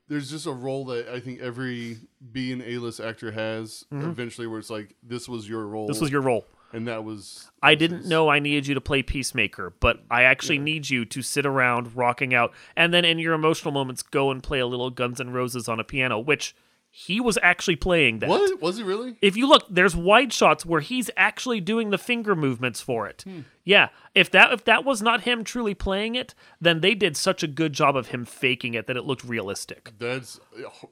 there's 0.08 0.30
just 0.30 0.46
a 0.46 0.52
role 0.52 0.86
that 0.86 1.08
I 1.10 1.20
think 1.20 1.40
every 1.42 1.98
B 2.32 2.52
and 2.52 2.62
A 2.62 2.78
list 2.78 3.00
actor 3.00 3.32
has 3.32 3.86
eventually 3.92 4.48
where 4.48 4.60
it's 4.60 4.70
like 4.70 4.96
this 5.04 5.28
was 5.28 5.48
your 5.50 5.66
role. 5.68 5.86
Mm-hmm. 5.86 5.94
This 5.94 6.02
was 6.02 6.12
your 6.12 6.22
role. 6.22 6.46
and 6.74 6.88
that 6.88 7.04
was 7.04 7.50
I 7.64 7.74
didn't 7.76 8.06
know 8.06 8.28
I 8.30 8.40
needed 8.40 8.68
you 8.68 8.74
to 8.76 8.82
play 8.82 9.02
Peacemaker, 9.02 9.74
but 9.80 10.04
I 10.12 10.24
actually 10.24 10.58
need 10.60 10.90
you 10.90 11.06
to 11.06 11.22
sit 11.22 11.46
around 11.46 11.96
rocking 11.96 12.34
out 12.34 12.52
and 12.76 12.94
then 12.94 13.06
in 13.06 13.18
your 13.20 13.34
emotional 13.34 13.72
moments 13.72 14.02
go 14.04 14.30
and 14.32 14.44
play 14.44 14.60
a 14.60 14.68
little 14.68 14.90
Guns 14.90 15.20
N' 15.22 15.30
Roses 15.32 15.68
on 15.70 15.80
a 15.80 15.84
piano, 15.84 16.20
which 16.20 16.56
he 16.98 17.20
was 17.20 17.38
actually 17.44 17.76
playing 17.76 18.20
that. 18.20 18.30
What? 18.30 18.62
Was 18.62 18.78
he 18.78 18.84
really? 18.84 19.18
If 19.22 19.36
you 19.36 19.50
look, 19.50 19.66
there's 19.70 19.98
wide 19.98 20.32
shots 20.32 20.66
where 20.66 20.80
he's 20.80 21.12
actually 21.18 21.60
doing 21.60 21.90
the 21.90 21.98
finger 21.98 22.38
movements 22.38 22.80
for 22.80 23.06
it. 23.06 23.24
Hmm. 23.28 23.42
Yeah, 23.66 23.90
if 24.14 24.32
that 24.32 24.54
if 24.54 24.64
that 24.64 24.86
was 24.86 25.02
not 25.02 25.24
him 25.24 25.44
truly 25.44 25.74
playing 25.74 26.16
it, 26.16 26.34
then 26.62 26.80
they 26.80 26.96
did 26.96 27.18
such 27.18 27.44
a 27.44 27.48
good 27.48 27.74
job 27.74 27.98
of 27.98 28.08
him 28.08 28.24
faking 28.24 28.76
it 28.76 28.88
that 28.88 28.96
it 28.96 29.04
looked 29.04 29.26
realistic. 29.26 29.92
That's 30.00 30.40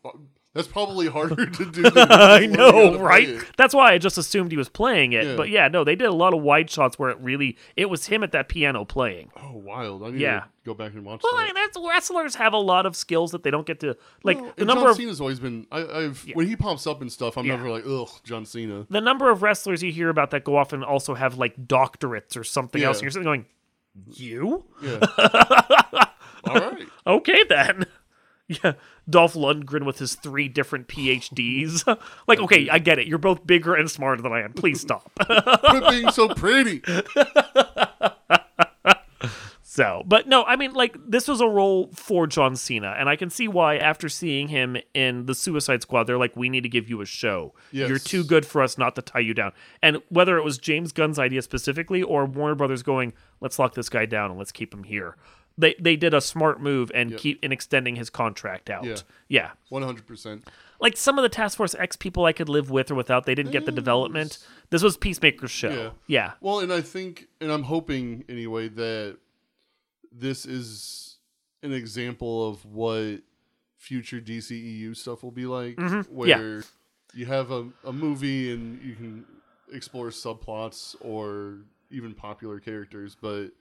uh, 0.03 0.09
that's 0.53 0.67
probably 0.67 1.07
harder 1.07 1.45
to 1.49 1.65
do. 1.71 1.83
I 1.95 2.45
know, 2.45 2.99
right? 2.99 3.37
That's 3.57 3.73
why 3.73 3.93
I 3.93 3.97
just 3.97 4.17
assumed 4.17 4.51
he 4.51 4.57
was 4.57 4.69
playing 4.69 5.13
it. 5.13 5.25
Yeah. 5.25 5.35
But 5.35 5.49
yeah, 5.49 5.67
no, 5.67 5.83
they 5.83 5.95
did 5.95 6.07
a 6.07 6.13
lot 6.13 6.33
of 6.33 6.41
wide 6.41 6.69
shots 6.69 6.99
where 6.99 7.09
it 7.09 7.17
really 7.19 7.57
it 7.75 7.89
was 7.89 8.07
him 8.07 8.23
at 8.23 8.31
that 8.33 8.49
piano 8.49 8.85
playing. 8.85 9.31
Oh, 9.41 9.53
wild! 9.57 10.03
I 10.03 10.11
need 10.11 10.19
Yeah. 10.21 10.39
to 10.41 10.45
go 10.65 10.73
back 10.73 10.93
and 10.93 11.03
watch 11.03 11.21
Well, 11.23 11.33
that. 11.35 11.41
I 11.41 11.45
mean, 11.45 11.55
that's 11.55 11.77
wrestlers 11.77 12.35
have 12.35 12.53
a 12.53 12.57
lot 12.57 12.85
of 12.85 12.95
skills 12.95 13.31
that 13.31 13.43
they 13.43 13.51
don't 13.51 13.65
get 13.65 13.79
to 13.81 13.95
like 14.23 14.39
Well, 14.39 14.53
the 14.55 14.65
number 14.65 14.81
John 14.83 14.89
of 14.91 14.95
Cena's 14.97 15.19
always 15.21 15.39
been. 15.39 15.65
I, 15.71 15.85
I've 15.85 16.23
when 16.33 16.47
he 16.47 16.55
pops 16.55 16.85
up 16.87 17.01
and 17.01 17.11
stuff, 17.11 17.37
I'm 17.37 17.45
Yeah. 17.45 17.55
never 17.55 17.69
like, 17.71 17.83
ugh, 17.87 18.09
John 18.23 18.45
Cena. 18.45 18.85
the 18.89 19.01
number 19.01 19.29
of 19.31 19.41
wrestlers 19.43 19.81
you 19.81 19.91
hear 19.91 20.09
about 20.09 20.31
that 20.31 20.43
go 20.43 20.55
off 20.55 20.71
and 20.73 20.83
also 20.83 21.13
have 21.15 21.37
like 21.37 21.55
doctorates 21.67 22.37
or 22.37 22.43
something 22.43 22.81
Yeah. 22.81 22.89
else. 22.89 22.97
And 22.97 23.03
you're 23.03 23.11
sitting 23.11 23.23
going, 23.25 23.45
you? 24.13 24.65
Yeah. 24.81 24.99
All 26.45 26.55
right. 26.59 26.87
Okay 27.07 27.43
then. 27.47 27.85
Yeah, 28.63 28.73
Dolph 29.09 29.35
Lundgren 29.35 29.85
with 29.85 29.99
his 29.99 30.15
three 30.15 30.49
different 30.49 30.89
PhDs. 30.89 31.87
like, 32.27 32.39
okay, 32.39 32.67
I 32.69 32.77
get 32.77 32.99
it. 32.99 33.07
You're 33.07 33.17
both 33.17 33.47
bigger 33.47 33.73
and 33.73 33.89
smarter 33.89 34.21
than 34.21 34.33
I 34.33 34.41
am. 34.41 34.51
Please 34.51 34.81
stop. 34.81 35.09
Quit 35.19 35.89
being 35.89 36.11
so 36.11 36.27
pretty. 36.27 36.81
So, 39.73 40.03
but 40.05 40.27
no, 40.27 40.43
I 40.43 40.55
mean, 40.55 40.73
like, 40.73 40.95
this 41.07 41.27
was 41.27 41.41
a 41.41 41.47
role 41.47 41.89
for 41.95 42.27
John 42.27 42.55
Cena, 42.55 42.95
and 42.95 43.09
I 43.09 43.15
can 43.15 43.31
see 43.31 43.47
why 43.47 43.77
after 43.77 44.07
seeing 44.07 44.49
him 44.49 44.77
in 44.93 45.25
the 45.25 45.33
Suicide 45.33 45.81
Squad, 45.81 46.03
they're 46.03 46.19
like, 46.19 46.37
we 46.37 46.47
need 46.47 46.61
to 46.61 46.69
give 46.69 46.87
you 46.87 47.01
a 47.01 47.07
show. 47.07 47.55
Yes. 47.71 47.89
You're 47.89 47.97
too 47.97 48.23
good 48.23 48.45
for 48.45 48.61
us 48.61 48.77
not 48.77 48.93
to 48.97 49.01
tie 49.01 49.21
you 49.21 49.33
down. 49.33 49.51
And 49.81 49.97
whether 50.09 50.37
it 50.37 50.43
was 50.43 50.59
James 50.59 50.91
Gunn's 50.91 51.17
idea 51.17 51.41
specifically 51.41 52.03
or 52.03 52.27
Warner 52.27 52.53
Brothers 52.53 52.83
going, 52.83 53.13
let's 53.41 53.57
lock 53.57 53.73
this 53.73 53.89
guy 53.89 54.05
down 54.05 54.29
and 54.29 54.37
let's 54.37 54.51
keep 54.51 54.71
him 54.71 54.83
here, 54.83 55.15
They 55.57 55.75
they 55.79 55.95
did 55.95 56.13
a 56.13 56.21
smart 56.21 56.61
move 56.61 56.91
and 56.95 57.11
Yep. 57.11 57.19
keep 57.19 57.43
in 57.45 57.51
extending 57.51 57.95
his 57.95 58.09
contract 58.09 58.69
out. 58.69 58.85
Yeah. 58.85 58.95
yeah. 59.29 59.51
One 59.69 59.83
hundred 59.83 60.07
percent. 60.07 60.47
Like 60.79 60.97
some 60.97 61.17
of 61.19 61.23
the 61.23 61.29
Task 61.29 61.57
Force 61.57 61.75
X 61.75 61.95
people 61.95 62.25
I 62.25 62.33
could 62.33 62.49
live 62.49 62.69
with 62.69 62.91
or 62.91 62.95
without, 62.95 63.25
they 63.25 63.35
didn't 63.35 63.51
get 63.53 63.65
the 63.65 63.71
development. 63.71 64.39
This 64.69 64.81
was 64.83 64.97
Peacemaker's 64.97 65.51
show. 65.51 65.69
Yeah. 65.69 65.89
Yeah. 66.07 66.31
Well, 66.41 66.59
and 66.59 66.73
I 66.73 66.81
think, 66.81 67.27
and 67.39 67.51
I'm 67.51 67.63
hoping 67.63 68.25
anyway 68.27 68.67
that 68.69 69.17
this 70.11 70.45
is 70.45 71.17
an 71.61 71.71
example 71.71 72.49
of 72.49 72.65
what 72.65 73.21
future 73.77 74.19
DCEU 74.19 74.95
stuff 74.97 75.23
will 75.23 75.31
be 75.31 75.45
like, 75.45 75.75
Mm-hmm. 75.77 76.27
Yeah. 76.27 76.37
where 76.39 76.63
you 77.13 77.25
have 77.27 77.51
a, 77.51 77.69
a 77.85 77.93
movie 77.93 78.51
and 78.51 78.81
you 78.83 78.95
can 78.95 79.25
explore 79.71 80.07
subplots 80.09 80.95
or 80.99 81.59
even 81.91 82.13
popular 82.13 82.59
characters, 82.59 83.15
but 83.19 83.51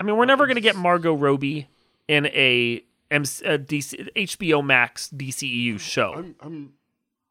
I 0.00 0.04
mean, 0.04 0.16
we're 0.16 0.24
never 0.26 0.46
going 0.46 0.56
to 0.56 0.60
get 0.60 0.76
Margot 0.76 1.14
Robbie 1.14 1.68
in 2.08 2.26
a, 2.26 2.82
MC, 3.10 3.44
a 3.44 3.58
DC, 3.58 4.08
HBO 4.14 4.64
Max 4.64 5.08
DCEU 5.14 5.78
show. 5.80 6.14
I'm, 6.16 6.34
I'm, 6.40 6.72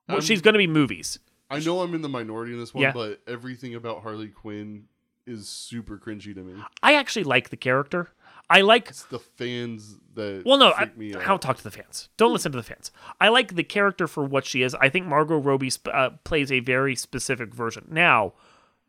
well, 0.08 0.18
I'm- 0.18 0.22
she's 0.22 0.42
going 0.42 0.54
to 0.54 0.58
be 0.60 0.68
movies. 0.68 1.20
I 1.50 1.60
know 1.60 1.82
I'm 1.82 1.94
in 1.94 2.02
the 2.02 2.10
minority 2.10 2.54
in 2.54 2.60
this 2.60 2.74
one, 2.74 2.82
Yeah. 2.84 2.94
but 2.94 3.22
everything 3.28 3.76
about 3.76 4.02
Harley 4.02 4.30
Quinn 4.30 4.86
is 5.28 5.48
super 5.48 5.98
cringy 5.98 6.34
to 6.34 6.42
me. 6.42 6.56
I 6.82 6.96
actually 6.96 7.26
like 7.26 7.50
the 7.50 7.58
character. 7.58 8.10
I 8.50 8.62
like 8.62 8.90
It's 8.90 9.04
the 9.04 9.20
fans 9.20 9.98
that 10.16 10.44
Well, 10.46 10.58
no, 10.58 10.72
I, 10.76 10.86
freak 10.86 10.98
me 10.98 11.14
I 11.14 11.20
out. 11.22 11.28
don't 11.28 11.42
talk 11.42 11.58
to 11.58 11.64
the 11.64 11.72
fans. 11.72 12.10
Don't 12.18 12.34
listen 12.34 12.52
to 12.54 12.58
the 12.58 12.64
fans. 12.64 12.92
I 13.22 13.30
like 13.30 13.56
the 13.56 13.64
character 13.64 14.08
for 14.08 14.24
what 14.26 14.46
she 14.46 14.64
is. 14.64 14.74
I 14.76 14.90
think 14.90 15.06
Margot 15.06 15.38
Robbie 15.38 15.70
sp- 15.70 15.94
uh, 15.94 16.10
plays 16.24 16.52
a 16.52 16.60
very 16.60 16.96
specific 16.96 17.54
version. 17.54 17.86
Now, 17.90 18.34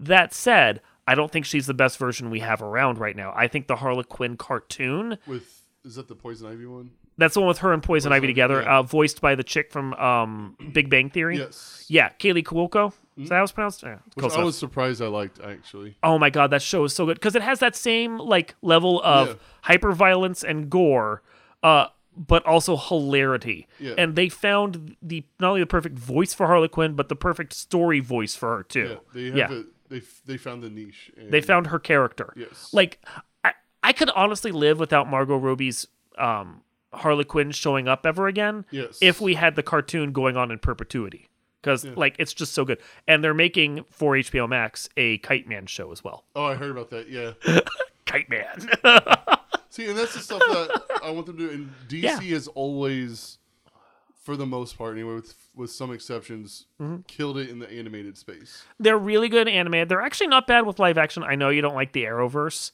that 0.00 0.32
said, 0.34 0.80
I 1.06 1.14
don't 1.14 1.30
think 1.30 1.44
she's 1.44 1.66
the 1.66 1.74
best 1.74 1.98
version 1.98 2.30
we 2.30 2.40
have 2.40 2.62
around 2.62 2.98
right 2.98 3.14
now. 3.16 3.32
I 3.36 3.48
think 3.48 3.66
the 3.66 3.76
Harley 3.76 4.04
Quinn 4.04 4.36
cartoon, 4.36 5.18
with 5.26 5.62
is 5.84 5.96
that 5.96 6.08
the 6.08 6.14
Poison 6.14 6.48
Ivy 6.50 6.66
one? 6.66 6.90
that's 7.18 7.34
the 7.34 7.40
one 7.40 7.48
with 7.48 7.58
her 7.58 7.72
and 7.72 7.82
Poison 7.82 8.10
Ivy 8.12 8.18
Ivy, 8.24 8.26
together, 8.28 8.62
yeah. 8.62 8.78
uh, 8.78 8.82
voiced 8.82 9.20
by 9.20 9.34
the 9.34 9.44
chick 9.44 9.70
from 9.70 9.92
um, 9.94 10.56
Big 10.72 10.88
Bang 10.90 11.10
Theory. 11.10 11.36
Yes. 11.38 11.84
Yeah, 11.88 12.08
Kaley 12.18 12.42
Cuoco. 12.42 12.92
Is 13.16 13.28
that 13.28 13.36
how 13.36 13.42
it's 13.44 13.52
pronounced? 13.52 13.82
Yeah, 13.84 13.98
Which 14.14 14.14
close 14.18 14.34
I 14.34 14.42
was 14.42 14.58
surprised 14.58 15.00
I 15.00 15.06
liked 15.06 15.38
actually. 15.40 15.96
Oh 16.02 16.18
my 16.18 16.30
god, 16.30 16.50
that 16.50 16.62
show 16.62 16.82
is 16.84 16.92
so 16.94 17.06
good 17.06 17.14
because 17.14 17.36
it 17.36 17.42
has 17.42 17.60
that 17.60 17.76
same 17.76 18.18
like 18.18 18.56
level 18.62 19.00
of 19.02 19.28
Yeah. 19.28 19.34
hyper 19.62 19.92
violence 19.92 20.42
and 20.42 20.68
gore, 20.68 21.22
uh, 21.62 21.86
but 22.16 22.44
also 22.44 22.76
hilarity. 22.76 23.68
Yeah. 23.78 23.94
And 23.98 24.16
they 24.16 24.28
found 24.28 24.96
the 25.00 25.22
not 25.38 25.50
only 25.50 25.60
the 25.60 25.66
perfect 25.66 25.96
voice 25.96 26.34
for 26.34 26.46
Harley 26.46 26.66
Quinn, 26.68 26.94
but 26.94 27.08
the 27.08 27.14
perfect 27.14 27.52
story 27.52 28.00
voice 28.00 28.34
for 28.34 28.48
her 28.56 28.66
Yeah, 28.68 28.72
too. 28.72 29.00
they 29.14 29.24
have 29.26 29.36
Yeah. 29.36 29.52
it. 29.52 29.66
They 29.94 30.00
f- 30.00 30.22
they 30.26 30.36
found 30.36 30.62
the 30.64 30.70
niche. 30.70 31.12
And 31.16 31.30
They 31.30 31.40
found 31.40 31.68
her 31.68 31.78
character. 31.78 32.32
Yes. 32.36 32.70
Like 32.72 32.98
I, 33.44 33.52
I 33.82 33.92
could 33.92 34.10
honestly 34.10 34.50
live 34.50 34.80
without 34.80 35.08
Margot 35.08 35.36
Robbie's 35.36 35.86
um, 36.18 36.62
Harley 36.92 37.24
Quinn 37.24 37.52
showing 37.52 37.86
up 37.86 38.04
ever 38.04 38.26
again. 38.26 38.64
Yes. 38.72 38.98
If 39.00 39.20
we 39.20 39.34
had 39.34 39.54
the 39.54 39.62
cartoon 39.62 40.10
going 40.12 40.36
on 40.36 40.50
in 40.50 40.58
perpetuity. 40.58 41.28
Because 41.62 41.84
like 41.86 42.16
it's 42.18 42.34
just 42.34 42.52
so 42.52 42.64
good, 42.66 42.78
and 43.08 43.24
they're 43.24 43.32
making 43.32 43.84
for 43.90 44.14
HBO 44.14 44.46
Max 44.48 44.88
a 44.98 45.16
Kite 45.18 45.48
Man 45.48 45.64
show 45.66 45.92
as 45.92 46.02
well. 46.04 46.24
Oh, 46.36 46.44
I 46.44 46.56
heard 46.56 46.70
about 46.70 46.90
that. 46.90 47.08
Yeah. 47.08 47.32
Kite 48.06 48.28
Man. 48.28 48.68
See, 49.70 49.86
and 49.86 49.96
that's 49.98 50.12
the 50.14 50.20
stuff 50.20 50.40
that 50.40 50.82
I 51.02 51.10
want 51.10 51.24
them 51.26 51.38
to 51.38 51.48
do. 51.48 51.50
And 51.54 51.72
DC 51.88 52.02
Yeah. 52.02 52.20
has 52.34 52.48
always, 52.48 53.38
for 54.24 54.36
the 54.36 54.46
most 54.46 54.76
part, 54.76 54.94
anyway, 54.94 55.14
with 55.14 55.34
with 55.54 55.70
some 55.70 55.92
exceptions, 55.92 56.66
Mm-hmm. 56.80 57.02
killed 57.06 57.38
it 57.38 57.48
in 57.50 57.60
the 57.60 57.70
animated 57.70 58.18
space. 58.18 58.64
they're 58.80 58.98
really 58.98 59.28
good 59.28 59.46
animated. 59.46 59.88
They're 59.88 60.02
actually 60.02 60.26
not 60.26 60.46
bad 60.48 60.66
with 60.66 60.78
live 60.80 60.98
action. 60.98 61.22
I 61.22 61.36
know 61.36 61.50
you 61.50 61.62
don't 61.62 61.76
like 61.76 61.92
the 61.92 62.02
Arrowverse, 62.04 62.72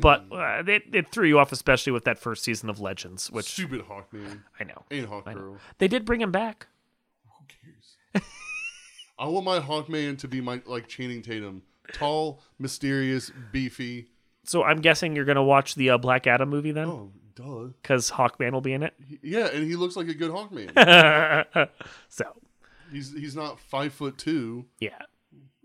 but 0.00 0.24
uh, 0.32 0.62
it, 0.66 0.84
it 0.92 1.10
threw 1.12 1.26
you 1.28 1.38
off, 1.38 1.52
especially 1.52 1.92
with 1.92 2.04
that 2.04 2.18
first 2.18 2.42
season 2.44 2.70
of 2.70 2.80
Legends, 2.80 3.30
which 3.30 3.46
Stupid 3.52 3.82
Hawkman 3.82 4.40
I 4.60 4.64
know. 4.64 4.82
and 4.90 5.06
Hawkgirl. 5.08 5.58
They 5.78 5.88
did 5.88 6.04
bring 6.06 6.20
him 6.22 6.32
back. 6.32 6.68
Who 7.26 7.44
cares? 7.46 8.24
I 9.18 9.26
want 9.26 9.44
my 9.44 9.60
Hawkman 9.60 10.16
to 10.18 10.28
be 10.28 10.40
my 10.40 10.62
like 10.64 10.88
Channing 10.88 11.20
Tatum, 11.22 11.62
tall, 11.92 12.40
mysterious, 12.58 13.30
beefy. 13.52 14.08
So 14.44 14.64
I'm 14.64 14.80
guessing 14.80 15.14
you're 15.14 15.24
going 15.26 15.36
to 15.36 15.42
watch 15.42 15.74
the 15.76 15.90
uh, 15.90 15.98
Black 15.98 16.26
Adam 16.26 16.48
movie 16.48 16.72
then? 16.72 16.88
Oh, 16.88 17.12
duh. 17.34 17.68
Because 17.80 18.10
Hawkman 18.10 18.52
will 18.52 18.60
be 18.60 18.72
in 18.72 18.82
it. 18.82 18.94
Yeah, 19.22 19.46
and 19.48 19.64
he 19.66 19.76
looks 19.76 19.96
like 19.96 20.08
a 20.08 20.14
good 20.14 20.30
Hawkman. 20.30 21.68
so, 22.08 22.24
he's 22.92 23.12
he's 23.12 23.36
not 23.36 23.58
five 23.60 23.92
foot 23.92 24.18
two, 24.18 24.66
yeah. 24.80 24.98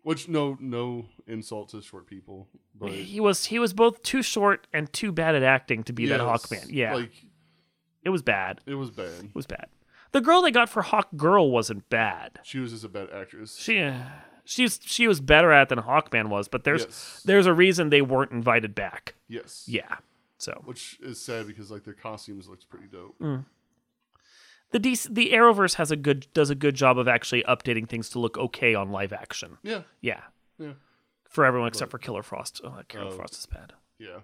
which 0.03 0.27
no 0.29 0.57
no 0.59 1.05
insult 1.27 1.69
to 1.69 1.81
short 1.81 2.07
people, 2.07 2.47
but 2.75 2.91
He 2.91 3.19
was 3.19 3.45
he 3.45 3.59
was 3.59 3.73
both 3.73 4.01
too 4.03 4.21
short 4.21 4.67
and 4.73 4.91
too 4.93 5.11
bad 5.11 5.35
at 5.35 5.43
acting 5.43 5.83
to 5.83 5.93
be 5.93 6.05
that 6.07 6.19
Hawkman. 6.21 6.67
Yeah. 6.69 6.95
like 6.95 7.11
it 8.03 8.09
was 8.09 8.21
bad. 8.21 8.61
it 8.65 8.75
was 8.75 8.91
bad. 8.91 9.23
It 9.25 9.35
was 9.35 9.45
bad. 9.47 9.67
The 10.13 10.21
girl 10.21 10.41
they 10.41 10.51
got 10.51 10.69
for 10.69 10.81
Hawk 10.81 11.09
Girl 11.17 11.51
wasn't 11.51 11.89
bad. 11.89 12.39
She 12.43 12.59
was 12.59 12.71
just 12.71 12.85
a 12.85 12.89
bad 12.89 13.09
actress. 13.13 13.57
She 13.57 13.81
uh, 13.81 13.95
she's 14.45 14.79
she 14.81 15.05
was 15.07 15.19
better 15.19 15.51
at 15.51 15.63
it 15.63 15.69
than 15.69 15.79
Hawkman 15.79 16.29
was, 16.29 16.47
but 16.47 16.63
there's 16.63 16.83
Yes. 16.85 17.21
there's 17.25 17.45
a 17.45 17.53
reason 17.53 17.89
they 17.89 18.01
weren't 18.01 18.31
invited 18.31 18.73
back. 18.73 19.15
yes, 19.27 19.65
Yeah. 19.67 19.97
So 20.37 20.61
which 20.65 20.97
is 21.01 21.19
sad 21.19 21.47
because 21.47 21.71
like 21.71 21.83
their 21.83 21.93
costumes 21.93 22.47
looks 22.47 22.63
pretty 22.65 22.87
dope. 22.87 23.17
Mm. 23.19 23.45
the 24.71 24.79
DC, 24.79 25.13
the 25.13 25.31
Arrowverse 25.31 25.75
has 25.75 25.91
a 25.91 25.95
good 25.95 26.27
does 26.33 26.49
a 26.49 26.55
good 26.55 26.75
job 26.75 26.97
of 26.97 27.07
actually 27.07 27.43
updating 27.43 27.87
things 27.87 28.09
to 28.11 28.19
look 28.19 28.37
okay 28.37 28.75
on 28.75 28.91
live 28.91 29.13
action. 29.13 29.57
Yeah, 29.63 29.81
Yeah. 30.01 30.21
yeah, 30.59 30.73
For 31.29 31.45
everyone 31.45 31.69
except 31.69 31.91
for 31.91 31.97
Killer 31.97 32.23
Frost. 32.23 32.61
Oh, 32.63 32.81
Killer 32.87 33.07
Oh. 33.07 33.11
Frost 33.11 33.33
is 33.33 33.45
bad. 33.45 33.73
yeah. 33.97 34.19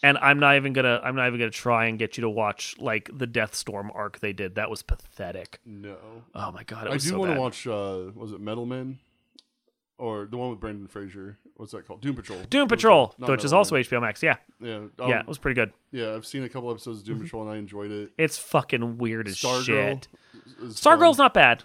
And 0.00 0.16
I'm 0.18 0.38
not 0.38 0.54
even 0.56 0.72
gonna 0.74 1.00
I'm 1.02 1.16
not 1.16 1.26
even 1.26 1.40
gonna 1.40 1.50
try 1.50 1.86
and 1.86 1.98
get 1.98 2.16
you 2.16 2.20
to 2.22 2.30
watch 2.30 2.76
like 2.78 3.10
the 3.12 3.26
Deathstorm 3.26 3.90
arc 3.94 4.20
they 4.20 4.32
did. 4.32 4.54
That 4.54 4.70
was 4.70 4.80
pathetic. 4.82 5.58
No, 5.66 5.96
Oh 6.36 6.52
my 6.52 6.62
god, 6.64 6.86
it 6.86 6.90
I 6.90 6.92
do 6.94 6.98
so 7.00 7.18
want 7.18 7.34
to 7.34 7.40
watch. 7.40 7.66
uh 7.66 8.12
Was 8.14 8.30
it 8.32 8.40
Metal 8.40 8.64
Men? 8.64 8.98
Or 9.98 10.26
the 10.26 10.36
one 10.36 10.50
with 10.50 10.60
Brendan 10.60 10.86
Fraser. 10.86 11.38
What's 11.56 11.72
that 11.72 11.84
called? 11.86 12.00
Doom 12.00 12.14
Patrol. 12.14 12.38
Doom 12.48 12.68
Patrol, 12.68 13.14
not 13.18 13.30
which 13.30 13.44
is 13.44 13.52
also 13.52 13.74
Men. 13.74 13.82
HBO 13.84 14.00
Max. 14.00 14.22
Yeah, 14.22 14.36
Yeah, 14.60 14.76
um, 14.76 14.90
yeah, 15.08 15.20
it 15.20 15.26
was 15.26 15.38
pretty 15.38 15.56
good. 15.56 15.72
yeah. 15.90 16.14
I've 16.14 16.24
seen 16.24 16.44
a 16.44 16.48
couple 16.48 16.70
episodes 16.70 17.00
of 17.00 17.04
Doom 17.04 17.20
Patrol 17.20 17.42
and 17.42 17.50
I 17.50 17.56
enjoyed 17.56 17.90
it. 17.90 18.12
It's 18.16 18.38
fucking 18.38 18.98
weird 18.98 19.26
as 19.26 19.36
Stargirl. 19.36 19.64
shit. 19.64 20.08
Stargirl's 20.66 21.16
fun. 21.16 21.24
not 21.24 21.34
bad. 21.34 21.64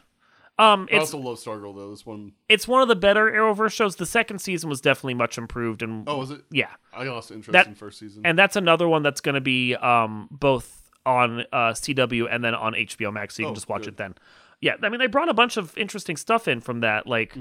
Um, 0.60 0.88
I 0.91 0.98
also 0.98 1.17
love 1.17 1.38
Stargirl 1.38 1.76
though. 1.76 1.89
This 1.91 2.06
one 2.06 2.34
it's 2.48 2.67
one 2.67 2.82
of 2.84 2.88
the 2.88 2.96
better 2.96 3.26
Arrowverse 3.32 3.72
shows. 3.74 3.96
The 3.96 4.06
second 4.06 4.39
season 4.39 4.69
was 4.69 4.82
definitely 4.82 5.15
much 5.15 5.38
improved, 5.39 5.82
and 5.82 6.08
oh, 6.08 6.17
was 6.19 6.30
it? 6.32 6.41
yeah, 6.52 6.67
I 6.93 7.06
lost 7.06 7.32
interest 7.32 7.54
That- 7.54 7.65
in 7.67 7.74
first 7.76 7.98
season. 8.00 8.22
and 8.26 8.38
that's 8.38 8.56
another 8.56 8.88
one 8.88 9.02
that's 9.02 9.19
going 9.22 9.34
to 9.36 9.41
be 9.41 9.76
um 9.76 10.28
both 10.32 10.91
on 11.08 11.41
uh, 11.52 11.72
CW 11.74 12.28
and 12.32 12.43
then 12.43 12.54
on 12.56 12.74
HBO 12.74 13.12
Max, 13.12 13.36
so 13.36 13.41
you 13.41 13.48
can 13.48 13.52
Oh, 13.52 13.56
just 13.56 13.67
watch 13.67 13.82
good. 13.84 13.89
it 13.96 13.98
then. 13.98 14.13
Yeah, 14.62 14.76
I 14.84 14.89
mean 14.89 15.00
they 15.00 15.08
brought 15.08 15.28
a 15.28 15.34
bunch 15.34 15.58
of 15.58 15.76
interesting 15.78 16.17
stuff 16.17 16.48
in 16.48 16.62
from 16.62 16.82
that, 16.82 17.08
like 17.08 17.36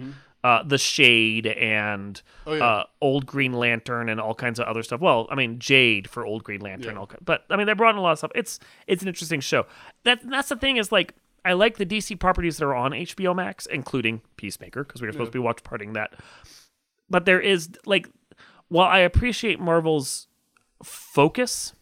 uh, 0.45 0.63
the 0.65 0.79
Shade 0.79 1.47
and. 1.47 2.21
Oh, 2.47 2.55
yeah. 2.55 2.65
uh, 2.67 2.85
Old 3.01 3.27
Green 3.27 3.53
Lantern 3.53 4.09
and 4.09 4.21
all 4.21 4.35
kinds 4.35 4.59
of 4.59 4.67
other 4.67 4.83
stuff. 4.83 5.01
Well, 5.01 5.29
I 5.31 5.35
mean 5.37 5.59
Jade 5.59 6.09
for 6.11 6.27
Old 6.27 6.43
Green 6.45 6.61
Lantern, 6.61 6.95
Yeah. 6.95 7.01
all, 7.01 7.11
but 7.25 7.45
I 7.51 7.57
mean 7.57 7.67
they 7.67 7.75
brought 7.75 7.95
in 7.95 7.99
a 7.99 8.03
lot 8.03 8.13
of 8.13 8.19
stuff. 8.19 8.33
It's 8.35 8.59
it's 8.87 9.03
an 9.03 9.09
interesting 9.09 9.41
show. 9.41 9.67
That 10.05 10.21
that's 10.29 10.49
the 10.49 10.57
thing 10.57 10.77
is 10.79 10.91
like 10.91 11.15
I 11.45 11.53
like 11.55 11.77
the 11.77 11.87
DC 11.87 12.19
properties 12.21 12.59
that 12.59 12.65
are 12.67 12.75
on 12.75 12.93
HBO 12.93 13.35
Max, 13.35 13.67
including 13.67 14.23
Peacemaker, 14.37 14.85
because 14.85 15.01
we 15.01 15.09
were 15.09 15.13
supposed 15.13 15.33
to 15.33 15.37
be 15.37 15.43
watch 15.43 15.63
partying 15.65 15.95
that. 15.95 16.15
But 17.11 17.25
there 17.25 17.41
is 17.41 17.69
like, 17.85 18.09
while 18.69 18.87
I 18.89 19.01
appreciate 19.01 19.59
Marvel's 19.61 20.29
focus, 20.85 21.75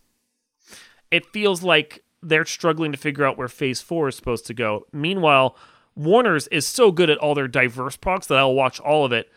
it 1.11 1.27
feels 1.27 1.63
like 1.63 2.03
they're 2.23 2.45
struggling 2.47 2.93
to 2.93 2.99
figure 2.99 3.25
out 3.25 3.37
where 3.39 3.49
Phase 3.49 3.81
Four 3.81 4.09
is 4.09 4.17
supposed 4.17 4.47
to 4.47 4.55
go. 4.55 4.87
Meanwhile, 4.93 5.57
Warner's 6.01 6.47
is 6.49 6.67
so 6.67 6.91
good 6.91 7.11
at 7.11 7.19
all 7.19 7.35
their 7.35 7.49
diverse 7.49 7.97
products 7.97 8.27
that 8.29 8.39
I'll 8.39 8.55
watch 8.55 8.81
all 8.81 9.05
of 9.05 9.13
it. 9.13 9.31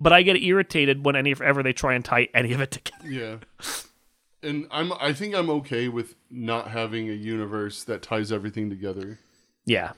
But 0.00 0.12
I 0.12 0.22
get 0.22 0.36
irritated 0.36 1.04
when 1.04 1.14
any 1.16 1.34
ever 1.42 1.62
they 1.62 1.72
try 1.72 1.94
and 1.94 2.04
tie 2.04 2.28
any 2.34 2.52
of 2.52 2.60
it 2.60 2.70
together. 2.70 3.04
yeah. 3.10 3.36
And 4.42 4.66
I'm 4.70 4.92
I 4.94 5.12
think 5.12 5.34
I'm 5.34 5.50
okay 5.50 5.88
with 5.88 6.14
not 6.30 6.68
having 6.68 7.08
a 7.10 7.12
universe 7.12 7.84
that 7.84 8.02
ties 8.02 8.32
everything 8.32 8.70
together. 8.70 9.18
Yeah. 9.66 9.92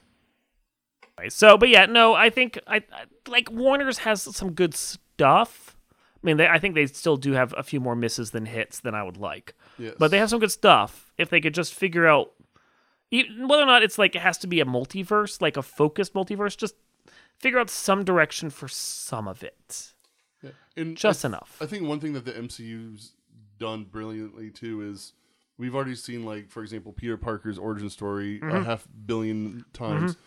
Right, 1.19 1.33
So, 1.33 1.57
but 1.59 1.69
yeah, 1.69 1.87
no, 1.87 2.15
I 2.15 2.31
think 2.31 2.59
I, 2.67 2.77
I 2.77 3.05
like 3.29 3.51
Warner's 3.51 3.99
has 3.99 4.23
some 4.23 4.53
good 4.53 4.75
stuff. 4.75 5.77
I 5.93 6.27
mean, 6.27 6.37
they, 6.39 6.49
I 6.49 6.59
think 6.59 6.75
they 6.75 6.87
still 6.87 7.17
do 7.17 7.33
have 7.33 7.55
a 7.57 7.63
few 7.63 7.81
more 7.81 7.95
misses 7.95 8.31
than 8.31 8.47
hits 8.47 8.81
than 8.81 8.95
I 8.95 9.03
would 9.03 9.19
like, 9.19 9.55
Yes. 9.79 9.95
but 9.99 10.11
they 10.11 10.19
have 10.19 10.31
some 10.31 10.41
good 10.41 10.51
stuff. 10.53 11.13
If 11.19 11.31
they 11.31 11.41
could 11.41 11.55
just 11.55 11.75
figure 11.75 12.07
out 12.07 12.33
whether 13.13 13.63
or 13.63 13.67
not 13.67 13.83
it's 13.83 13.99
like 13.99 14.15
it 14.15 14.23
has 14.23 14.39
to 14.39 14.47
be 14.47 14.61
a 14.61 14.65
multiverse, 14.65 15.41
like 15.41 15.57
a 15.57 15.63
focused 15.63 16.15
multiverse, 16.15 16.57
just 16.57 16.75
figure 17.39 17.59
out 17.59 17.69
some 17.69 18.05
direction 18.05 18.51
for 18.51 18.69
some 18.69 19.29
of 19.29 19.43
it, 19.43 19.93
Yeah. 20.43 20.51
And 20.77 20.97
just 20.97 21.25
I, 21.25 21.29
enough. 21.29 21.59
I 21.61 21.67
think 21.67 21.87
one 21.87 22.01
thing 22.01 22.13
that 22.15 22.25
the 22.25 22.33
MCU's 22.33 23.13
done 23.59 23.85
brilliantly 23.85 24.51
too 24.51 24.83
is 24.83 25.13
we've 25.59 25.75
already 25.75 25.95
seen 25.95 26.25
like 26.25 26.51
for 26.51 26.63
example 26.63 26.93
Peter 26.93 27.17
Parker's 27.17 27.59
origin 27.59 27.91
story 27.91 28.41
a 28.43 28.65
half 28.65 28.87
billion 29.07 29.65
times. 29.73 30.13
Mm-hmm. 30.13 30.21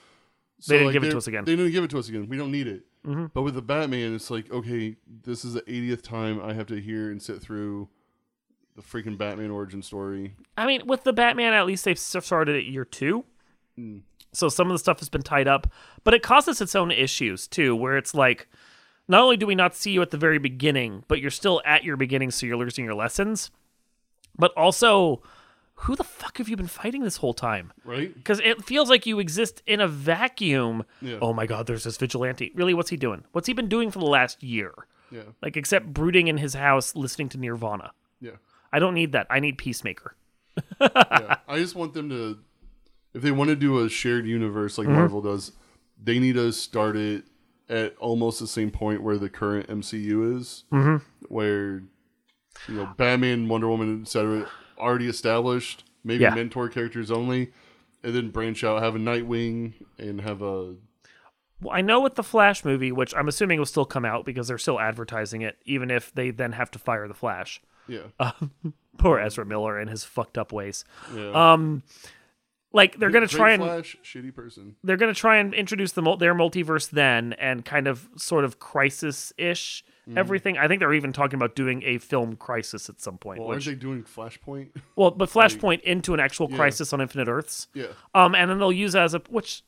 They 0.67 0.75
didn't 0.75 0.87
like, 0.87 0.93
give 0.93 1.03
it 1.03 1.11
to 1.11 1.17
us 1.17 1.27
again. 1.27 1.43
They 1.45 1.55
didn't 1.55 1.71
give 1.71 1.83
it 1.83 1.89
to 1.89 1.99
us 1.99 2.07
again. 2.07 2.29
We 2.29 2.37
don't 2.37 2.51
need 2.51 2.67
it. 2.67 2.83
Mm-hmm. 3.05 3.25
But 3.33 3.41
with 3.43 3.55
the 3.55 3.61
Batman, 3.61 4.15
it's 4.15 4.31
like, 4.31 4.51
okay, 4.51 4.95
this 5.05 5.43
is 5.43 5.53
the 5.53 5.61
80th 5.63 6.01
time 6.01 6.41
I 6.41 6.53
have 6.53 6.67
to 6.67 6.79
hear 6.79 7.11
and 7.11 7.21
sit 7.21 7.41
through 7.41 7.89
the 8.75 8.81
freaking 8.81 9.17
Batman 9.17 9.51
origin 9.51 9.81
story. 9.81 10.35
I 10.57 10.65
mean, 10.65 10.85
with 10.85 11.03
the 11.03 11.13
Batman, 11.13 11.53
at 11.53 11.65
least 11.65 11.85
they've 11.85 11.97
started 11.97 12.55
at 12.55 12.65
year 12.65 12.85
two. 12.85 13.25
Mm. 13.79 14.01
So 14.33 14.49
some 14.49 14.67
of 14.67 14.73
the 14.73 14.79
stuff 14.79 14.99
has 14.99 15.09
been 15.09 15.21
tied 15.21 15.47
up, 15.47 15.67
but 16.03 16.13
it 16.13 16.21
causes 16.21 16.59
its 16.59 16.75
own 16.75 16.91
issues 16.91 17.47
too, 17.47 17.75
where 17.75 17.97
it's 17.97 18.13
like, 18.13 18.47
not 19.07 19.21
only 19.21 19.37
do 19.37 19.45
we 19.45 19.55
not 19.55 19.75
see 19.75 19.91
you 19.91 20.01
at 20.01 20.11
the 20.11 20.17
very 20.17 20.39
beginning, 20.39 21.03
but 21.07 21.21
you're 21.21 21.31
still 21.31 21.61
at 21.65 21.83
your 21.83 21.95
beginning, 21.95 22.31
so 22.31 22.45
you're 22.45 22.57
losing 22.57 22.83
your 22.83 22.95
lessons. 22.95 23.51
But 24.37 24.51
also, 24.57 25.21
who 25.75 25.95
the 25.95 26.03
fuck 26.03 26.39
have 26.39 26.49
you 26.49 26.57
been 26.57 26.67
fighting 26.67 27.03
this 27.03 27.17
whole 27.17 27.33
time? 27.33 27.71
Right? 27.85 28.13
Because 28.13 28.39
it 28.39 28.65
feels 28.65 28.89
like 28.89 29.05
you 29.05 29.19
exist 29.19 29.61
in 29.65 29.79
a 29.79 29.87
vacuum. 29.87 30.83
Yeah. 31.01 31.19
Oh 31.21 31.33
my 31.33 31.45
god, 31.45 31.67
there's 31.67 31.83
this 31.83 31.97
vigilante. 31.97 32.51
Really, 32.55 32.73
what's 32.73 32.89
he 32.89 32.97
doing? 32.97 33.23
What's 33.31 33.47
he 33.47 33.53
been 33.53 33.69
doing 33.69 33.91
for 33.91 33.99
the 33.99 34.05
last 34.05 34.43
year? 34.43 34.73
Yeah. 35.11 35.21
Like, 35.41 35.55
except 35.55 35.93
brooding 35.93 36.27
in 36.27 36.37
his 36.37 36.55
house, 36.55 36.95
listening 36.95 37.29
to 37.29 37.37
Nirvana. 37.37 37.91
Yeah. 38.19 38.31
I 38.71 38.79
don't 38.79 38.93
need 38.93 39.11
that. 39.13 39.27
I 39.29 39.39
need 39.39 39.57
Peacemaker. 39.57 40.15
yeah. 40.81 41.37
I 41.47 41.57
just 41.59 41.75
want 41.75 41.93
them 41.93 42.09
to, 42.09 42.39
if 43.13 43.21
they 43.21 43.31
want 43.31 43.49
to 43.49 43.55
do 43.55 43.83
a 43.83 43.89
shared 43.89 44.25
universe 44.25 44.77
like 44.77 44.87
Marvel 44.87 45.21
does, 45.21 45.51
they 46.01 46.19
need 46.19 46.35
to 46.35 46.51
start 46.51 46.97
it 46.97 47.25
at 47.69 47.95
almost 47.97 48.39
the 48.39 48.47
same 48.47 48.69
point 48.71 49.01
where 49.01 49.17
the 49.17 49.29
current 49.29 49.67
MCU 49.67 50.37
is, 50.37 50.65
mm-hmm. 50.71 50.97
where 51.33 51.83
you 52.67 52.75
know 52.75 52.93
Batman, 52.97 53.47
Wonder 53.47 53.67
Woman, 53.67 54.01
etc. 54.03 54.47
already 54.77 55.07
established, 55.07 55.83
maybe 56.03 56.23
Yeah. 56.23 56.35
mentor 56.35 56.69
characters 56.69 57.09
only, 57.11 57.51
and 58.03 58.15
then 58.15 58.29
branch 58.29 58.63
out, 58.63 58.81
have 58.83 58.95
a 58.95 58.99
Nightwing, 58.99 59.73
and 59.97 60.21
have 60.21 60.41
a 60.41 60.75
Well, 61.61 61.75
I 61.75 61.81
know 61.81 62.01
with 62.01 62.15
the 62.15 62.23
Flash 62.23 62.63
movie, 62.63 62.91
which 62.91 63.15
I'm 63.15 63.27
assuming 63.27 63.57
will 63.59 63.65
still 63.65 63.85
come 63.85 64.05
out 64.05 64.25
because 64.25 64.47
they're 64.47 64.57
still 64.57 64.79
advertising 64.79 65.41
it, 65.41 65.57
even 65.65 65.89
if 65.89 66.13
they 66.13 66.29
then 66.31 66.51
have 66.51 66.69
to 66.71 66.79
fire 66.79 67.07
the 67.07 67.13
Flash. 67.13 67.61
Yeah, 67.87 68.31
Poor 68.97 69.19
Ezra 69.19 69.45
Miller 69.45 69.77
and 69.79 69.89
his 69.89 70.03
fucked 70.03 70.37
up 70.37 70.51
ways. 70.53 70.85
yeah. 71.13 71.53
Um, 71.53 71.83
like 72.73 72.99
they're 72.99 73.09
gonna 73.09 73.27
Great 73.27 73.37
try 73.37 73.51
and 73.51 73.63
Flash, 73.63 73.97
shitty 74.03 74.33
person. 74.35 74.75
they're 74.83 74.97
gonna 74.97 75.13
try 75.13 75.37
and 75.37 75.53
introduce 75.53 75.93
the 75.93 76.01
mul- 76.01 76.17
their 76.17 76.35
multiverse 76.35 76.89
then 76.89 77.31
and 77.33 77.63
kind 77.63 77.87
of 77.87 78.09
sort 78.17 78.43
of 78.45 78.59
crisis 78.59 79.31
ish 79.37 79.83
Mm-hmm. 80.07 80.19
everything. 80.19 80.55
I 80.55 80.67
think 80.67 80.81
they're 80.81 80.93
even 80.93 81.13
talking 81.13 81.33
about 81.35 81.55
doing 81.55 81.81
a 81.83 81.97
film 81.97 82.35
crisis 82.35 82.89
at 82.89 83.01
some 83.01 83.17
point. 83.17 83.39
Well, 83.39 83.47
which, 83.49 83.67
aren't 83.67 83.79
they 83.79 83.87
doing 83.87 84.03
Flashpoint? 84.03 84.69
well, 84.95 85.09
but 85.09 85.29
Flashpoint 85.33 85.81
into 85.81 86.13
an 86.13 86.19
actual 86.19 86.47
crisis 86.47 86.93
on 86.93 87.01
Infinite 87.01 87.27
Earths. 87.27 87.69
yeah, 87.73 87.87
Um, 88.13 88.35
and 88.35 88.51
then 88.51 88.59
they'll 88.59 88.71
use 88.71 88.93
it 88.93 88.99
as 88.99 89.15
a 89.15 89.19
which 89.31 89.63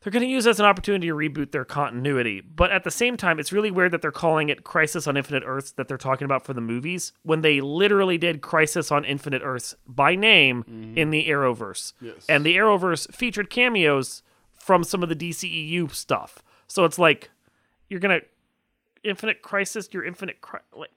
they're 0.00 0.12
going 0.12 0.22
to 0.22 0.28
use 0.28 0.44
this 0.44 0.56
as 0.56 0.60
an 0.60 0.66
opportunity 0.66 1.08
to 1.08 1.14
reboot 1.14 1.50
their 1.50 1.64
continuity. 1.64 2.40
But 2.40 2.70
at 2.70 2.84
the 2.84 2.90
same 2.90 3.16
time, 3.16 3.40
it's 3.40 3.52
really 3.52 3.70
weird 3.70 3.92
that 3.92 4.02
they're 4.02 4.12
calling 4.12 4.48
it 4.48 4.62
Crisis 4.62 5.06
on 5.06 5.16
Infinite 5.16 5.42
Earths 5.44 5.72
that 5.72 5.88
they're 5.88 5.98
talking 5.98 6.24
about 6.24 6.44
for 6.44 6.54
the 6.54 6.60
movies 6.60 7.12
when 7.22 7.40
they 7.40 7.60
literally 7.60 8.16
did 8.16 8.40
Crisis 8.40 8.92
on 8.92 9.04
Infinite 9.04 9.42
Earths 9.44 9.74
by 9.86 10.14
name 10.14 10.62
mm-hmm. 10.62 10.96
in 10.96 11.10
the 11.10 11.28
Arrowverse. 11.28 11.94
Yes. 12.00 12.26
And 12.28 12.46
the 12.46 12.56
Arrowverse 12.56 13.12
featured 13.12 13.50
cameos 13.50 14.22
from 14.54 14.84
some 14.84 15.02
of 15.02 15.08
the 15.08 15.16
DCEU 15.16 15.92
stuff. 15.92 16.42
So 16.68 16.84
it's 16.84 16.98
like 16.98 17.30
you're 17.88 18.00
going 18.00 18.20
to 18.20 18.26
Infinite 19.02 19.42
Crisis, 19.42 19.88
your 19.92 20.04
Infinite 20.04 20.40
Crisis. 20.40 20.66
like 20.76 20.90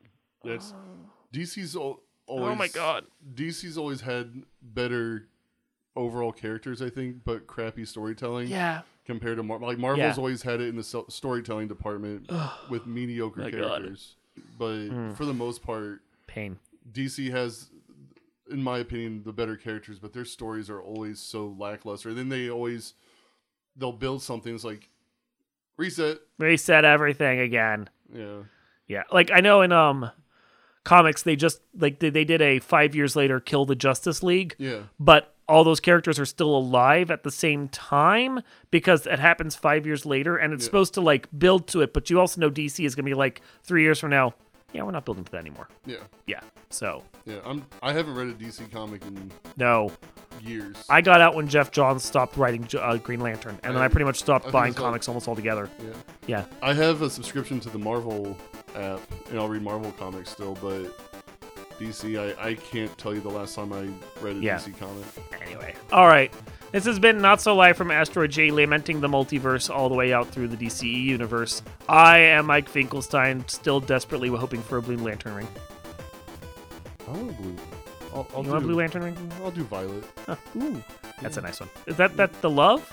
that's 0.43 0.73
oh. 0.75 1.09
DC's 1.33 1.75
al- 1.75 2.01
oh 2.27 2.37
always. 2.37 2.51
Oh 2.51 2.55
my 2.55 2.67
god. 2.67 3.05
DC's 3.33 3.77
always 3.77 4.01
had 4.01 4.43
better 4.61 5.27
overall 5.95 6.31
characters, 6.31 6.81
I 6.81 6.89
think, 6.89 7.23
but 7.23 7.47
crappy 7.47 7.85
storytelling. 7.85 8.47
Yeah. 8.47 8.81
Compared 9.05 9.37
to 9.37 9.43
Marvel, 9.43 9.67
like 9.67 9.77
Marvel's 9.79 9.99
Yeah. 9.99 10.13
always 10.17 10.43
had 10.43 10.61
it 10.61 10.69
in 10.69 10.75
the 10.75 10.83
so- 10.83 11.05
storytelling 11.09 11.67
department 11.67 12.29
with 12.69 12.85
mediocre 12.85 13.41
My 13.41 13.49
God. 13.51 13.59
characters. 13.81 14.15
But 14.57 14.89
for 15.15 15.25
the 15.25 15.33
most 15.33 15.63
part, 15.63 16.01
Pain. 16.27 16.57
DC 16.91 17.29
has, 17.31 17.69
in 18.49 18.61
my 18.63 18.77
opinion, 18.79 19.23
the 19.25 19.33
better 19.33 19.55
characters. 19.57 19.99
But 19.99 20.13
their 20.13 20.23
stories 20.25 20.69
are 20.69 20.81
always 20.81 21.19
so 21.19 21.55
lackluster. 21.57 22.13
Then 22.13 22.29
they 22.29 22.49
always 22.49 22.93
they'll 23.75 23.91
build 23.91 24.21
something. 24.21 24.53
It's 24.53 24.63
like 24.63 24.89
reset. 25.77 26.19
Reset 26.37 26.85
everything 26.85 27.39
again. 27.39 27.89
Yeah, 28.13 28.43
Yeah, 28.87 29.03
like 29.11 29.31
I 29.31 29.39
know 29.41 29.61
in 29.61 29.71
um 29.71 30.11
comics 30.83 31.23
they 31.23 31.35
just 31.35 31.61
like 31.77 31.99
they, 31.99 32.09
they 32.09 32.25
did 32.25 32.41
a 32.41 32.59
five 32.59 32.95
years 32.95 33.15
later 33.15 33.39
kill 33.39 33.65
the 33.65 33.75
Justice 33.75 34.21
League, 34.23 34.55
yeah, 34.57 34.83
but 34.99 35.30
all 35.47 35.63
those 35.63 35.79
characters 35.79 36.19
are 36.19 36.25
still 36.25 36.55
alive 36.55 37.11
at 37.11 37.23
the 37.23 37.31
same 37.31 37.67
time 37.67 38.39
because 38.69 39.05
it 39.05 39.19
happens 39.19 39.55
five 39.55 39.85
years 39.85 40.05
later, 40.05 40.37
and 40.37 40.53
it's 40.53 40.63
Yeah. 40.63 40.67
supposed 40.67 40.93
to 40.95 41.01
like 41.01 41.27
build 41.37 41.67
to 41.69 41.81
it. 41.81 41.93
But 41.93 42.09
you 42.09 42.19
also 42.19 42.39
know 42.41 42.49
DC 42.49 42.85
is 42.85 42.95
gonna 42.95 43.05
be 43.05 43.13
like 43.13 43.41
three 43.63 43.83
years 43.83 43.99
from 43.99 44.11
now. 44.11 44.33
Yeah, 44.73 44.83
we're 44.83 44.91
not 44.91 45.03
building 45.03 45.25
to 45.25 45.31
that 45.33 45.39
anymore. 45.39 45.67
yeah, 45.85 45.97
Yeah, 46.27 46.39
so 46.69 47.03
yeah. 47.25 47.39
I'm 47.45 47.65
I 47.83 47.91
haven't 47.91 48.15
read 48.15 48.27
a 48.27 48.33
DC 48.33 48.71
comic 48.71 49.01
in 49.05 49.29
no, 49.57 49.91
years. 50.41 50.77
I 50.89 51.01
got 51.01 51.19
out 51.19 51.35
when 51.35 51.49
Geoff 51.49 51.71
Johns 51.71 52.05
stopped 52.05 52.37
writing 52.37 52.65
uh, 52.79 52.95
Green 52.95 53.19
Lantern, 53.19 53.59
and 53.63 53.75
then 53.75 53.81
I 53.81 53.85
I- 53.85 53.87
pretty 53.89 54.05
much 54.05 54.17
stopped 54.19 54.47
I 54.47 54.51
buying 54.51 54.73
comics 54.73 55.09
almost 55.09 55.27
altogether. 55.27 55.69
yeah. 55.79 55.93
Yeah, 56.27 56.45
I 56.61 56.73
have 56.73 57.01
a 57.01 57.09
subscription 57.09 57.59
to 57.61 57.69
the 57.69 57.79
Marvel 57.79 58.37
app, 58.75 59.01
and 59.29 59.37
I'll 59.37 59.49
read 59.49 59.61
Marvel 59.63 59.91
comics 59.99 60.29
still, 60.29 60.57
but 60.61 60.85
DC, 61.81 62.37
I, 62.37 62.49
I 62.49 62.53
can't 62.55 62.95
tell 62.97 63.13
you 63.13 63.21
the 63.21 63.29
last 63.29 63.55
time 63.55 63.73
I 63.73 63.89
read 64.23 64.35
a 64.37 64.39
Yeah. 64.39 64.57
DC 64.57 64.77
comic. 64.79 65.05
Anyway, 65.45 65.73
all 65.91 66.07
right. 66.07 66.31
This 66.71 66.85
has 66.85 66.99
been 66.99 67.19
Not 67.21 67.41
So 67.41 67.53
Live 67.55 67.75
from 67.75 67.91
Asteroid 67.91 68.31
G, 68.31 68.49
lamenting 68.51 69.01
the 69.01 69.09
multiverse 69.09 69.69
all 69.69 69.89
the 69.89 69.95
way 69.95 70.13
out 70.13 70.27
through 70.29 70.47
the 70.47 70.55
DCE 70.55 71.03
universe. 71.03 71.61
I 71.89 72.19
am 72.19 72.45
Mike 72.45 72.69
Finkelstein, 72.69 73.43
still 73.47 73.79
desperately 73.81 74.29
hoping 74.29 74.61
for 74.61 74.77
a 74.77 74.81
Blue 74.81 74.95
Lantern 74.95 75.35
ring. 75.35 75.47
I 77.07 77.11
want 77.11 77.29
a 77.31 77.33
blue. 77.33 77.55
I'll, 78.13 78.27
I'll 78.33 78.39
you 78.39 78.43
do, 78.45 78.51
want 78.51 78.63
a 78.63 78.67
Blue 78.67 78.75
Lantern 78.75 79.03
ring? 79.03 79.31
I'll 79.43 79.51
do 79.51 79.63
violet. 79.63 80.03
Huh, 80.25 80.35
ooh, 80.57 80.81
that's 81.21 81.37
a 81.37 81.41
nice 81.41 81.59
one. 81.59 81.69
Is 81.87 81.97
that 81.97 82.15
that 82.17 82.41
the 82.41 82.49
love, 82.49 82.87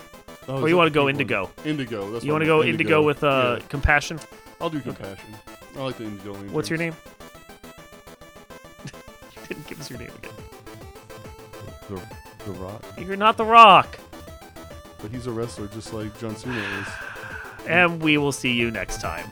Oh, 0.47 0.61
or 0.61 0.67
you 0.69 0.75
want 0.75 0.87
to 0.87 0.93
go 0.93 1.01
pink 1.01 1.05
one? 1.05 1.21
indigo? 1.21 1.49
Indigo. 1.63 2.11
That's 2.11 2.25
You 2.25 2.31
want 2.31 2.41
to 2.41 2.47
go 2.47 2.59
meant. 2.59 2.71
indigo 2.71 3.01
with 3.03 3.23
uh 3.23 3.57
Yeah. 3.59 3.65
compassion? 3.67 4.19
I'll 4.59 4.69
do 4.69 4.79
compassion. 4.81 5.29
I 5.77 5.81
like 5.83 5.97
the 5.97 6.05
indigo. 6.05 6.33
What's 6.51 6.69
your 6.69 6.79
name? 6.79 6.95
You 9.49 9.55
didn't 9.55 9.67
give 9.67 9.79
us 9.81 9.89
your 9.89 9.99
name 9.99 10.11
again. 10.17 10.33
The, 11.89 12.01
the 12.45 12.51
Rock. 12.51 12.83
You're 12.97 13.15
not 13.15 13.37
the 13.37 13.45
Rock, 13.45 13.99
But 15.01 15.11
he's 15.11 15.27
a 15.27 15.31
wrestler, 15.31 15.67
just 15.67 15.93
like 15.93 16.17
John 16.19 16.35
Cena 16.35 16.55
is. 16.81 16.87
and 17.67 18.01
we 18.01 18.17
will 18.17 18.31
see 18.31 18.53
you 18.53 18.69
next 18.71 19.01
time. 19.01 19.27